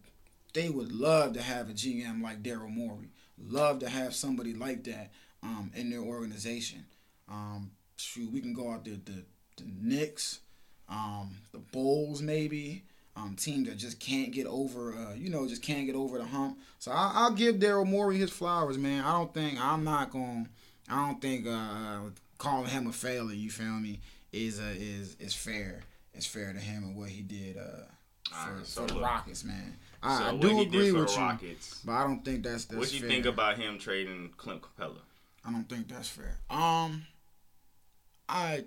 they 0.55 0.71
would 0.71 0.93
love 0.93 1.35
to 1.35 1.43
have 1.43 1.69
a 1.69 1.73
GM 1.73 2.23
like 2.23 2.43
Daryl 2.43 2.71
Morey. 2.71 3.11
Love 3.38 3.81
to 3.81 3.88
have 3.88 4.14
somebody 4.14 4.55
like 4.55 4.85
that 4.85 5.11
um, 5.43 5.71
in 5.75 5.90
their 5.90 6.01
organization. 6.01 6.87
Um, 7.29 7.73
shoot, 7.97 8.33
we 8.33 8.40
can 8.40 8.55
go 8.55 8.71
out 8.71 8.85
there 8.85 8.97
the 9.05 9.25
the 9.57 9.64
Knicks, 9.81 10.40
um, 10.88 11.37
the 11.53 11.59
Bulls 11.59 12.23
maybe. 12.23 12.85
Um, 13.17 13.37
teams 13.37 13.69
that 13.69 13.77
just 13.77 14.01
can't 14.01 14.33
get 14.33 14.49
over, 14.49 14.93
uh, 14.93 15.14
you 15.14 15.31
know, 15.31 15.47
just 15.47 15.62
can't 15.62 15.87
get 15.87 15.95
over 15.95 16.19
the 16.19 16.25
hump. 16.25 16.59
So 16.81 16.90
I, 16.90 17.12
I'll 17.14 17.31
give 17.31 17.57
Daryl 17.57 17.87
Morey 17.87 18.19
his 18.19 18.31
flowers, 18.31 18.77
man. 18.77 19.05
I 19.05 19.12
don't 19.12 19.33
think 19.33 19.61
I'm 19.61 19.85
not 19.85 20.11
going. 20.11 20.49
I 20.88 21.07
don't 21.07 21.21
think 21.23 21.47
uh, 21.47 22.01
calling 22.38 22.69
him 22.69 22.88
a 22.88 22.93
failure. 22.93 23.37
You 23.37 23.51
feel 23.51 23.67
me? 23.75 24.01
Is 24.33 24.59
uh, 24.59 24.75
is 24.77 25.17
is 25.21 25.33
fair. 25.33 25.83
It's 26.12 26.27
fair 26.27 26.53
to 26.53 26.59
him 26.59 26.83
and 26.85 26.97
what 26.97 27.09
he 27.09 27.23
did 27.23 27.57
uh, 27.57 27.87
for, 28.31 28.51
Alright, 28.51 28.67
so 28.67 28.83
for 28.83 28.88
the 28.88 28.95
look. 28.95 29.03
Rockets, 29.05 29.45
man. 29.45 29.77
I, 30.05 30.19
so 30.19 30.25
I 30.25 30.37
do 30.37 30.61
agree 30.61 30.93
with 30.93 31.09
the 31.14 31.38
you, 31.43 31.57
but 31.85 31.93
I 31.93 32.05
don't 32.05 32.25
think 32.25 32.43
that's 32.45 32.67
that's 32.67 32.79
What 32.79 32.88
do 32.88 32.95
you 32.95 33.01
fair. 33.01 33.11
think 33.11 33.27
about 33.27 33.57
him 33.59 33.79
trading 33.79 34.33
Clint 34.37 34.62
Capela? 34.62 34.99
I 35.45 35.51
don't 35.51 35.69
think 35.69 35.88
that's 35.88 36.09
fair. 36.09 36.38
Um, 36.51 37.07
I 38.29 38.64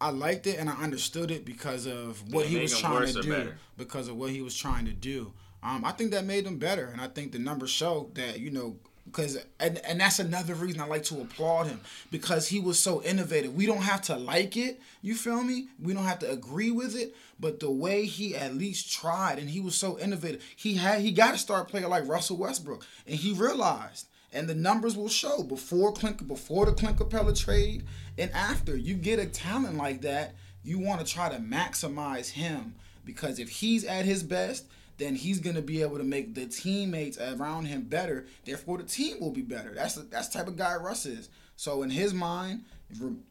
I 0.00 0.10
liked 0.10 0.46
it 0.46 0.58
and 0.58 0.68
I 0.70 0.74
understood 0.82 1.30
it 1.30 1.44
because 1.44 1.86
of 1.86 2.32
what 2.32 2.46
it 2.46 2.48
he 2.48 2.58
was 2.60 2.78
trying 2.78 3.06
to 3.12 3.20
do. 3.22 3.30
better? 3.30 3.58
Because 3.76 4.08
of 4.08 4.16
what 4.16 4.30
he 4.30 4.40
was 4.40 4.56
trying 4.56 4.86
to 4.86 4.92
do. 4.92 5.32
Um, 5.62 5.84
I 5.84 5.92
think 5.92 6.12
that 6.12 6.24
made 6.24 6.46
them 6.46 6.56
better, 6.58 6.86
and 6.86 7.00
I 7.02 7.08
think 7.08 7.32
the 7.32 7.38
numbers 7.38 7.70
show 7.70 8.10
that 8.14 8.40
you 8.40 8.50
know 8.50 8.76
because 9.10 9.38
and, 9.58 9.78
and 9.78 10.00
that's 10.00 10.18
another 10.18 10.54
reason 10.54 10.80
I 10.80 10.86
like 10.86 11.02
to 11.04 11.20
applaud 11.20 11.66
him 11.66 11.80
because 12.10 12.48
he 12.48 12.60
was 12.60 12.78
so 12.78 13.02
innovative. 13.02 13.54
We 13.54 13.66
don't 13.66 13.82
have 13.82 14.02
to 14.02 14.16
like 14.16 14.56
it, 14.56 14.80
you 15.02 15.14
feel 15.14 15.42
me? 15.42 15.68
We 15.82 15.92
don't 15.92 16.04
have 16.04 16.20
to 16.20 16.30
agree 16.30 16.70
with 16.70 16.96
it, 16.96 17.14
but 17.38 17.60
the 17.60 17.70
way 17.70 18.06
he 18.06 18.36
at 18.36 18.54
least 18.54 18.92
tried 18.92 19.38
and 19.38 19.50
he 19.50 19.60
was 19.60 19.74
so 19.74 19.98
innovative. 19.98 20.42
He 20.56 20.74
had 20.74 21.00
he 21.00 21.10
got 21.10 21.32
to 21.32 21.38
start 21.38 21.68
playing 21.68 21.88
like 21.88 22.08
Russell 22.08 22.36
Westbrook, 22.36 22.86
and 23.06 23.16
he 23.16 23.32
realized. 23.32 24.06
And 24.32 24.48
the 24.48 24.54
numbers 24.54 24.96
will 24.96 25.08
show 25.08 25.42
before 25.42 25.92
Clint, 25.92 26.28
before 26.28 26.64
the 26.64 26.72
Clint 26.72 26.98
Capela 26.98 27.36
trade 27.36 27.84
and 28.16 28.30
after. 28.30 28.76
You 28.76 28.94
get 28.94 29.18
a 29.18 29.26
talent 29.26 29.76
like 29.76 30.02
that, 30.02 30.36
you 30.62 30.78
want 30.78 31.04
to 31.04 31.12
try 31.12 31.28
to 31.28 31.38
maximize 31.38 32.30
him 32.30 32.76
because 33.04 33.40
if 33.40 33.48
he's 33.48 33.84
at 33.84 34.04
his 34.04 34.22
best, 34.22 34.66
then 35.00 35.14
he's 35.14 35.40
gonna 35.40 35.62
be 35.62 35.82
able 35.82 35.98
to 35.98 36.04
make 36.04 36.34
the 36.34 36.46
teammates 36.46 37.18
around 37.18 37.64
him 37.64 37.82
better. 37.82 38.26
Therefore, 38.44 38.78
the 38.78 38.84
team 38.84 39.18
will 39.20 39.30
be 39.30 39.42
better. 39.42 39.72
That's 39.74 39.94
the, 39.94 40.02
that's 40.02 40.28
the 40.28 40.38
type 40.38 40.48
of 40.48 40.56
guy 40.56 40.76
Russ 40.76 41.06
is. 41.06 41.28
So 41.56 41.82
in 41.82 41.90
his 41.90 42.14
mind, 42.14 42.64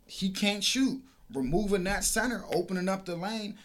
he 0.05 0.29
can't 0.29 0.63
shoot. 0.63 1.01
Removing 1.33 1.83
that 1.83 2.03
center, 2.03 2.43
opening 2.51 2.89
up 2.89 3.05
the 3.05 3.15
lane, 3.15 3.55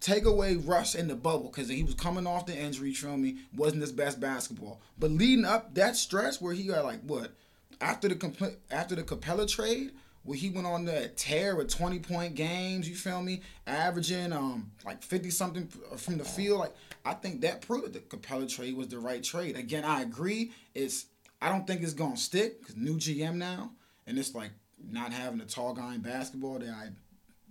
take 0.00 0.24
away 0.24 0.56
Russ 0.56 0.94
in 0.94 1.08
the 1.08 1.14
bubble 1.14 1.50
because 1.50 1.68
he 1.68 1.82
was 1.82 1.94
coming 1.94 2.26
off 2.26 2.46
the 2.46 2.56
injury. 2.56 2.94
Feel 2.94 3.16
me? 3.18 3.36
Wasn't 3.54 3.82
his 3.82 3.92
best 3.92 4.18
basketball. 4.18 4.80
But 4.98 5.10
leading 5.10 5.44
up 5.44 5.74
that 5.74 5.96
stretch 5.96 6.40
where 6.40 6.54
he 6.54 6.64
got 6.64 6.84
like 6.84 7.02
what 7.02 7.32
after 7.80 8.08
the 8.08 8.56
after 8.70 8.94
the 8.94 9.02
Capela 9.02 9.48
trade, 9.48 9.92
where 10.24 10.36
he 10.36 10.50
went 10.50 10.66
on 10.66 10.84
the 10.84 11.10
tear 11.16 11.56
with 11.56 11.68
20 11.68 11.98
point 12.00 12.34
games, 12.34 12.88
you 12.88 12.94
feel 12.94 13.22
me? 13.22 13.42
Averaging 13.66 14.32
um 14.32 14.70
like 14.84 15.02
50 15.02 15.30
something 15.30 15.68
from 15.96 16.18
the 16.18 16.24
field. 16.24 16.60
Like 16.60 16.74
I 17.06 17.14
think 17.14 17.42
that 17.42 17.62
proved 17.62 17.92
that 17.92 18.10
the 18.10 18.16
Capela 18.16 18.52
trade 18.52 18.76
was 18.76 18.88
the 18.88 18.98
right 18.98 19.22
trade. 19.22 19.56
Again, 19.56 19.84
I 19.84 20.02
agree. 20.02 20.50
It's 20.74 21.06
I 21.40 21.48
don't 21.48 21.66
think 21.66 21.82
it's 21.82 21.94
gonna 21.94 22.16
stick 22.16 22.60
because 22.60 22.76
new 22.76 22.96
GM 22.96 23.36
now, 23.36 23.70
and 24.06 24.18
it's 24.18 24.34
like 24.34 24.50
not 24.90 25.12
having 25.12 25.40
a 25.40 25.44
tall 25.44 25.72
guy 25.72 25.94
in 25.94 26.00
basketball. 26.00 26.58
The 26.58 26.74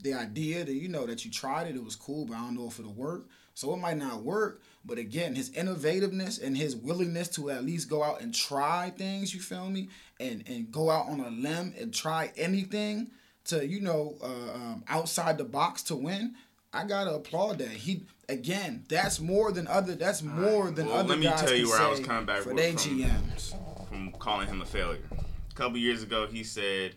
the 0.03 0.13
idea 0.13 0.65
that 0.65 0.73
you 0.73 0.89
know 0.89 1.05
that 1.05 1.23
you 1.23 1.31
tried 1.31 1.67
it, 1.67 1.75
it 1.75 1.83
was 1.83 1.95
cool, 1.95 2.25
but 2.25 2.35
I 2.35 2.41
don't 2.41 2.55
know 2.55 2.67
if 2.67 2.79
it'll 2.79 2.93
work. 2.93 3.29
So 3.53 3.73
it 3.73 3.77
might 3.77 3.97
not 3.97 4.23
work. 4.23 4.61
But 4.83 4.97
again, 4.97 5.33
his 5.33 5.49
innovativeness 5.51 6.43
and 6.43 6.57
his 6.57 6.75
willingness 6.75 7.29
to 7.29 7.49
at 7.49 7.63
least 7.63 7.89
go 7.89 8.03
out 8.03 8.21
and 8.21 8.35
try 8.35 8.91
things, 8.97 9.33
you 9.33 9.39
feel 9.39 9.69
me, 9.69 9.87
and 10.19 10.43
and 10.47 10.69
go 10.69 10.89
out 10.89 11.07
on 11.07 11.21
a 11.21 11.29
limb 11.29 11.73
and 11.79 11.93
try 11.93 12.33
anything 12.35 13.11
to 13.45 13.65
you 13.65 13.79
know 13.79 14.17
uh, 14.21 14.53
um, 14.53 14.83
outside 14.89 15.37
the 15.37 15.45
box 15.45 15.83
to 15.83 15.95
win. 15.95 16.35
I 16.75 16.85
gotta 16.85 17.13
applaud 17.13 17.59
that. 17.59 17.69
He 17.69 18.03
again, 18.27 18.83
that's 18.89 19.19
more 19.19 19.51
than 19.51 19.67
other. 19.67 19.95
That's 19.95 20.21
more 20.21 20.71
than 20.71 20.87
Well, 20.87 20.97
other 20.97 21.09
let 21.09 21.19
me 21.19 21.25
guys 21.25 21.41
tell 21.41 21.53
you 21.53 21.69
where 21.69 21.81
I 21.81 21.89
was 21.89 21.99
coming 22.01 22.25
back 22.25 22.41
for 22.41 22.53
with 22.53 22.57
their 22.57 22.71
from- 22.77 22.99
GMs. 22.99 23.87
from 23.87 24.11
calling 24.13 24.47
him 24.47 24.61
a 24.61 24.65
failure. 24.65 25.01
A 25.11 25.53
couple 25.55 25.77
years 25.77 26.03
ago, 26.03 26.27
he 26.27 26.43
said 26.43 26.95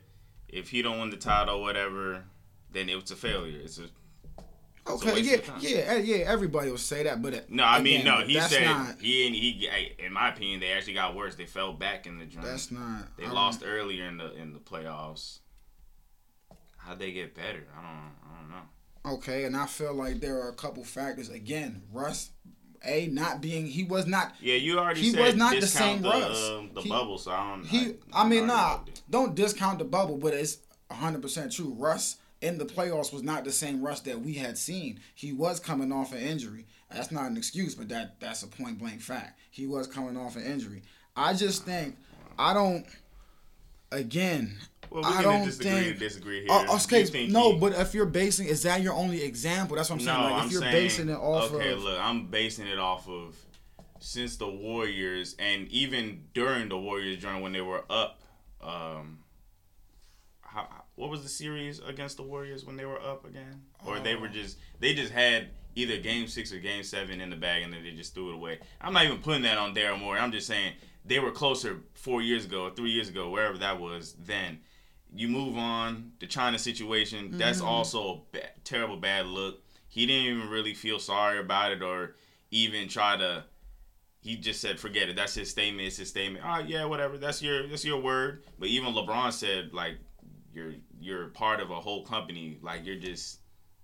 if 0.49 0.69
he 0.71 0.83
don't 0.83 0.99
win 0.99 1.11
the 1.11 1.17
title, 1.17 1.61
whatever, 1.63 2.25
then 2.73 2.89
it 2.89 3.01
was 3.01 3.11
a 3.11 3.17
failure. 3.17 3.61
It's 3.63 3.79
a 3.79 3.85
Okay, 4.91 5.21
yeah, 5.21 5.37
yeah, 5.61 5.79
eh, 5.81 5.97
yeah. 5.99 6.17
Everybody 6.27 6.71
will 6.71 6.79
say 6.79 7.03
that, 7.03 7.21
but 7.21 7.35
uh, 7.35 7.41
no. 7.51 7.63
I 7.63 7.83
mean, 7.83 8.01
again, 8.01 8.21
no. 8.21 8.27
He 8.27 8.41
said 8.41 8.65
not, 8.65 8.99
he 8.99 9.27
and 9.27 9.37
he. 9.37 9.69
In 9.99 10.15
my 10.15 10.31
opinion, 10.31 10.61
they 10.61 10.73
actually 10.73 10.95
got 10.95 11.15
worse. 11.15 11.35
They 11.35 11.45
fell 11.45 11.75
back 11.75 12.07
in 12.07 12.19
the 12.19 12.25
joint. 12.25 12.47
That's 12.47 12.71
not. 12.71 13.15
They 13.19 13.27
I 13.27 13.31
lost 13.31 13.63
earlier 13.67 14.07
in 14.07 14.17
the 14.17 14.35
in 14.35 14.55
the 14.55 14.59
playoffs. 14.59 15.41
How'd 16.79 16.99
they 16.99 17.13
get 17.13 17.35
better? 17.35 17.67
I 17.79 17.83
don't. 17.83 17.85
I 17.85 17.99
don't 17.99 18.28
know. 18.28 18.28
Okay, 19.09 19.45
and 19.45 19.57
I 19.57 19.67
feel 19.67 19.95
like 19.95 20.21
there 20.21 20.41
are 20.41 20.49
a 20.51 20.55
couple 20.55 20.85
factors. 20.85 21.29
Again, 21.31 21.83
Russ, 21.93 22.31
a 22.85 23.07
not 23.09 23.41
being 23.41 23.67
he 23.67 23.85
was 23.85 24.07
not 24.07 24.35
Yeah, 24.41 24.55
you 24.57 24.79
already 24.79 25.01
He 25.01 25.17
was 25.17 25.35
not 25.35 25.59
the 25.59 25.67
same 25.67 26.03
the, 26.03 26.11
Russ. 26.11 26.49
um, 26.51 26.71
the 26.75 26.83
He- 26.83 26.89
bubble, 26.89 27.19
so 27.19 27.31
I 27.33 27.51
don't. 27.51 27.65
he. 27.67 27.95
I, 28.13 28.23
I 28.23 28.29
mean, 28.29 28.47
nah, 28.47 28.81
don't 29.11 29.35
discount 29.35 29.79
the 29.79 29.85
bubble, 29.85 30.17
but 30.19 30.35
it's 30.35 30.59
hundred 30.91 31.23
percent 31.23 31.53
true. 31.53 31.75
Russ 31.77 32.17
in 32.41 32.57
the 32.59 32.65
playoffs 32.65 33.13
was 33.13 33.23
not 33.23 33.45
the 33.45 33.53
same 33.53 33.83
Russ 33.83 34.01
that 34.03 34.21
we 34.21 34.35
had 34.35 34.57
seen. 34.57 35.01
He 35.15 35.33
was 35.33 35.59
coming 35.61 35.91
off 35.93 36.13
an 36.13 36.19
injury. 36.21 36.67
That's 36.91 37.11
not 37.11 37.31
an 37.31 37.37
excuse, 37.37 37.75
but 37.75 37.89
that 37.89 38.21
that's 38.21 38.43
a 38.43 38.47
point 38.47 38.79
blank 38.79 39.01
fact. 39.01 39.39
He 39.51 39.67
was 39.67 39.87
coming 39.87 40.17
off 40.17 40.37
an 40.37 40.45
injury. 40.45 40.83
I 41.17 41.35
just 41.35 41.65
think 41.65 41.97
I 42.39 42.53
don't. 42.55 42.87
Again, 43.91 44.59
Well, 44.91 45.03
we 45.03 45.09
I 45.09 45.13
can 45.15 45.23
don't 45.25 45.45
disagree 45.45 45.71
think. 45.71 45.93
to 45.95 45.99
disagree 45.99 46.39
uh, 46.49 46.59
here. 46.61 46.69
Uh, 46.69 46.73
oh, 46.73 46.81
okay, 46.85 47.27
no, 47.29 47.53
he- 47.53 47.59
but 47.59 47.73
if 47.73 47.95
you're 47.95 48.07
basing, 48.07 48.47
is 48.49 48.63
that 48.63 48.81
your 48.83 48.95
only 48.95 49.23
example? 49.23 49.77
That's 49.77 49.91
what 49.91 50.01
I'm 50.01 50.05
No, 50.07 50.13
saying. 50.13 50.25
Like, 50.25 50.33
I'm 50.41 50.47
if 50.47 50.53
you're 50.53 50.61
saying, 50.63 50.73
basing 50.73 51.09
it 51.09 51.19
off 51.19 51.53
okay, 51.53 51.73
of, 51.73 51.83
look, 51.83 51.99
I'm 52.01 52.27
basing 52.27 52.67
it 52.67 52.79
off 52.79 53.09
of 53.09 53.37
since 54.01 54.37
the 54.37 54.49
Warriors 54.49 55.35
and 55.39 55.69
even 55.69 56.25
during 56.35 56.69
the 56.69 56.79
Warriors 56.79 57.19
journey 57.21 57.43
when 57.43 57.53
they 57.53 57.61
were 57.61 57.85
up. 57.91 58.21
Um, 58.61 59.19
how, 60.41 60.67
what 60.95 61.11
was 61.11 61.23
the 61.23 61.29
series 61.29 61.79
against 61.81 62.17
the 62.17 62.23
Warriors 62.23 62.65
when 62.65 62.77
they 62.77 62.85
were 62.85 63.01
up 63.01 63.25
again? 63.27 63.63
Or 63.85 63.99
they 64.01 64.15
Oh. 64.15 64.21
were 64.21 64.29
uh. 64.29 64.33
just 64.33 64.59
they 64.81 64.95
just 64.95 65.13
had 65.13 65.51
either 65.75 65.99
Game 65.99 66.27
Six 66.27 66.53
or 66.53 66.59
Game 66.59 66.83
Seven 66.83 67.21
in 67.21 67.31
the 67.31 67.37
bag 67.37 67.63
and 67.63 67.73
then 67.73 67.83
they 67.85 67.91
just 67.93 68.15
threw 68.15 68.31
it 68.31 68.35
away. 68.35 68.59
I'm 68.81 68.93
not 68.93 69.05
even 69.05 69.19
putting 69.19 69.43
that 69.43 69.59
on 69.59 69.75
Daryl 69.75 69.99
Morey. 70.01 70.19
I'm 70.19 70.33
just 70.33 70.47
saying 70.47 70.73
they 71.05 71.19
were 71.19 71.31
closer 71.31 71.81
four 71.95 72.23
years 72.23 72.45
ago, 72.45 72.71
three 72.71 72.91
years 72.91 73.09
ago, 73.09 73.31
wherever 73.31 73.59
that 73.59 73.79
was. 73.81 74.15
Then 74.19 74.61
you 75.15 75.29
move 75.29 75.57
on. 75.57 76.13
The 76.21 76.27
China 76.27 76.59
situation, 76.59 77.37
that's 77.39 77.59
Mm-hmm. 77.59 77.69
also 77.69 78.13
a 78.33 78.37
ba- 78.37 78.51
terrible 78.65 78.97
bad 78.97 79.27
look. 79.27 79.63
He 79.89 80.07
didn't 80.07 80.37
even 80.37 80.49
really 80.51 80.75
feel 80.75 80.99
sorry 80.99 81.39
about 81.39 81.73
it 81.73 81.83
or 81.83 82.15
even 82.51 82.89
try 82.89 83.17
to. 83.17 83.45
He 84.21 84.37
just 84.37 84.61
said, 84.61 84.79
"Forget 84.81 85.09
it." 85.09 85.17
That's 85.17 85.35
his 85.35 85.51
statement. 85.51 85.87
It's 85.87 85.97
his 85.97 86.09
statement. 86.11 86.45
All 86.45 86.51
right, 86.51 86.67
yeah, 86.69 86.85
whatever. 86.85 87.17
That's 87.19 87.41
your 87.41 87.67
that's 87.69 87.85
your 87.85 88.01
word. 88.01 88.43
But 88.59 88.69
even 88.69 88.93
LeBron 88.93 89.33
said, 89.33 89.73
like, 89.73 89.97
you're 90.53 90.75
you're 91.01 91.29
part 91.29 91.61
of 91.61 91.71
a 91.71 91.81
whole 91.81 92.05
company. 92.05 92.59
Like 92.61 92.85
you're 92.85 92.97
just 92.97 93.39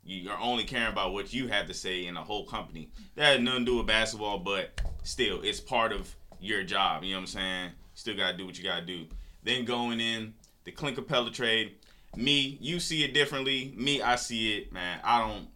you- 0.04 0.16
you're 0.18 0.38
only 0.38 0.64
caring 0.64 0.92
about 0.92 1.12
what 1.14 1.32
you 1.32 1.48
have 1.48 1.66
to 1.68 1.74
say 1.74 2.04
in 2.06 2.16
a 2.16 2.22
whole 2.24 2.44
company. 2.44 2.90
That 3.14 3.32
had 3.32 3.42
nothing 3.42 3.60
to 3.60 3.72
do 3.72 3.76
with 3.78 3.86
basketball, 3.86 4.38
but 4.40 4.78
still, 5.04 5.40
it's 5.42 5.60
part 5.60 5.92
of 5.92 6.14
your 6.40 6.62
job. 6.64 7.04
You 7.04 7.12
know 7.12 7.18
what 7.18 7.22
I'm 7.22 7.26
saying? 7.28 7.70
Still 7.94 8.16
gotta 8.16 8.36
do 8.36 8.44
what 8.44 8.58
you 8.58 8.64
gotta 8.64 8.84
do. 8.84 9.06
Then 9.44 9.64
going 9.64 10.00
in 10.00 10.34
the 10.64 10.72
Clint 10.72 10.96
Capela 10.96 11.32
trade. 11.32 11.76
Me, 12.16 12.58
you 12.60 12.80
see 12.80 13.04
it 13.04 13.12
differently. 13.12 13.72
Me, 13.76 14.00
I 14.00 14.16
see 14.16 14.58
it, 14.58 14.72
man. 14.72 15.00
I 15.02 15.26
don't 15.26 15.48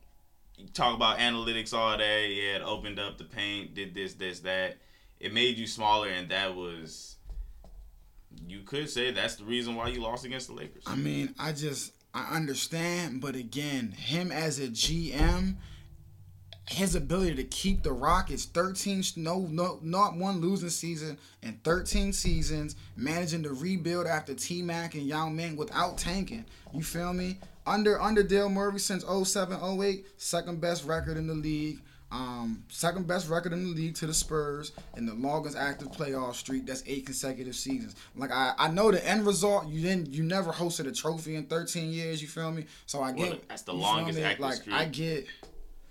talk 0.75 0.95
about 0.95 1.19
analytics 1.19 1.73
all 1.73 1.97
day. 1.97 2.33
Yeah, 2.33 2.57
it 2.57 2.63
opened 2.63 2.99
up 2.99 3.19
the 3.19 3.25
paint, 3.25 3.75
did 3.75 3.95
this, 3.95 4.15
this, 4.15 4.41
that. 4.41 4.79
It 5.21 5.33
made 5.33 5.57
you 5.57 5.67
smaller, 5.67 6.09
and 6.09 6.29
that 6.31 6.55
was. 6.55 7.17
You 8.47 8.61
could 8.61 8.89
say 8.89 9.11
that's 9.11 9.37
the 9.37 9.45
reason 9.45 9.75
why 9.75 9.89
you 9.89 10.01
lost 10.01 10.25
against 10.25 10.49
the 10.49 10.55
Lakers. 10.55 10.85
I 10.87 10.97
mean, 10.97 11.35
I 11.39 11.53
just 11.53 11.93
I 12.15 12.37
understand, 12.37 13.21
but 13.21 13.35
again, 13.35 13.93
him 13.93 14.31
as 14.31 14.59
a 14.59 14.69
GM, 14.69 15.57
his 16.69 16.95
ability 16.95 17.35
to 17.37 17.45
keep 17.45 17.83
the 17.83 17.93
Rockets 17.93 18.45
13 18.45 19.03
no 19.17 19.41
no 19.51 19.79
not 19.83 20.17
one 20.17 20.41
losing 20.41 20.69
season 20.69 21.19
in 21.43 21.59
13 21.65 22.13
seasons, 22.13 22.77
managing 22.97 23.43
to 23.45 23.53
rebuild 23.53 24.07
after 24.07 24.35
T 24.35 24.63
Mac 24.63 24.95
and 24.95 25.05
Yao 25.05 25.29
Ming 25.29 25.57
without 25.57 25.97
tanking. 25.99 26.45
You 26.73 26.83
feel 26.83 27.13
me? 27.13 27.39
Under 27.67 28.01
under 28.01 28.23
Daryl 28.23 28.53
Morey 28.53 28.79
since 28.81 29.05
07 29.05 29.59
08, 29.83 30.07
second 30.17 30.61
best 30.61 30.85
record 30.85 31.17
in 31.17 31.27
the 31.27 31.35
league. 31.35 31.81
Um, 32.11 32.65
second 32.71 33.07
best 33.07 33.29
record 33.29 33.53
in 33.53 33.65
the 33.65 33.71
league 33.71 33.95
to 33.97 34.07
the 34.07 34.15
Spurs 34.15 34.73
and 34.95 35.07
the 35.07 35.13
longest 35.13 35.59
active 35.59 35.89
playoff 35.89 36.37
streak. 36.37 36.65
That's 36.65 36.83
eight 36.87 37.05
consecutive 37.05 37.55
seasons. 37.55 37.97
Like 38.17 38.31
I, 38.33 38.55
I 38.59 38.69
know 38.69 38.91
the 38.91 39.07
end 39.07 39.27
result. 39.27 39.69
You 39.69 39.83
didn't, 39.83 40.09
you 40.09 40.23
never 40.23 40.51
hosted 40.51 40.87
a 40.89 40.93
trophy 40.93 41.35
in 41.37 41.45
13 41.45 41.91
years. 41.91 42.23
You 42.23 42.29
feel 42.29 42.51
me? 42.51 42.65
So 42.87 43.01
I 43.03 43.13
Well, 43.13 43.31
get 43.33 43.49
that's 43.51 43.63
the 43.63 43.75
longest 43.75 44.19
active 44.21 44.41
Like 44.41 44.55
streak. 44.55 44.75
I 44.75 44.85
get. 44.87 45.27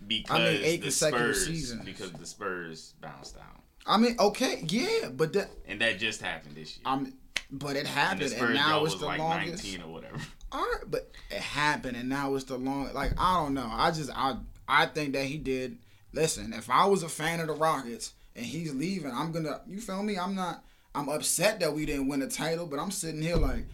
Because 0.06 0.60
eight 0.62 0.78
the 0.78 0.84
consecutive 0.84 1.36
Spurs, 1.36 1.46
seasons. 1.46 1.86
because 1.86 2.12
the 2.12 2.26
Spurs 2.26 2.94
bounced 3.02 3.38
out, 3.38 3.64
I 3.86 3.98
mean, 3.98 4.16
okay, 4.20 4.64
yeah, 4.68 5.10
but 5.10 5.34
that 5.34 5.50
and 5.68 5.82
that 5.82 5.98
just 5.98 6.22
happened 6.22 6.56
this 6.56 6.78
year. 6.78 6.84
I'm, 6.86 7.14
but 7.52 7.76
it 7.76 7.80
and 7.80 7.88
happened, 7.88 8.22
and, 8.24 8.32
Spurs 8.32 8.56
now 8.56 8.86
it's 8.86 8.96
the 8.96 9.06
like 9.06 9.20
longest. 9.20 9.64
19 9.64 9.82
or 9.82 9.94
whatever. 9.94 10.18
All 10.52 10.62
right, 10.62 10.84
but 10.88 11.12
it 11.30 11.40
happened, 11.40 11.98
and 11.98 12.10
now 12.10 12.36
it's 12.36 12.46
the 12.46 12.58
long. 12.58 12.94
Like 12.94 13.14
I 13.18 13.42
don't 13.42 13.54
know. 13.54 13.70
I 13.72 13.92
just 13.92 14.12
I 14.14 14.38
I 14.68 14.86
think 14.88 15.14
that 15.14 15.26
he 15.26 15.38
did. 15.38 15.78
Listen, 16.14 16.54
if 16.54 16.70
I 16.70 16.86
was 16.86 17.04
a 17.04 17.10
fan 17.10 17.40
of 17.40 17.48
the 17.48 17.54
Rockets 17.54 18.14
and 18.36 18.46
he's 18.46 18.74
leaving, 18.74 19.12
I'm 19.12 19.32
gonna. 19.32 19.62
You 19.68 19.80
feel 19.80 20.04
me? 20.04 20.18
I'm 20.18 20.36
not. 20.36 20.64
I'm 20.94 21.10
upset 21.10 21.60
that 21.60 21.74
we 21.74 21.86
didn't 21.86 22.08
win 22.08 22.22
the 22.22 22.28
title, 22.28 22.66
but 22.66 22.80
I'm 22.80 22.92
sitting 22.92 23.22
here 23.22 23.36
like 23.36 23.66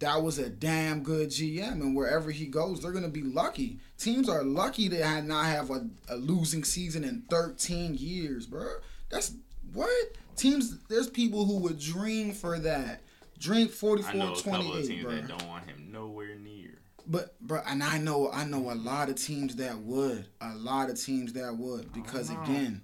that 0.00 0.22
was 0.22 0.38
a 0.38 0.48
damn 0.48 1.02
good 1.02 1.28
GM, 1.28 1.72
and 1.72 1.94
wherever 1.94 2.30
he 2.30 2.46
goes, 2.46 2.80
they're 2.80 2.92
gonna 2.92 3.08
be 3.08 3.22
lucky. 3.22 3.78
Teams 3.98 4.28
are 4.28 4.42
lucky 4.42 4.88
to 4.88 5.04
have 5.04 5.24
not 5.24 5.46
have 5.46 5.70
a, 5.70 5.86
a 6.08 6.16
losing 6.16 6.64
season 6.64 7.04
in 7.04 7.22
13 7.30 7.94
years, 7.94 8.46
bro. 8.46 8.66
That's 9.10 9.34
what 9.72 9.90
teams. 10.36 10.78
There's 10.88 11.08
people 11.08 11.44
who 11.44 11.58
would 11.58 11.78
dream 11.78 12.32
for 12.32 12.58
that. 12.58 13.02
Drink 13.38 13.70
I 13.70 13.74
44 13.74 14.14
know 14.14 14.32
a 14.32 14.36
couple 14.36 14.54
of 14.54 14.66
28, 14.66 14.86
teams 14.86 15.02
bro. 15.02 15.12
that 15.12 15.28
don't 15.28 15.48
want 15.48 15.64
him 15.68 15.88
nowhere 15.90 16.34
near. 16.36 16.78
But 17.06 17.40
bro, 17.40 17.60
and 17.66 17.82
I 17.82 17.98
know 17.98 18.30
I 18.32 18.44
know 18.44 18.70
a 18.70 18.74
lot 18.74 19.08
of 19.08 19.16
teams 19.16 19.56
that 19.56 19.78
would, 19.78 20.26
a 20.40 20.54
lot 20.54 20.90
of 20.90 21.00
teams 21.00 21.32
that 21.34 21.56
would, 21.56 21.92
because 21.92 22.30
again, 22.30 22.82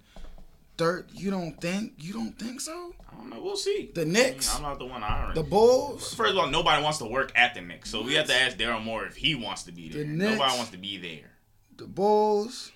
Dirt, 0.77 1.09
you 1.13 1.31
don't 1.31 1.59
think? 1.59 1.93
You 1.97 2.13
don't 2.13 2.37
think 2.37 2.61
so? 2.61 2.93
I 3.11 3.15
don't 3.17 3.29
know. 3.31 3.41
We'll 3.41 3.55
see. 3.57 3.91
The 3.95 4.05
Knicks, 4.05 4.55
I'm 4.55 4.61
not 4.61 4.77
the 4.79 4.85
one 4.85 5.01
hiring. 5.01 5.33
the 5.35 5.43
Bulls. 5.43 6.13
First 6.13 6.33
of 6.33 6.37
all, 6.37 6.47
nobody 6.49 6.83
wants 6.83 6.99
to 6.99 7.05
work 7.05 7.31
at 7.35 7.53
the 7.55 7.61
Knicks, 7.61 7.89
so 7.89 8.03
we 8.03 8.13
have 8.13 8.27
to 8.27 8.35
ask 8.35 8.57
Daryl 8.57 8.83
Morey 8.83 9.07
if 9.07 9.15
he 9.17 9.33
wants 9.35 9.63
to 9.63 9.71
be 9.71 9.89
The 9.89 9.97
there. 9.99 10.05
Knicks- 10.05 10.31
Nobody 10.37 10.55
wants 10.57 10.71
to 10.71 10.77
be 10.77 10.97
there. 10.97 11.31
the 11.77 11.85
Bulls. 11.87 12.71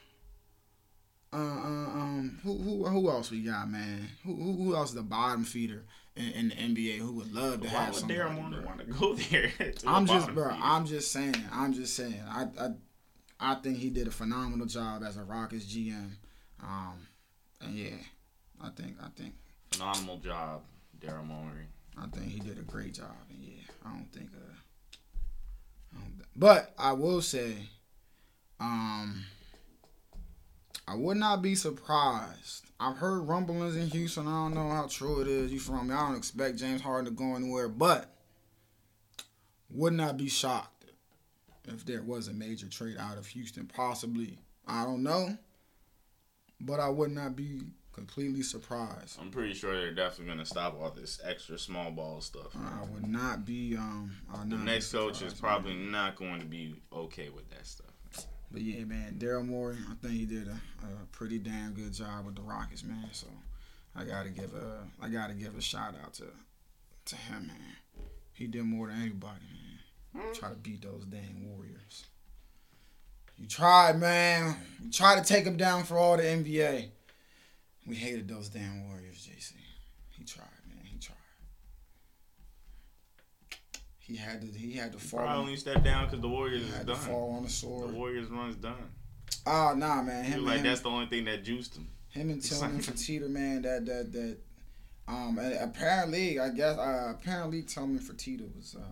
Uh, 1.33 1.37
uh, 1.37 1.39
um, 1.39 2.39
who 2.43 2.57
who 2.57 2.85
who 2.85 3.09
else 3.09 3.31
we 3.31 3.41
got, 3.41 3.69
man? 3.69 4.09
Who 4.25 4.35
who, 4.35 4.51
who 4.65 4.75
else 4.75 4.89
is 4.89 4.95
the 4.95 5.01
bottom 5.01 5.45
feeder 5.45 5.85
in, 6.17 6.29
in 6.31 6.49
the 6.49 6.55
NBA 6.55 6.97
who 6.97 7.13
would 7.13 7.31
love 7.33 7.61
to 7.61 7.67
Why 7.67 7.73
have 7.85 7.95
would? 7.95 8.03
Daryl 8.03 8.33
Morey 8.35 8.65
want 8.65 8.79
to 8.79 8.85
go 8.85 9.13
there? 9.31 9.47
to 9.57 9.87
I'm 9.87 10.03
a 10.03 10.07
just, 10.07 10.33
bro. 10.33 10.49
feeder? 10.49 10.59
I'm 10.61 10.85
just 10.85 11.11
saying. 11.13 11.35
I'm 11.53 11.71
just 11.71 11.95
saying. 11.95 12.19
I 12.29 12.47
I 12.59 12.69
I 13.39 13.55
think 13.55 13.77
he 13.77 13.89
did 13.91 14.07
a 14.07 14.11
phenomenal 14.11 14.65
job 14.67 15.03
as 15.03 15.15
a 15.15 15.23
Rockets 15.23 15.65
GM. 15.65 16.09
Um, 16.61 17.07
and 17.63 17.77
yeah, 17.77 17.97
I 18.61 18.69
think 18.69 18.95
I 19.01 19.07
think 19.15 19.33
phenomenal 19.71 20.17
job, 20.17 20.61
Daryl 20.99 21.25
Morey. 21.25 21.67
I 21.97 22.07
think 22.07 22.31
he 22.31 22.39
did 22.39 22.57
a 22.57 22.63
great 22.63 22.93
job. 22.93 23.15
And 23.29 23.39
yeah, 23.43 23.63
I 23.85 23.89
don't 23.89 24.11
think. 24.11 24.29
Uh, 24.33 24.53
I 25.95 25.99
don't 26.01 26.15
th- 26.17 26.29
but 26.35 26.73
I 26.77 26.93
will 26.93 27.21
say, 27.21 27.53
um, 28.59 29.23
I 30.87 30.95
would 30.95 31.17
not 31.17 31.41
be 31.41 31.55
surprised. 31.55 32.65
I've 32.79 32.97
heard 32.97 33.21
rumblings 33.21 33.75
in 33.75 33.87
Houston. 33.89 34.27
I 34.27 34.43
don't 34.43 34.55
know 34.55 34.69
how 34.69 34.87
true 34.87 35.21
it 35.21 35.27
is. 35.27 35.51
You 35.51 35.59
from 35.59 35.87
me? 35.87 35.93
I 35.93 36.07
don't 36.07 36.17
expect 36.17 36.57
James 36.57 36.81
Harden 36.81 37.05
to 37.05 37.11
go 37.11 37.35
anywhere, 37.35 37.69
but 37.69 38.15
would 39.69 39.93
not 39.93 40.17
be 40.17 40.27
shocked 40.27 40.85
if 41.67 41.85
there 41.85 42.01
was 42.01 42.27
a 42.27 42.33
major 42.33 42.67
trade 42.67 42.97
out 42.99 43.17
of 43.17 43.27
Houston. 43.27 43.67
Possibly, 43.67 44.39
I 44.67 44.83
don't 44.83 45.03
know, 45.03 45.37
but 46.65 46.79
I 46.79 46.89
would 46.89 47.11
not 47.11 47.35
be 47.35 47.61
completely 47.93 48.41
surprised. 48.41 49.19
I'm 49.19 49.31
pretty 49.31 49.53
sure 49.53 49.73
they're 49.73 49.93
definitely 49.93 50.33
gonna 50.33 50.45
stop 50.45 50.79
all 50.81 50.91
this 50.91 51.19
extra 51.23 51.57
small 51.59 51.91
ball 51.91 52.21
stuff. 52.21 52.55
I 52.55 52.83
would 52.93 53.07
not 53.07 53.45
be. 53.45 53.75
Um, 53.75 54.11
The 54.47 54.55
next 54.57 54.91
coach 54.91 55.21
is 55.21 55.33
probably 55.33 55.73
man. 55.73 55.91
not 55.91 56.15
going 56.15 56.39
to 56.39 56.45
be 56.45 56.75
okay 56.93 57.29
with 57.29 57.49
that 57.49 57.65
stuff. 57.67 57.87
But 58.51 58.61
yeah, 58.61 58.83
man, 58.83 59.15
Daryl 59.17 59.45
Morey, 59.47 59.77
I 59.89 59.93
think 59.95 60.13
he 60.13 60.25
did 60.25 60.47
a, 60.47 60.51
a 60.85 61.05
pretty 61.13 61.39
damn 61.39 61.71
good 61.73 61.93
job 61.93 62.25
with 62.25 62.35
the 62.35 62.41
Rockets, 62.41 62.83
man. 62.83 63.07
So 63.13 63.27
I 63.95 64.03
gotta 64.03 64.29
give 64.29 64.53
a 64.53 64.83
I 65.01 65.09
gotta 65.09 65.33
give 65.33 65.57
a 65.57 65.61
shout 65.61 65.95
out 66.03 66.13
to 66.15 66.25
to 67.05 67.15
him, 67.15 67.47
man. 67.47 67.75
He 68.33 68.47
did 68.47 68.63
more 68.63 68.87
than 68.87 69.01
anybody, 69.01 69.39
man. 70.13 70.33
Try 70.33 70.49
to 70.49 70.55
beat 70.55 70.81
those 70.81 71.05
damn 71.05 71.45
Warriors. 71.49 72.05
You 73.41 73.47
tried, 73.47 73.99
man. 73.99 74.55
You 74.83 74.91
tried 74.91 75.23
to 75.23 75.33
take 75.33 75.45
him 75.45 75.57
down 75.57 75.83
for 75.83 75.97
all 75.97 76.15
the 76.15 76.21
NBA. 76.23 76.89
We 77.87 77.95
hated 77.95 78.27
those 78.27 78.49
damn 78.49 78.87
Warriors, 78.87 79.27
JC. 79.27 79.53
He 80.11 80.23
tried, 80.23 80.45
man. 80.69 80.85
He 80.85 80.99
tried. 80.99 81.15
He 83.97 84.15
had 84.15 84.41
to. 84.41 84.47
He 84.47 84.73
had 84.73 84.91
to 84.93 84.99
fall. 84.99 85.21
Probably 85.21 85.35
on- 85.35 85.41
only 85.45 85.55
stepped 85.57 85.83
down 85.83 86.05
because 86.05 86.21
the 86.21 86.29
Warriors 86.29 86.61
He 86.61 86.67
is 86.67 86.73
had 86.75 86.85
to 86.87 86.93
done. 86.93 87.01
fall 87.01 87.31
on 87.37 87.43
the 87.43 87.49
sword. 87.49 87.89
The. 87.89 87.93
Warriors 87.93 88.27
run's 88.29 88.55
done. 88.57 88.75
Oh 89.47 89.73
nah, 89.75 90.03
man. 90.03 90.23
Him, 90.25 90.45
like 90.45 90.57
him, 90.57 90.63
that's 90.65 90.81
the 90.81 90.89
only 90.89 91.07
thing 91.07 91.25
that 91.25 91.43
juiced 91.43 91.75
him. 91.75 91.87
him 92.09 92.29
and 92.29 92.43
Tillman 92.43 92.77
Fertitta, 92.81 93.27
man. 93.27 93.63
That 93.63 93.85
that 93.87 94.11
that. 94.11 94.37
Um, 95.07 95.39
and 95.39 95.55
apparently, 95.55 96.39
I 96.39 96.49
guess 96.49 96.77
uh, 96.77 97.13
apparently 97.19 97.63
Tillman 97.63 97.99
Fertitta 97.99 98.55
was 98.55 98.75
uh, 98.79 98.83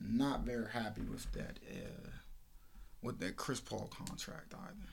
not 0.00 0.42
very 0.42 0.70
happy 0.70 1.02
with 1.02 1.30
that 1.32 1.58
uh, 1.68 2.10
with 3.06 3.20
that 3.20 3.36
Chris 3.36 3.60
Paul 3.60 3.90
contract 3.96 4.52
either. 4.52 4.90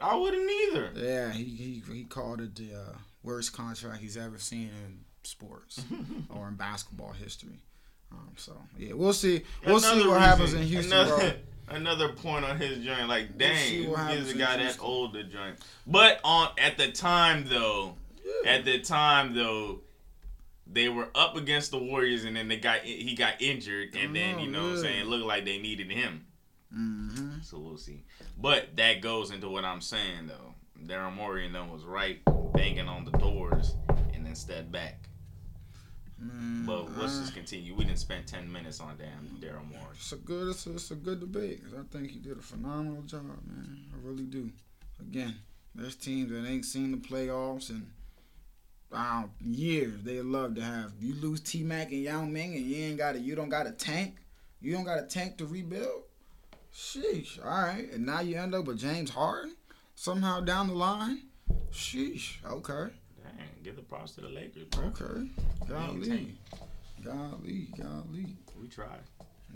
I 0.00 0.16
wouldn't 0.16 0.50
either. 0.50 0.90
Yeah, 0.94 1.32
he 1.32 1.44
he, 1.44 1.82
he 1.92 2.04
called 2.04 2.40
it 2.40 2.54
the 2.54 2.74
uh, 2.74 2.96
worst 3.22 3.52
contract 3.52 4.00
he's 4.00 4.16
ever 4.16 4.38
seen 4.38 4.70
in 4.84 5.00
sports 5.24 5.84
or 6.30 6.48
in 6.48 6.54
basketball 6.54 7.12
history. 7.12 7.60
Um, 8.10 8.32
so 8.36 8.52
yeah, 8.78 8.94
we'll 8.94 9.12
see. 9.12 9.42
We'll 9.66 9.80
see 9.80 9.92
Another 9.92 10.10
what 10.10 10.20
happens 10.20 10.54
in 10.54 10.62
Houston. 10.62 10.92
Another, 10.92 11.34
another 11.68 12.08
point 12.10 12.44
on 12.44 12.58
his 12.58 12.84
joint, 12.84 13.08
like 13.08 13.36
dang, 13.36 13.56
see 13.56 13.86
what 13.86 13.98
who 13.98 14.04
happens 14.04 14.26
gives 14.26 14.34
a 14.34 14.38
guy 14.38 14.56
that 14.56 14.62
Houston. 14.62 14.84
old 14.84 15.12
the 15.12 15.24
joint? 15.24 15.56
But 15.86 16.20
on 16.24 16.50
at 16.58 16.78
the 16.78 16.90
time 16.92 17.46
though, 17.48 17.94
at 18.46 18.64
the 18.64 18.80
time 18.80 19.34
though, 19.34 19.80
they 20.66 20.88
were 20.88 21.08
up 21.14 21.36
against 21.36 21.70
the 21.70 21.78
Warriors, 21.78 22.24
and 22.24 22.36
then 22.36 22.48
they 22.48 22.56
got 22.56 22.80
he 22.80 23.14
got 23.14 23.40
injured, 23.40 23.94
and 23.94 24.14
then 24.14 24.38
you 24.38 24.50
know 24.50 24.62
what 24.62 24.72
I'm 24.72 24.78
saying 24.78 25.00
it 25.00 25.06
looked 25.06 25.26
like 25.26 25.44
they 25.44 25.58
needed 25.58 25.90
him. 25.90 26.26
Hmm 26.72 27.40
So 27.42 27.58
we'll 27.58 27.76
see. 27.78 28.02
But 28.38 28.76
that 28.76 29.00
goes 29.00 29.30
into 29.30 29.48
what 29.48 29.64
I'm 29.64 29.80
saying 29.80 30.28
though. 30.28 30.54
Daryl 30.86 31.14
Morey 31.14 31.46
and 31.46 31.54
them 31.54 31.70
was 31.70 31.84
right 31.84 32.20
banging 32.54 32.88
on 32.88 33.04
the 33.04 33.12
doors 33.12 33.76
and 34.14 34.26
then 34.26 34.34
stepped 34.34 34.72
back. 34.72 34.98
Man, 36.18 36.64
But 36.66 36.96
let's 36.98 37.16
uh, 37.16 37.20
just 37.20 37.34
continue. 37.34 37.74
We 37.74 37.84
didn't 37.84 37.98
spend 37.98 38.26
ten 38.26 38.50
minutes 38.50 38.80
on 38.80 38.96
damn 38.96 39.28
Daryl 39.40 39.68
Morey. 39.68 39.94
It's 39.94 40.12
a 40.12 40.16
good, 40.16 40.48
it's 40.48 40.66
a, 40.66 40.72
it's 40.74 40.90
a 40.90 40.94
good 40.94 41.20
debate. 41.20 41.62
I 41.76 41.82
think 41.92 42.10
he 42.10 42.18
did 42.18 42.38
a 42.38 42.42
phenomenal 42.42 43.02
job, 43.02 43.24
man. 43.46 43.86
I 43.92 44.06
really 44.06 44.24
do. 44.24 44.50
Again, 45.00 45.34
there's 45.74 45.96
teams 45.96 46.30
that 46.30 46.46
ain't 46.46 46.64
seen 46.64 46.92
the 46.92 46.96
playoffs 46.98 47.70
in 47.70 47.86
wow 48.92 49.30
years. 49.40 49.94
They 50.02 50.20
love 50.22 50.54
to 50.56 50.62
have 50.62 50.92
you 51.00 51.14
lose 51.14 51.40
T 51.40 51.62
Mac 51.62 51.90
and 51.90 52.02
Yao 52.02 52.24
Ming, 52.24 52.54
and 52.54 52.64
you 52.64 52.84
ain't 52.84 52.98
got 52.98 53.12
to, 53.12 53.18
you 53.18 53.34
don't 53.34 53.48
got 53.48 53.66
a 53.66 53.72
tank. 53.72 54.16
You 54.60 54.72
don't 54.74 54.84
got 54.84 54.98
a 55.00 55.06
tank 55.06 55.38
to 55.38 55.46
rebuild. 55.46 56.04
Sheesh. 56.74 57.38
All 57.44 57.50
right, 57.50 57.90
and 57.92 58.06
now 58.06 58.20
you 58.20 58.36
end 58.38 58.54
up 58.54 58.64
with 58.66 58.78
James 58.78 59.10
Harden 59.10 59.54
somehow 59.94 60.40
down 60.40 60.68
the 60.68 60.74
line. 60.74 61.22
Sheesh. 61.70 62.36
Okay. 62.46 62.92
Dang, 63.22 63.48
give 63.62 63.76
the 63.76 63.82
props 63.82 64.12
to 64.12 64.20
the 64.22 64.28
Lakers, 64.28 64.64
bro. 64.64 64.86
Okay. 64.86 65.28
Golly. 65.68 66.34
Golly. 67.04 67.68
Golly. 67.76 68.36
We 68.60 68.68
tried. 68.68 69.00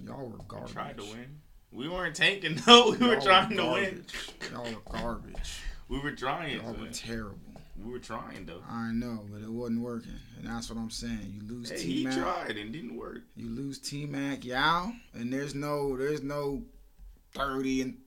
Y'all 0.04 0.28
were 0.28 0.36
We 0.38 0.44
garbage. 0.48 0.72
tried 0.72 0.96
to 0.98 1.04
win. 1.04 1.40
We 1.72 1.88
weren't 1.88 2.14
tanking 2.16 2.56
though. 2.66 2.90
We 2.92 2.98
were 3.06 3.14
Y'all 3.14 3.22
trying 3.22 3.56
to 3.56 3.64
win. 3.72 4.04
Y'all 4.52 4.64
were 4.64 4.92
garbage. 4.98 5.36
We 5.88 6.00
were 6.00 6.10
trying. 6.10 6.56
Y'all 6.60 6.72
were 6.74 6.88
terrible. 6.88 7.38
We 7.80 7.92
were 7.92 8.00
trying 8.00 8.44
though. 8.44 8.60
I 8.68 8.90
know, 8.90 9.20
but 9.30 9.40
it 9.40 9.48
wasn't 9.48 9.82
working, 9.82 10.16
and 10.36 10.48
that's 10.48 10.68
what 10.68 10.80
I'm 10.80 10.90
saying. 10.90 11.32
You 11.40 11.48
lose 11.48 11.70
Hey, 11.70 11.76
T 11.76 12.02
Mac. 12.04 12.14
he 12.14 12.20
tried 12.20 12.56
and 12.56 12.72
didn't 12.72 12.96
work. 12.96 13.18
you 13.36 13.48
lose 13.48 13.78
T 13.78 14.04
Mac, 14.04 14.44
y'all, 14.44 14.90
and 15.14 15.32
there's 15.32 15.54
no, 15.54 15.96
there's 15.96 16.24
no 16.24 16.60
thirty 17.36 17.82
and 17.82 17.98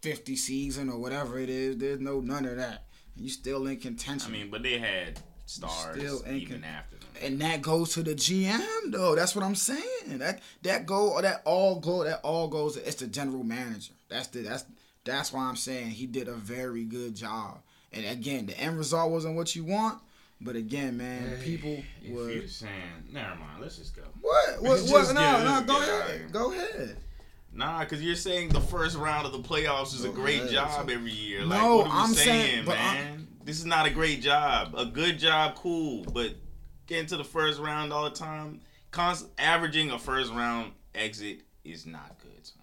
fifty 0.00 0.36
season 0.36 0.88
or 0.88 0.98
whatever 0.98 1.38
it 1.38 1.48
is. 1.48 1.76
There's 1.78 2.00
no 2.00 2.20
none 2.20 2.44
of 2.44 2.56
that. 2.56 2.84
You 3.16 3.28
still 3.28 3.66
in 3.66 3.76
contention. 3.78 3.88
I 3.88 3.88
contention, 3.88 4.32
mean, 4.32 4.50
but 4.50 4.62
they 4.62 4.78
had 4.78 5.20
stars 5.46 5.98
Still 5.98 6.22
ain't 6.26 6.42
even 6.42 6.60
con- 6.60 6.70
after 6.70 6.96
them. 6.96 7.08
and 7.22 7.40
that 7.40 7.62
goes 7.62 7.94
to 7.94 8.02
the 8.02 8.14
GM 8.14 8.60
though. 8.92 9.14
That's 9.14 9.34
what 9.34 9.44
I'm 9.44 9.54
saying. 9.54 10.18
That 10.18 10.40
that 10.62 10.86
go, 10.86 11.20
that 11.20 11.42
all 11.44 11.80
go, 11.80 12.04
that 12.04 12.20
all 12.22 12.48
goes. 12.48 12.76
It's 12.76 12.96
the 12.96 13.06
general 13.06 13.44
manager. 13.44 13.92
That's 14.08 14.28
the 14.28 14.40
that's 14.40 14.64
that's 15.04 15.32
why 15.32 15.42
I'm 15.44 15.56
saying 15.56 15.90
he 15.90 16.06
did 16.06 16.28
a 16.28 16.34
very 16.34 16.84
good 16.84 17.14
job. 17.14 17.60
And 17.92 18.04
again, 18.04 18.46
the 18.46 18.58
end 18.60 18.76
result 18.76 19.10
wasn't 19.10 19.36
what 19.36 19.56
you 19.56 19.64
want. 19.64 19.98
But 20.40 20.54
again, 20.54 20.96
man, 20.98 21.38
people 21.42 21.82
If 22.02 22.12
were 22.14 22.30
you're 22.30 22.46
saying, 22.46 22.72
never 23.10 23.34
mind. 23.34 23.60
Let's 23.60 23.78
just 23.78 23.96
go. 23.96 24.02
What? 24.20 24.62
What? 24.62 24.78
Just 24.78 24.92
what? 24.92 25.12
No, 25.14 25.42
no, 25.44 25.66
go 25.66 25.80
get 25.80 25.88
out 25.88 26.00
of 26.02 26.06
ahead. 26.10 26.32
Go 26.32 26.52
ahead. 26.52 26.96
Nah, 27.58 27.80
because 27.80 28.00
you're 28.02 28.14
saying 28.14 28.50
the 28.50 28.60
first 28.60 28.96
round 28.96 29.26
of 29.26 29.32
the 29.32 29.40
playoffs 29.40 29.92
is 29.92 30.04
a 30.04 30.08
great 30.10 30.38
ahead. 30.42 30.52
job 30.52 30.88
every 30.90 31.10
year. 31.10 31.44
Like, 31.44 31.60
No, 31.60 31.78
what 31.78 31.86
are 31.88 31.90
we 31.92 31.98
I'm 31.98 32.14
saying, 32.14 32.46
saying- 32.50 32.64
but 32.64 32.76
uh, 32.78 32.82
man? 32.94 33.26
This 33.44 33.58
is 33.58 33.64
not 33.66 33.84
a 33.86 33.90
great 33.90 34.22
job. 34.22 34.74
A 34.76 34.84
good 34.86 35.18
job, 35.18 35.56
cool, 35.56 36.04
but 36.14 36.34
getting 36.86 37.06
to 37.06 37.16
the 37.16 37.24
first 37.24 37.58
round 37.58 37.92
all 37.92 38.04
the 38.04 38.10
time, 38.10 38.60
const- 38.92 39.26
averaging 39.38 39.90
a 39.90 39.98
first 39.98 40.32
round 40.32 40.72
exit 40.94 41.40
is 41.64 41.84
not 41.84 42.16
good. 42.22 42.46
son. 42.46 42.62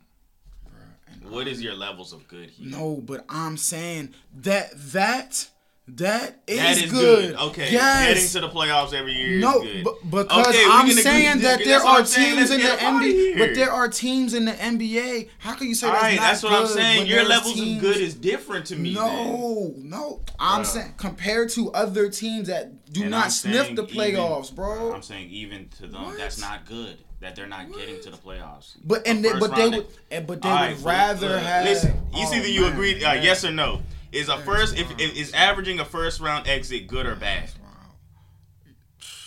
What 1.30 1.48
is 1.50 1.62
your 1.62 1.74
levels 1.76 2.14
of 2.14 2.26
good 2.30 2.50
here? 2.52 2.68
No, 2.70 2.96
but 3.04 3.26
I'm 3.28 3.58
saying 3.58 4.14
that 4.36 4.70
that 4.94 5.50
that 5.88 6.40
is, 6.48 6.58
That 6.58 6.78
is 6.78 6.92
good. 6.92 7.36
good. 7.36 7.40
Okay. 7.50 7.72
Yes. 7.72 8.08
Heading 8.08 8.28
to 8.30 8.42
the 8.42 8.50
playoffs 8.50 8.92
every 8.92 9.14
year 9.14 9.40
no, 9.40 9.62
is 9.62 9.84
good. 9.84 9.84
but 10.06 10.26
because 10.28 10.48
Okay, 10.48 10.66
I'm 10.68 10.90
saying 10.90 11.42
that 11.42 11.60
there 11.64 11.80
are 11.80 12.02
teams 12.02 12.50
in 12.50 12.58
the 12.60 12.64
get 12.64 12.82
up 12.82 12.84
outta 12.96 13.06
NBA, 13.06 13.38
but 13.38 13.54
there 13.54 13.72
are 13.72 13.88
teams 13.88 14.34
in 14.34 14.46
the 14.46 14.52
NBA. 14.54 15.30
How 15.38 15.54
can 15.54 15.68
you 15.68 15.76
say 15.76 15.86
all 15.88 15.94
that's 15.94 16.04
right, 16.04 16.16
not 16.16 16.22
that's 16.24 16.44
what 16.44 16.54
I'm 16.54 16.68
saying. 16.68 17.06
Your 17.08 17.24
levels 17.24 17.54
teams- 17.54 17.76
of 17.78 17.82
good 17.82 17.98
is 17.98 18.16
different 18.16 18.66
to 18.68 18.76
me. 18.76 18.96
then. 18.96 19.04
No, 19.04 19.74
no. 19.78 20.22
I'm 20.40 20.64
Bruh. 20.64 20.66
saying 20.66 20.94
compared 20.98 21.50
to 21.52 21.72
other 21.74 22.10
teams 22.10 22.48
that 22.48 22.92
do 22.92 23.04
And 23.04 23.12
not 23.12 23.26
I'm 23.26 23.30
sniff 23.32 23.66
saying 23.66 23.76
the 23.76 23.84
even- 23.84 23.96
playoffs, 23.96 24.54
bro. 24.54 24.92
I'm 24.92 25.04
saying 25.04 25.30
even 25.30 25.70
to 25.78 25.88
them, 25.88 26.04
What? 26.04 26.18
that's 26.18 26.40
not 26.40 26.66
good. 26.66 26.98
That 27.22 27.36
they're 27.36 27.48
not 27.48 27.72
getting 27.72 28.02
to 28.02 28.10
the 28.10 28.18
playoffs. 28.18 28.74
But 28.84 29.06
A 29.06 29.10
and 29.10 29.24
they, 29.24 29.32
but 29.40 29.56
they 29.56 29.70
would 29.70 29.88
and 30.12 30.28
but 30.28 30.42
they 30.42 30.50
would 30.50 30.56
right, 30.56 30.78
rather 30.82 31.30
but 31.30 31.44
have. 31.44 31.66
Listen, 31.66 31.92
it's 32.14 32.32
oh, 32.32 32.36
either 32.36 32.48
you 32.48 32.62
man, 32.62 32.74
agree, 32.74 33.04
uh, 33.04 33.14
yes 33.14 33.46
or 33.46 33.52
no. 33.52 33.82
Is 34.16 34.30
a 34.30 34.38
first 34.40 34.78
if, 34.78 34.90
if 34.92 35.16
is 35.16 35.34
averaging 35.34 35.80
a 35.80 35.86
first 35.86 36.20
round 36.20 36.48
exit 36.48 36.88
good 36.88 37.06
or 37.06 37.16
bad? 37.16 37.50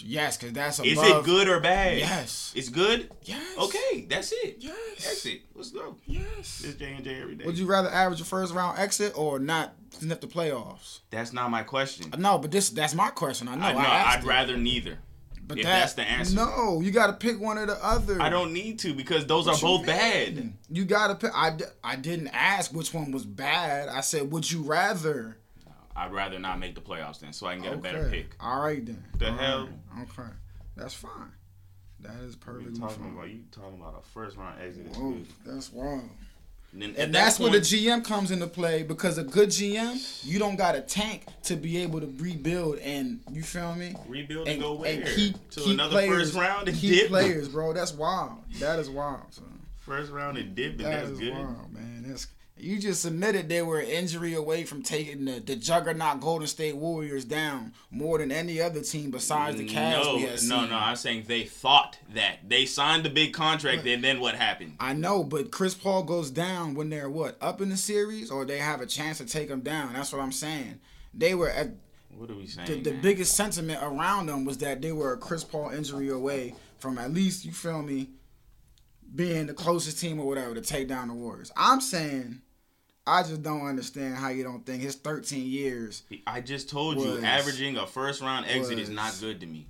Yes, 0.01 0.37
because 0.37 0.53
that's 0.53 0.79
above. 0.79 0.91
Is 0.91 0.99
it 0.99 1.25
good 1.25 1.49
or 1.49 1.61
bad? 1.61 1.99
Yes. 1.99 2.53
It's 2.57 2.69
good. 2.69 3.11
Yes. 3.25 3.59
Okay, 3.59 4.07
that's 4.09 4.33
it. 4.33 4.57
Yes. 4.59 4.77
Exit. 4.97 5.43
Let's 5.55 5.71
go. 5.71 5.97
Yes. 6.07 6.63
It's 6.65 6.77
J 6.77 6.95
and 6.95 7.05
J 7.05 7.21
every 7.21 7.35
day. 7.35 7.45
Would 7.45 7.59
you 7.59 7.67
rather 7.67 7.91
average 7.91 8.21
a 8.21 8.25
first 8.25 8.55
round 8.55 8.79
exit 8.79 9.13
or 9.17 9.39
not 9.39 9.75
sniff 9.91 10.21
the 10.21 10.27
playoffs? 10.27 11.01
That's 11.11 11.33
not 11.33 11.51
my 11.51 11.63
question. 11.63 12.13
No, 12.17 12.39
but 12.39 12.51
this 12.51 12.71
that's 12.71 12.95
my 12.95 13.11
question. 13.11 13.49
I 13.49 13.57
know. 13.57 13.65
I 13.65 13.71
I 13.71 13.73
know. 13.73 13.81
I'd 13.81 14.25
it. 14.25 14.27
rather 14.27 14.57
neither. 14.57 14.99
But 15.49 15.59
if 15.59 15.65
that- 15.65 15.81
that's 15.81 15.95
the 15.95 16.03
answer. 16.03 16.37
No, 16.37 16.81
you 16.81 16.91
got 16.91 17.07
to 17.09 17.13
pick 17.15 17.41
one 17.41 17.57
or 17.59 17.67
the 17.67 17.83
other. 17.85 18.21
I 18.21 18.29
don't 18.29 18.53
need 18.53 18.79
to 18.81 18.93
because 18.95 19.27
those 19.27 19.47
What 19.47 19.57
are 19.59 19.61
both 19.61 19.79
mean? 19.81 19.87
bad. 19.87 20.53
You 20.71 20.85
got 20.85 21.09
to 21.09 21.15
pick. 21.15 21.31
I, 21.35 21.51
d- 21.51 21.65
I 21.83 21.97
didn't 21.97 22.29
ask 22.29 22.73
which 22.73 22.93
one 22.95 23.11
was 23.11 23.25
bad. 23.25 23.89
I 23.89 24.03
said, 24.03 24.31
would 24.31 24.51
you 24.51 24.63
rather? 24.63 25.39
I'd 25.97 26.13
rather 26.13 26.39
not 26.39 26.61
make 26.61 26.75
the 26.77 26.81
playoffs 26.81 27.19
then, 27.21 27.33
so 27.33 27.47
I 27.49 27.55
can 27.55 27.65
get 27.65 27.73
a 27.73 27.79
better 27.79 28.09
pick. 28.09 28.37
All 28.39 28.61
right 28.61 28.85
then. 28.87 29.03
The 29.17 29.31
All 29.31 29.37
hell? 29.37 29.69
right. 29.97 30.03
Okay, 30.19 30.29
that's 30.77 30.95
fine. 30.95 31.33
That 32.01 32.15
is 32.23 32.37
perfectly 32.37 32.75
You 32.75 32.79
talking 32.79 33.03
fine. 33.03 33.13
about 33.15 33.29
you 33.31 33.41
talking 33.51 33.81
about 33.81 34.01
a 34.05 34.09
first 34.11 34.37
round 34.37 34.61
exit? 34.61 34.87
Whoa, 34.97 35.17
that's 35.45 35.73
wild. 35.73 36.09
Then 36.73 36.91
at 36.91 36.99
And 36.99 37.15
that 37.15 37.25
that's 37.25 37.39
where 37.41 37.51
the 37.51 37.59
GM 37.61 38.05
comes 38.05 38.31
into 38.31 38.47
play 38.47 38.83
because 38.83 39.17
a 39.19 39.25
good 39.25 39.49
GM, 39.49 40.25
you 40.25 40.39
don't 40.39 40.57
got 40.57 40.75
a 40.77 40.81
tank 40.81 41.25
to 41.45 41.57
be 41.57 41.79
able 41.79 42.01
to 42.01 42.13
rebuild 42.19 42.79
and 42.79 43.21
you 43.33 43.43
feel 43.43 43.75
me? 43.75 43.95
rebuild 44.07 44.47
and, 44.49 44.55
And, 44.55 44.63
go 44.63 44.75
where? 44.75 44.93
and 44.95 45.05
keep, 45.07 45.51
to 45.51 45.61
keep 45.61 45.75
another 45.75 45.93
players, 45.93 46.31
first 46.33 46.35
round 46.35 46.69
and 46.69 46.77
keep 46.77 46.91
dip. 46.93 47.09
players, 47.09 47.49
bro. 47.49 47.73
That's 47.73 47.93
wild. 47.93 48.39
That 48.61 48.79
is 48.79 48.91
wild. 48.91 49.23
Son. 49.33 49.45
First 49.81 50.13
round 50.13 50.37
and 50.37 50.55
dip, 50.55 50.73
and 50.73 50.81
That 50.81 50.91
that's 50.91 51.11
is 51.13 51.19
good. 51.19 51.33
wild, 51.33 51.73
man. 51.73 52.05
That's 52.07 52.27
you 52.61 52.79
just 52.79 53.05
admitted 53.05 53.49
they 53.49 53.63
were 53.63 53.79
an 53.79 53.87
injury 53.87 54.35
away 54.35 54.65
from 54.65 54.83
taking 54.83 55.25
the, 55.25 55.41
the 55.41 55.57
juggernaut 55.57 56.21
Golden 56.21 56.47
State 56.47 56.77
Warriors 56.77 57.25
down 57.25 57.73
more 57.91 58.19
than 58.19 58.31
any 58.33 58.61
other 58.61 58.81
team 58.81 59.11
besides 59.11 59.57
the 59.57 59.69
Cavs. 59.69 60.05
No, 60.05 60.17
we 60.17 60.23
had 60.23 60.31
no, 60.31 60.37
seen. 60.37 60.71
no. 60.71 60.77
I'm 60.77 60.97
saying 60.97 61.25
they 61.27 61.45
thought 61.45 61.99
that 62.15 62.49
they 62.49 62.67
signed 62.67 63.05
the 63.05 63.11
big 63.11 63.33
contract, 63.33 63.87
and 63.87 64.03
then 64.03 64.21
what 64.21 64.35
happened? 64.35 64.77
I 64.81 64.93
know, 64.93 65.25
but 65.25 65.51
Chris 65.51 65.75
Paul 65.75 66.03
goes 66.03 66.31
down 66.31 66.75
when 66.75 66.91
they're 66.91 67.11
what 67.11 67.37
up 67.41 67.61
in 67.61 67.69
the 67.69 67.77
series, 67.77 68.31
or 68.31 68.45
they 68.45 68.59
have 68.59 68.81
a 68.81 68.87
chance 68.87 69.19
to 69.19 69.27
take 69.27 69.49
him 69.49 69.61
down. 69.61 69.93
That's 69.93 70.13
what 70.13 70.23
I'm 70.23 70.33
saying. 70.33 70.81
They 71.15 71.35
were 71.35 71.51
at 71.51 71.71
What 72.17 72.31
are 72.31 72.35
we 72.35 72.47
saying? 72.47 72.83
the, 72.83 72.91
the 72.91 72.97
biggest 72.99 73.35
sentiment 73.35 73.81
around 73.83 74.27
them 74.27 74.45
was 74.45 74.59
that 74.59 74.83
they 74.83 74.93
were 74.93 75.13
a 75.13 75.19
Chris 75.19 75.45
Paul 75.45 75.71
injury 75.71 76.09
away 76.09 76.55
from 76.79 76.99
at 76.99 77.13
least 77.13 77.45
you 77.45 77.53
feel 77.53 77.83
me 77.83 78.11
being 79.15 79.47
the 79.47 79.55
closest 79.55 79.99
team 79.99 80.21
or 80.21 80.27
whatever 80.27 80.55
to 80.55 80.61
take 80.61 80.89
down 80.89 81.09
the 81.09 81.15
Warriors. 81.15 81.51
I'm 81.57 81.81
saying 81.81 82.43
I 83.09 83.23
just 83.23 83.43
don't 83.43 83.67
understand 83.67 84.17
how 84.17 84.29
you 84.29 84.45
don't 84.45 84.65
think 84.65 84.83
his 84.83 84.95
13 84.95 85.47
years. 85.47 86.03
I 86.27 86.41
just 86.41 86.69
told 86.69 86.97
was- 86.97 87.07
you, 87.07 87.25
averaging 87.25 87.77
a 87.77 87.87
first 87.87 88.21
round 88.21 88.47
exit 88.47 88.79
is 88.79 88.91
not 88.91 89.17
good 89.21 89.41
to 89.41 89.47
me. 89.47 89.67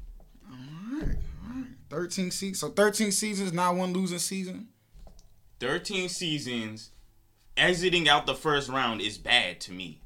All 0.51 1.01
right, 1.01 1.16
all 1.47 1.57
right. 1.57 1.66
13 1.89 2.30
seasons. 2.30 2.59
So 2.59 2.70
13 2.70 3.12
seasons, 3.12 3.53
not 3.53 3.76
one 3.76 3.93
losing 3.93 4.18
season. 4.18 4.68
13 5.61 6.09
seasons, 6.09 6.91
exiting 7.57 8.09
out 8.09 8.26
the 8.26 8.34
first 8.34 8.68
round 8.68 9.01
is 9.01 9.18
bad 9.18 9.61
to 9.62 9.72
me. 9.72 10.01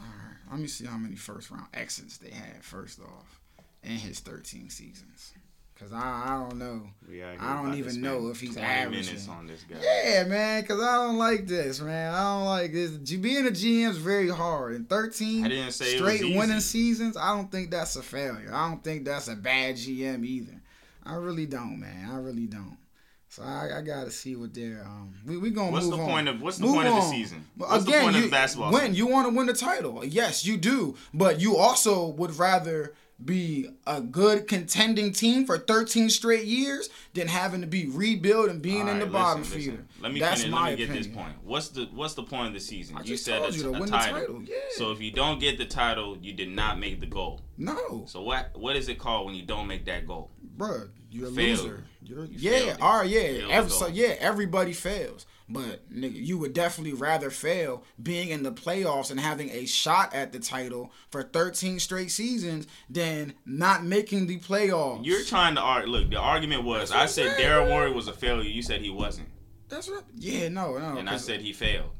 All 0.00 0.06
right. 0.06 0.36
Let 0.50 0.60
me 0.60 0.66
see 0.66 0.84
how 0.86 0.96
many 0.96 1.16
first 1.16 1.50
round 1.50 1.66
exits 1.74 2.18
they 2.18 2.30
had 2.30 2.64
first 2.64 3.00
off 3.00 3.40
in 3.82 3.92
his 3.92 4.20
13 4.20 4.70
seasons. 4.70 5.32
Cause 5.78 5.92
I, 5.92 6.24
I 6.26 6.28
don't 6.48 6.58
know. 6.58 6.82
We 7.08 7.22
out 7.22 7.30
here 7.32 7.38
I 7.40 7.62
don't 7.62 7.74
even 7.74 8.00
know 8.00 8.28
if 8.30 8.40
he's 8.40 8.54
20 8.54 8.66
averaging. 8.66 9.30
on 9.30 9.46
this 9.46 9.62
guy. 9.62 9.76
Yeah, 9.80 10.24
man, 10.24 10.64
cause 10.64 10.80
I 10.80 10.96
don't 11.06 11.18
like 11.18 11.46
this, 11.46 11.80
man. 11.80 12.12
I 12.12 12.22
don't 12.36 12.46
like 12.46 12.72
this. 12.72 12.90
Being 12.90 13.46
a 13.46 13.50
GM 13.50 13.90
is 13.90 13.96
very 13.98 14.28
hard. 14.28 14.74
And 14.74 14.88
13 14.88 15.44
I 15.44 15.48
didn't 15.48 15.70
say 15.70 15.94
it 15.94 16.02
was 16.02 16.14
straight 16.16 16.36
winning 16.36 16.58
seasons, 16.58 17.16
I 17.16 17.28
don't 17.36 17.50
think 17.52 17.70
that's 17.70 17.94
a 17.94 18.02
failure. 18.02 18.50
I 18.52 18.68
don't 18.68 18.82
think 18.82 19.04
that's 19.04 19.28
a 19.28 19.36
bad 19.36 19.76
GM 19.76 20.24
either. 20.24 20.60
I 21.06 21.14
really 21.14 21.46
don't, 21.46 21.78
man. 21.78 22.10
I 22.10 22.16
really 22.16 22.46
don't. 22.46 22.76
So 23.30 23.42
I, 23.44 23.78
I 23.78 23.82
gotta 23.82 24.10
see 24.10 24.34
what 24.36 24.52
they're. 24.54 24.82
Um, 24.84 25.14
we 25.24 25.36
we 25.36 25.50
gonna 25.50 25.70
What's 25.70 25.86
move 25.86 25.96
the 25.98 26.02
on. 26.02 26.08
point 26.10 26.28
of- 26.28 26.42
what's 26.42 26.56
the 26.58 26.64
Move 26.64 26.74
point 26.76 26.88
of 26.88 26.94
the 26.94 27.02
season? 27.02 27.44
What's 27.56 27.84
the 27.84 27.92
point 27.92 28.08
of 28.08 28.14
you, 28.16 28.22
the 28.22 28.30
basketball 28.30 28.72
When? 28.72 28.94
You 28.94 29.06
want 29.06 29.28
to 29.28 29.34
win 29.36 29.46
the 29.46 29.52
title. 29.52 30.04
Yes, 30.04 30.44
you 30.44 30.56
do. 30.56 30.96
But 31.14 31.38
you 31.40 31.56
also 31.56 32.08
would 32.08 32.36
rather 32.38 32.94
be 33.24 33.68
a 33.86 34.00
good 34.00 34.46
contending 34.46 35.12
team 35.12 35.44
for 35.44 35.58
13 35.58 36.08
straight 36.08 36.44
years 36.44 36.88
than 37.14 37.26
having 37.26 37.60
to 37.62 37.66
be 37.66 37.88
rebuild 37.88 38.48
and 38.48 38.62
being 38.62 38.82
All 38.82 38.88
in 38.90 38.98
the 39.00 39.06
right, 39.06 39.12
bottom 39.12 39.42
listen, 39.42 39.58
feeder. 39.58 39.70
listen. 39.72 39.88
Let 40.00 40.12
me 40.12 40.20
That's 40.20 40.42
finish, 40.42 40.52
my 40.54 40.62
let 40.62 40.70
me 40.70 40.76
get 40.76 40.84
opinion. 40.90 41.02
this 41.08 41.16
point. 41.16 41.34
What's 41.42 41.68
the 41.70 41.88
what's 41.92 42.14
the 42.14 42.22
point 42.22 42.48
of 42.48 42.54
the 42.54 42.60
season? 42.60 42.96
I 42.96 43.02
you 43.02 43.16
said 43.16 43.42
a, 43.42 43.50
you 43.52 43.74
a 43.74 43.86
title. 43.86 43.88
title, 44.20 44.42
yeah. 44.44 44.54
So 44.76 44.92
if 44.92 45.00
you 45.00 45.10
don't 45.10 45.40
get 45.40 45.58
the 45.58 45.66
title, 45.66 46.16
you 46.18 46.32
did 46.32 46.48
not 46.50 46.78
make 46.78 47.00
the 47.00 47.06
goal. 47.06 47.40
No, 47.56 48.04
So 48.06 48.22
what 48.22 48.56
what 48.56 48.76
is 48.76 48.88
it 48.88 48.98
called 49.00 49.26
when 49.26 49.34
you 49.34 49.42
don't 49.42 49.66
make 49.66 49.84
that 49.86 50.06
goal? 50.06 50.30
bruh, 50.56 50.88
you're 51.10 51.28
a 51.28 51.30
Failed. 51.32 51.58
loser. 51.60 51.84
You're, 52.02 52.24
You 52.26 52.50
yeah, 52.50 52.76
all 52.80 52.98
right, 53.00 53.08
yeah, 53.10 53.20
every, 53.50 53.70
so 53.70 53.86
yeah, 53.88 54.14
everybody 54.20 54.72
fails. 54.72 55.26
But 55.50 55.90
nigga, 55.90 56.14
you 56.14 56.36
would 56.38 56.52
definitely 56.52 56.92
rather 56.92 57.30
fail 57.30 57.82
being 58.02 58.28
in 58.28 58.42
the 58.42 58.52
playoffs 58.52 59.10
and 59.10 59.18
having 59.18 59.48
a 59.50 59.64
shot 59.64 60.14
at 60.14 60.32
the 60.32 60.38
title 60.38 60.92
for 61.10 61.22
13 61.22 61.78
straight 61.78 62.10
seasons 62.10 62.66
than 62.90 63.32
not 63.46 63.82
making 63.82 64.26
the 64.26 64.38
playoffs. 64.40 65.06
You're 65.06 65.24
trying 65.24 65.54
to 65.54 65.60
argue. 65.62 65.90
Look, 65.90 66.10
the 66.10 66.18
argument 66.18 66.64
was 66.64 66.92
I 66.92 67.06
said 67.06 67.38
Daryl. 67.38 67.68
Morey 67.68 67.92
was 67.92 68.08
a 68.08 68.12
failure. 68.12 68.48
You 68.48 68.60
said 68.62 68.82
he 68.82 68.90
wasn't, 68.90 69.28
That's 69.70 69.88
what. 69.88 70.04
Yeah, 70.14 70.48
no, 70.48 70.76
no. 70.76 70.98
and 70.98 71.08
I 71.08 71.16
said 71.16 71.40
he 71.40 71.54
failed. 71.54 71.92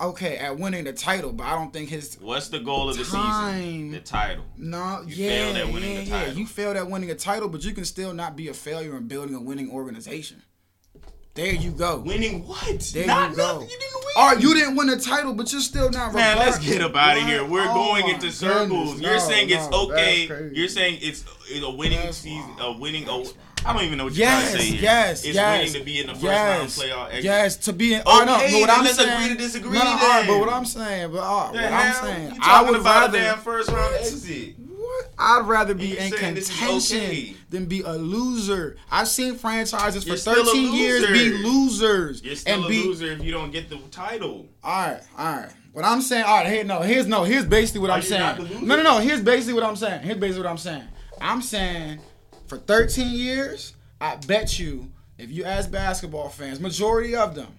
okay 0.00 0.36
at 0.38 0.58
winning 0.58 0.84
the 0.84 0.92
title, 0.92 1.32
but 1.32 1.44
I 1.46 1.54
don't 1.54 1.72
think 1.72 1.88
his 1.90 2.16
What's 2.20 2.48
the 2.48 2.60
goal 2.60 2.88
of 2.90 2.96
the 2.96 3.04
Time. 3.04 3.60
season? 3.62 3.90
The 3.92 4.00
title. 4.00 4.44
no. 4.56 5.02
You 5.06 5.24
yeah, 5.24 5.30
failed 5.52 5.56
at 5.56 5.72
winning 5.72 5.92
yeah, 5.92 6.00
the 6.04 6.08
yeah. 6.10 6.26
You 6.32 6.46
failed 6.46 6.76
at 6.76 6.88
winning 6.90 7.10
a 7.10 7.14
title, 7.14 7.48
but 7.50 7.62
you 7.64 7.72
can 7.72 7.84
still 7.84 8.14
not 8.14 8.36
be 8.36 8.48
a 8.48 8.54
failure 8.54 8.96
in 8.96 9.06
building 9.06 9.34
a 9.34 9.40
winning 9.40 9.70
organization. 9.70 10.42
There 11.36 11.52
you 11.54 11.70
go. 11.70 11.98
Winning 11.98 12.46
what? 12.46 12.80
There 12.94 13.06
not 13.06 13.30
you 13.30 13.36
go. 13.36 13.52
nothing. 13.54 13.68
You 13.70 13.78
didn't 13.78 13.94
win. 13.94 14.02
Right, 14.16 14.40
you 14.40 14.54
didn't 14.54 14.76
win 14.76 14.86
the 14.88 14.96
title, 14.98 15.34
but 15.34 15.52
you're 15.52 15.60
still 15.60 15.90
not. 15.90 16.14
Man, 16.14 16.38
let's 16.38 16.58
get 16.58 16.80
up 16.82 16.96
out 16.96 17.18
of 17.18 17.24
here. 17.24 17.44
We're 17.44 17.68
Oh 17.68 17.74
going 17.74 18.08
into 18.08 18.32
circles. 18.32 18.94
goodness. 18.94 19.00
You're 19.02 19.12
No, 19.12 19.18
saying 19.18 19.50
it's 19.50 19.68
no, 19.70 19.90
okay. 19.90 20.50
You're 20.54 20.68
saying 20.68 20.98
it's, 21.02 21.24
it's 21.50 21.64
a 21.64 21.70
winning 21.70 22.00
That's 22.00 22.16
season, 22.16 22.56
wild. 22.56 22.76
a 22.76 22.80
winning. 22.80 23.06
A, 23.08 23.22
I 23.66 23.72
don't 23.74 23.82
even 23.84 23.98
know 23.98 24.04
what 24.04 24.14
you're 24.14 24.26
Yes, 24.26 24.50
trying 24.52 24.56
to 24.56 24.62
say 24.62 24.70
here. 24.72 24.82
yes, 24.82 25.24
it's 25.24 25.34
yes. 25.34 25.58
winning 25.58 25.72
to 25.80 25.84
be 25.84 26.00
in 26.00 26.06
the 26.06 26.12
first 26.14 26.24
yes, 26.24 26.58
round 26.58 26.70
playoff. 26.92 27.06
exit. 27.08 27.24
Yes, 27.24 27.56
to 27.58 27.72
be 27.74 27.94
in. 27.94 28.02
Oh 28.06 28.24
no, 28.24 28.36
Okay, 28.36 28.52
but 28.52 28.60
what 28.60 28.70
I'm 28.70 28.84
let's 28.84 28.96
saying. 28.96 29.12
agree 29.24 29.28
to 29.36 29.42
disagree 29.42 29.72
No, 29.78 29.84
no, 29.84 29.90
right, 29.96 30.24
but 30.26 30.38
what 30.38 30.48
I'm 30.48 30.64
saying, 30.64 31.10
but 31.12 31.18
uh, 31.18 31.22
all 31.22 31.44
right, 31.46 31.52
what 31.54 31.62
hell? 31.64 31.74
I'm 31.74 32.04
saying, 32.16 32.34
You 32.34 32.40
I 32.42 32.46
talking 32.46 32.68
would 32.72 32.80
about 32.80 33.00
rather. 33.12 33.18
a 33.18 33.20
damn 33.22 33.38
first 33.38 33.70
round 33.70 33.94
exit. 33.96 34.54
What? 34.86 35.10
I'd 35.18 35.46
rather 35.46 35.74
be 35.74 35.98
in 35.98 36.12
saying 36.12 36.34
this 36.34 36.48
is 36.50 36.56
contention 36.58 36.98
okay. 36.98 37.36
than 37.50 37.66
be 37.66 37.80
a 37.82 37.92
loser. 37.92 38.76
I've 38.90 39.08
seen 39.08 39.34
franchises 39.34 40.04
for 40.04 40.10
You're 40.10 40.16
still 40.16 40.44
13 40.44 40.74
years 40.74 41.06
be 41.06 41.30
losers 41.42 42.22
You're 42.22 42.36
still 42.36 42.54
and 42.56 42.64
a 42.64 42.68
be. 42.68 42.84
loser 42.84 43.06
if 43.12 43.22
you 43.22 43.32
don't 43.32 43.50
get 43.50 43.68
the 43.68 43.78
title. 43.90 44.46
All 44.62 44.88
right, 44.88 45.00
all 45.18 45.36
right. 45.38 45.50
What 45.72 45.84
I'm 45.84 46.00
saying, 46.00 46.24
all 46.24 46.36
right, 46.38 46.46
here, 46.46 46.64
no, 46.64 46.80
here's 46.80 47.06
no, 47.06 47.24
here's 47.24 47.44
basically 47.44 47.80
what 47.80 47.90
Are 47.90 47.96
I'm 47.96 48.02
saying. 48.02 48.20
not 48.20 48.36
the 48.36 48.42
loser? 48.44 48.64
No, 48.64 48.76
no, 48.76 48.82
no. 48.82 48.98
Here's 48.98 49.20
basically 49.20 49.54
what 49.54 49.64
I'm 49.64 49.76
saying. 49.76 50.02
Here's 50.02 50.18
basically 50.18 50.42
what 50.44 50.50
I'm 50.50 50.58
saying. 50.58 50.84
I'm 51.20 51.42
saying 51.42 51.98
for 52.46 52.58
13 52.58 53.10
years, 53.10 53.74
I 54.00 54.16
bet 54.16 54.58
you, 54.58 54.90
if 55.18 55.30
you 55.30 55.44
ask 55.44 55.70
basketball 55.70 56.28
fans, 56.28 56.60
majority 56.60 57.14
of 57.16 57.34
them, 57.34 57.58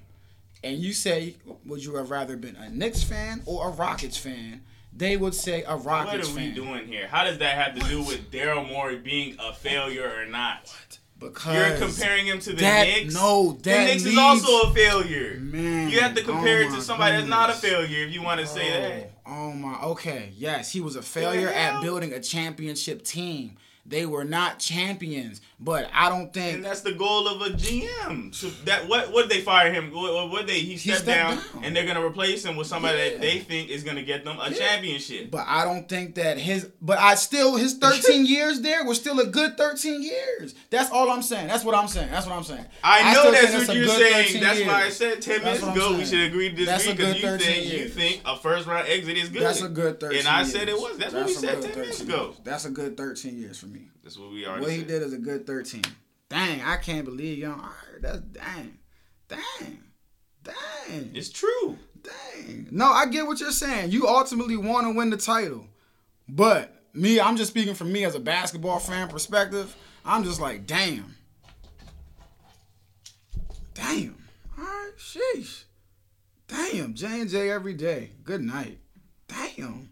and 0.63 0.77
you 0.77 0.93
say, 0.93 1.35
would 1.65 1.83
you 1.83 1.95
have 1.95 2.09
rather 2.09 2.35
been 2.37 2.55
a 2.55 2.69
Knicks 2.69 3.03
fan 3.03 3.41
or 3.45 3.67
a 3.67 3.71
Rockets 3.71 4.17
fan? 4.17 4.61
They 4.93 5.15
would 5.15 5.35
say 5.35 5.63
a 5.63 5.75
Rockets 5.75 6.11
fan. 6.11 6.19
What 6.19 6.29
are 6.29 6.35
we 6.35 6.45
fan. 6.47 6.55
doing 6.55 6.87
here? 6.87 7.07
How 7.07 7.23
does 7.23 7.37
that 7.39 7.55
have 7.55 7.75
to 7.79 7.87
do 7.87 8.01
with 8.01 8.31
Daryl 8.31 8.67
Morey 8.67 8.97
being 8.97 9.35
a 9.39 9.53
failure 9.53 10.11
or 10.21 10.25
not? 10.25 10.75
Because 11.19 11.55
You're 11.55 11.87
comparing 11.87 12.27
him 12.27 12.39
to 12.39 12.51
the 12.51 12.57
that- 12.57 12.85
Knicks. 12.87 13.13
no, 13.13 13.53
the 13.53 13.69
that 13.69 13.85
Knicks 13.85 14.05
is 14.05 14.17
also 14.17 14.69
a 14.69 14.73
failure. 14.73 15.39
Man, 15.39 15.89
You 15.89 15.99
have 15.99 16.13
to 16.13 16.23
compare 16.23 16.59
oh 16.59 16.67
it 16.67 16.69
to 16.71 16.77
oh 16.77 16.79
somebody 16.79 17.17
that's 17.17 17.27
not 17.27 17.49
a 17.49 17.53
failure 17.53 18.05
if 18.05 18.13
you 18.13 18.21
want 18.21 18.39
to 18.39 18.45
say 18.45 18.69
oh, 18.69 18.81
that. 18.81 19.11
Oh 19.25 19.51
my, 19.51 19.81
okay. 19.81 20.31
Yes, 20.35 20.71
he 20.71 20.79
was 20.79 20.95
a 20.95 21.01
failure 21.01 21.49
at 21.49 21.81
building 21.81 22.13
a 22.13 22.19
championship 22.19 23.03
team. 23.03 23.57
They 23.83 24.05
were 24.05 24.25
not 24.25 24.59
champions, 24.59 25.41
but 25.59 25.89
I 25.93 26.09
don't 26.09 26.31
think, 26.31 26.55
And 26.57 26.65
that's 26.65 26.81
the 26.81 26.91
goal 26.93 27.27
of 27.27 27.41
a 27.41 27.49
GM. 27.55 28.33
So 28.33 28.47
that 28.65 28.87
what 28.87 29.11
what 29.11 29.27
they 29.29 29.41
fire 29.41 29.73
him? 29.73 29.91
What, 29.91 30.29
what 30.29 30.45
they 30.47 30.59
he 30.59 30.77
stepped, 30.77 31.01
stepped 31.01 31.07
down, 31.07 31.37
down. 31.53 31.63
and 31.63 31.75
they're 31.75 31.85
gonna 31.87 32.05
replace 32.05 32.45
him 32.45 32.55
with 32.55 32.67
somebody 32.67 32.97
Yeah. 32.97 33.09
that 33.09 33.21
they 33.21 33.39
think 33.39 33.69
is 33.69 33.83
gonna 33.83 34.03
get 34.03 34.23
them 34.23 34.37
a 34.39 34.51
championship. 34.51 35.31
but 35.31 35.45
I 35.47 35.63
don't 35.65 35.89
think 35.89 36.15
that 36.15 36.37
his 36.37 36.69
but 36.81 36.99
I 36.99 37.15
still 37.15 37.55
his 37.55 37.73
13 37.79 38.25
years 38.25 38.61
there 38.61 38.85
was 38.85 38.99
still 38.99 39.19
a 39.19 39.25
good 39.25 39.57
13 39.57 40.03
years. 40.03 40.53
That's 40.69 40.91
all 40.91 41.09
I'm 41.09 41.21
saying. 41.23 41.47
That's 41.47 41.63
what 41.63 41.75
I'm 41.75 41.87
saying. 41.87 42.11
That's 42.11 42.27
what 42.27 42.35
I'm 42.35 42.43
saying. 42.43 42.65
I 42.83 43.13
know 43.13 43.31
that's 43.31 43.67
what 43.67 43.75
you're 43.75 43.87
saying. 43.87 44.25
13 44.39 44.41
That's 44.43 44.61
why 44.61 44.83
I 44.83 44.89
said 44.89 45.21
ten 45.21 45.41
That's 45.41 45.61
minutes 45.61 45.77
ago 45.83 45.97
we 45.97 46.05
should 46.05 46.21
agree 46.21 46.53
to 46.53 46.65
That's 46.65 46.83
disagree 46.83 47.05
because 47.13 47.15
you 47.23 47.27
13 47.29 47.39
think 47.47 47.73
you 47.73 47.89
think 47.89 48.21
a 48.25 48.37
first 48.37 48.67
round 48.67 48.87
exit 48.87 49.17
is 49.17 49.29
good. 49.29 49.41
That's 49.41 49.61
a 49.63 49.69
good 49.69 49.99
13 49.99 50.19
And 50.19 50.27
I 50.27 50.41
years. 50.41 50.51
said 50.51 50.69
it 50.69 50.75
was. 50.75 50.97
That's, 50.97 51.13
what 51.13 51.25
we 51.25 51.31
a 51.31 51.35
said 51.35 51.55
good 51.61 51.63
ten 51.71 51.79
minutes 51.79 51.97
13 51.99 52.13
ago. 52.13 52.25
years. 52.25 52.35
That's 52.43 52.65
a 52.65 52.69
good 52.69 52.95
13 52.97 53.37
years 53.39 53.57
for 53.59 53.65
me. 53.67 53.87
That's 54.03 54.17
what 54.17 54.31
we 54.31 54.45
are. 54.45 54.59
What 54.61 54.71
he 54.71 54.77
said. 54.79 54.87
did 54.87 55.01
is 55.01 55.13
a 55.13 55.17
good 55.17 55.45
13. 55.47 55.81
Dang, 56.29 56.61
I 56.61 56.75
can't 56.75 57.05
believe 57.05 57.37
y'all. 57.37 57.53
Alright, 57.53 58.01
That's 58.01 58.19
dang. 58.19 58.77
Dang. 59.29 59.79
Dang. 60.43 61.11
It's 61.13 61.29
true. 61.29 61.77
Dang. 62.03 62.67
No, 62.69 62.85
I 62.85 63.05
get 63.05 63.25
what 63.25 63.39
you're 63.39 63.51
saying. 63.51 63.91
You 63.91 64.07
ultimately 64.07 64.57
want 64.57 64.85
to 64.87 64.93
win 64.93 65.09
the 65.09 65.17
title. 65.17 65.65
But 66.27 66.73
me, 66.93 67.19
I'm 67.19 67.37
just 67.37 67.51
speaking 67.51 67.75
from 67.75 67.93
me 67.93 68.03
as 68.03 68.13
a 68.13 68.19
basketball 68.19 68.79
fan 68.79 69.07
perspective. 69.07 69.73
I'm 70.03 70.25
just 70.25 70.41
like, 70.41 70.67
damn. 70.67 71.15
Damn. 73.73 74.17
All 74.57 74.65
right, 74.65 74.91
sheesh. 74.97 75.63
Damn, 76.47 76.93
J 76.93 77.21
and 77.21 77.29
J 77.29 77.49
every 77.49 77.73
day. 77.73 78.11
Good 78.23 78.41
night. 78.41 78.79
Damn. 79.27 79.89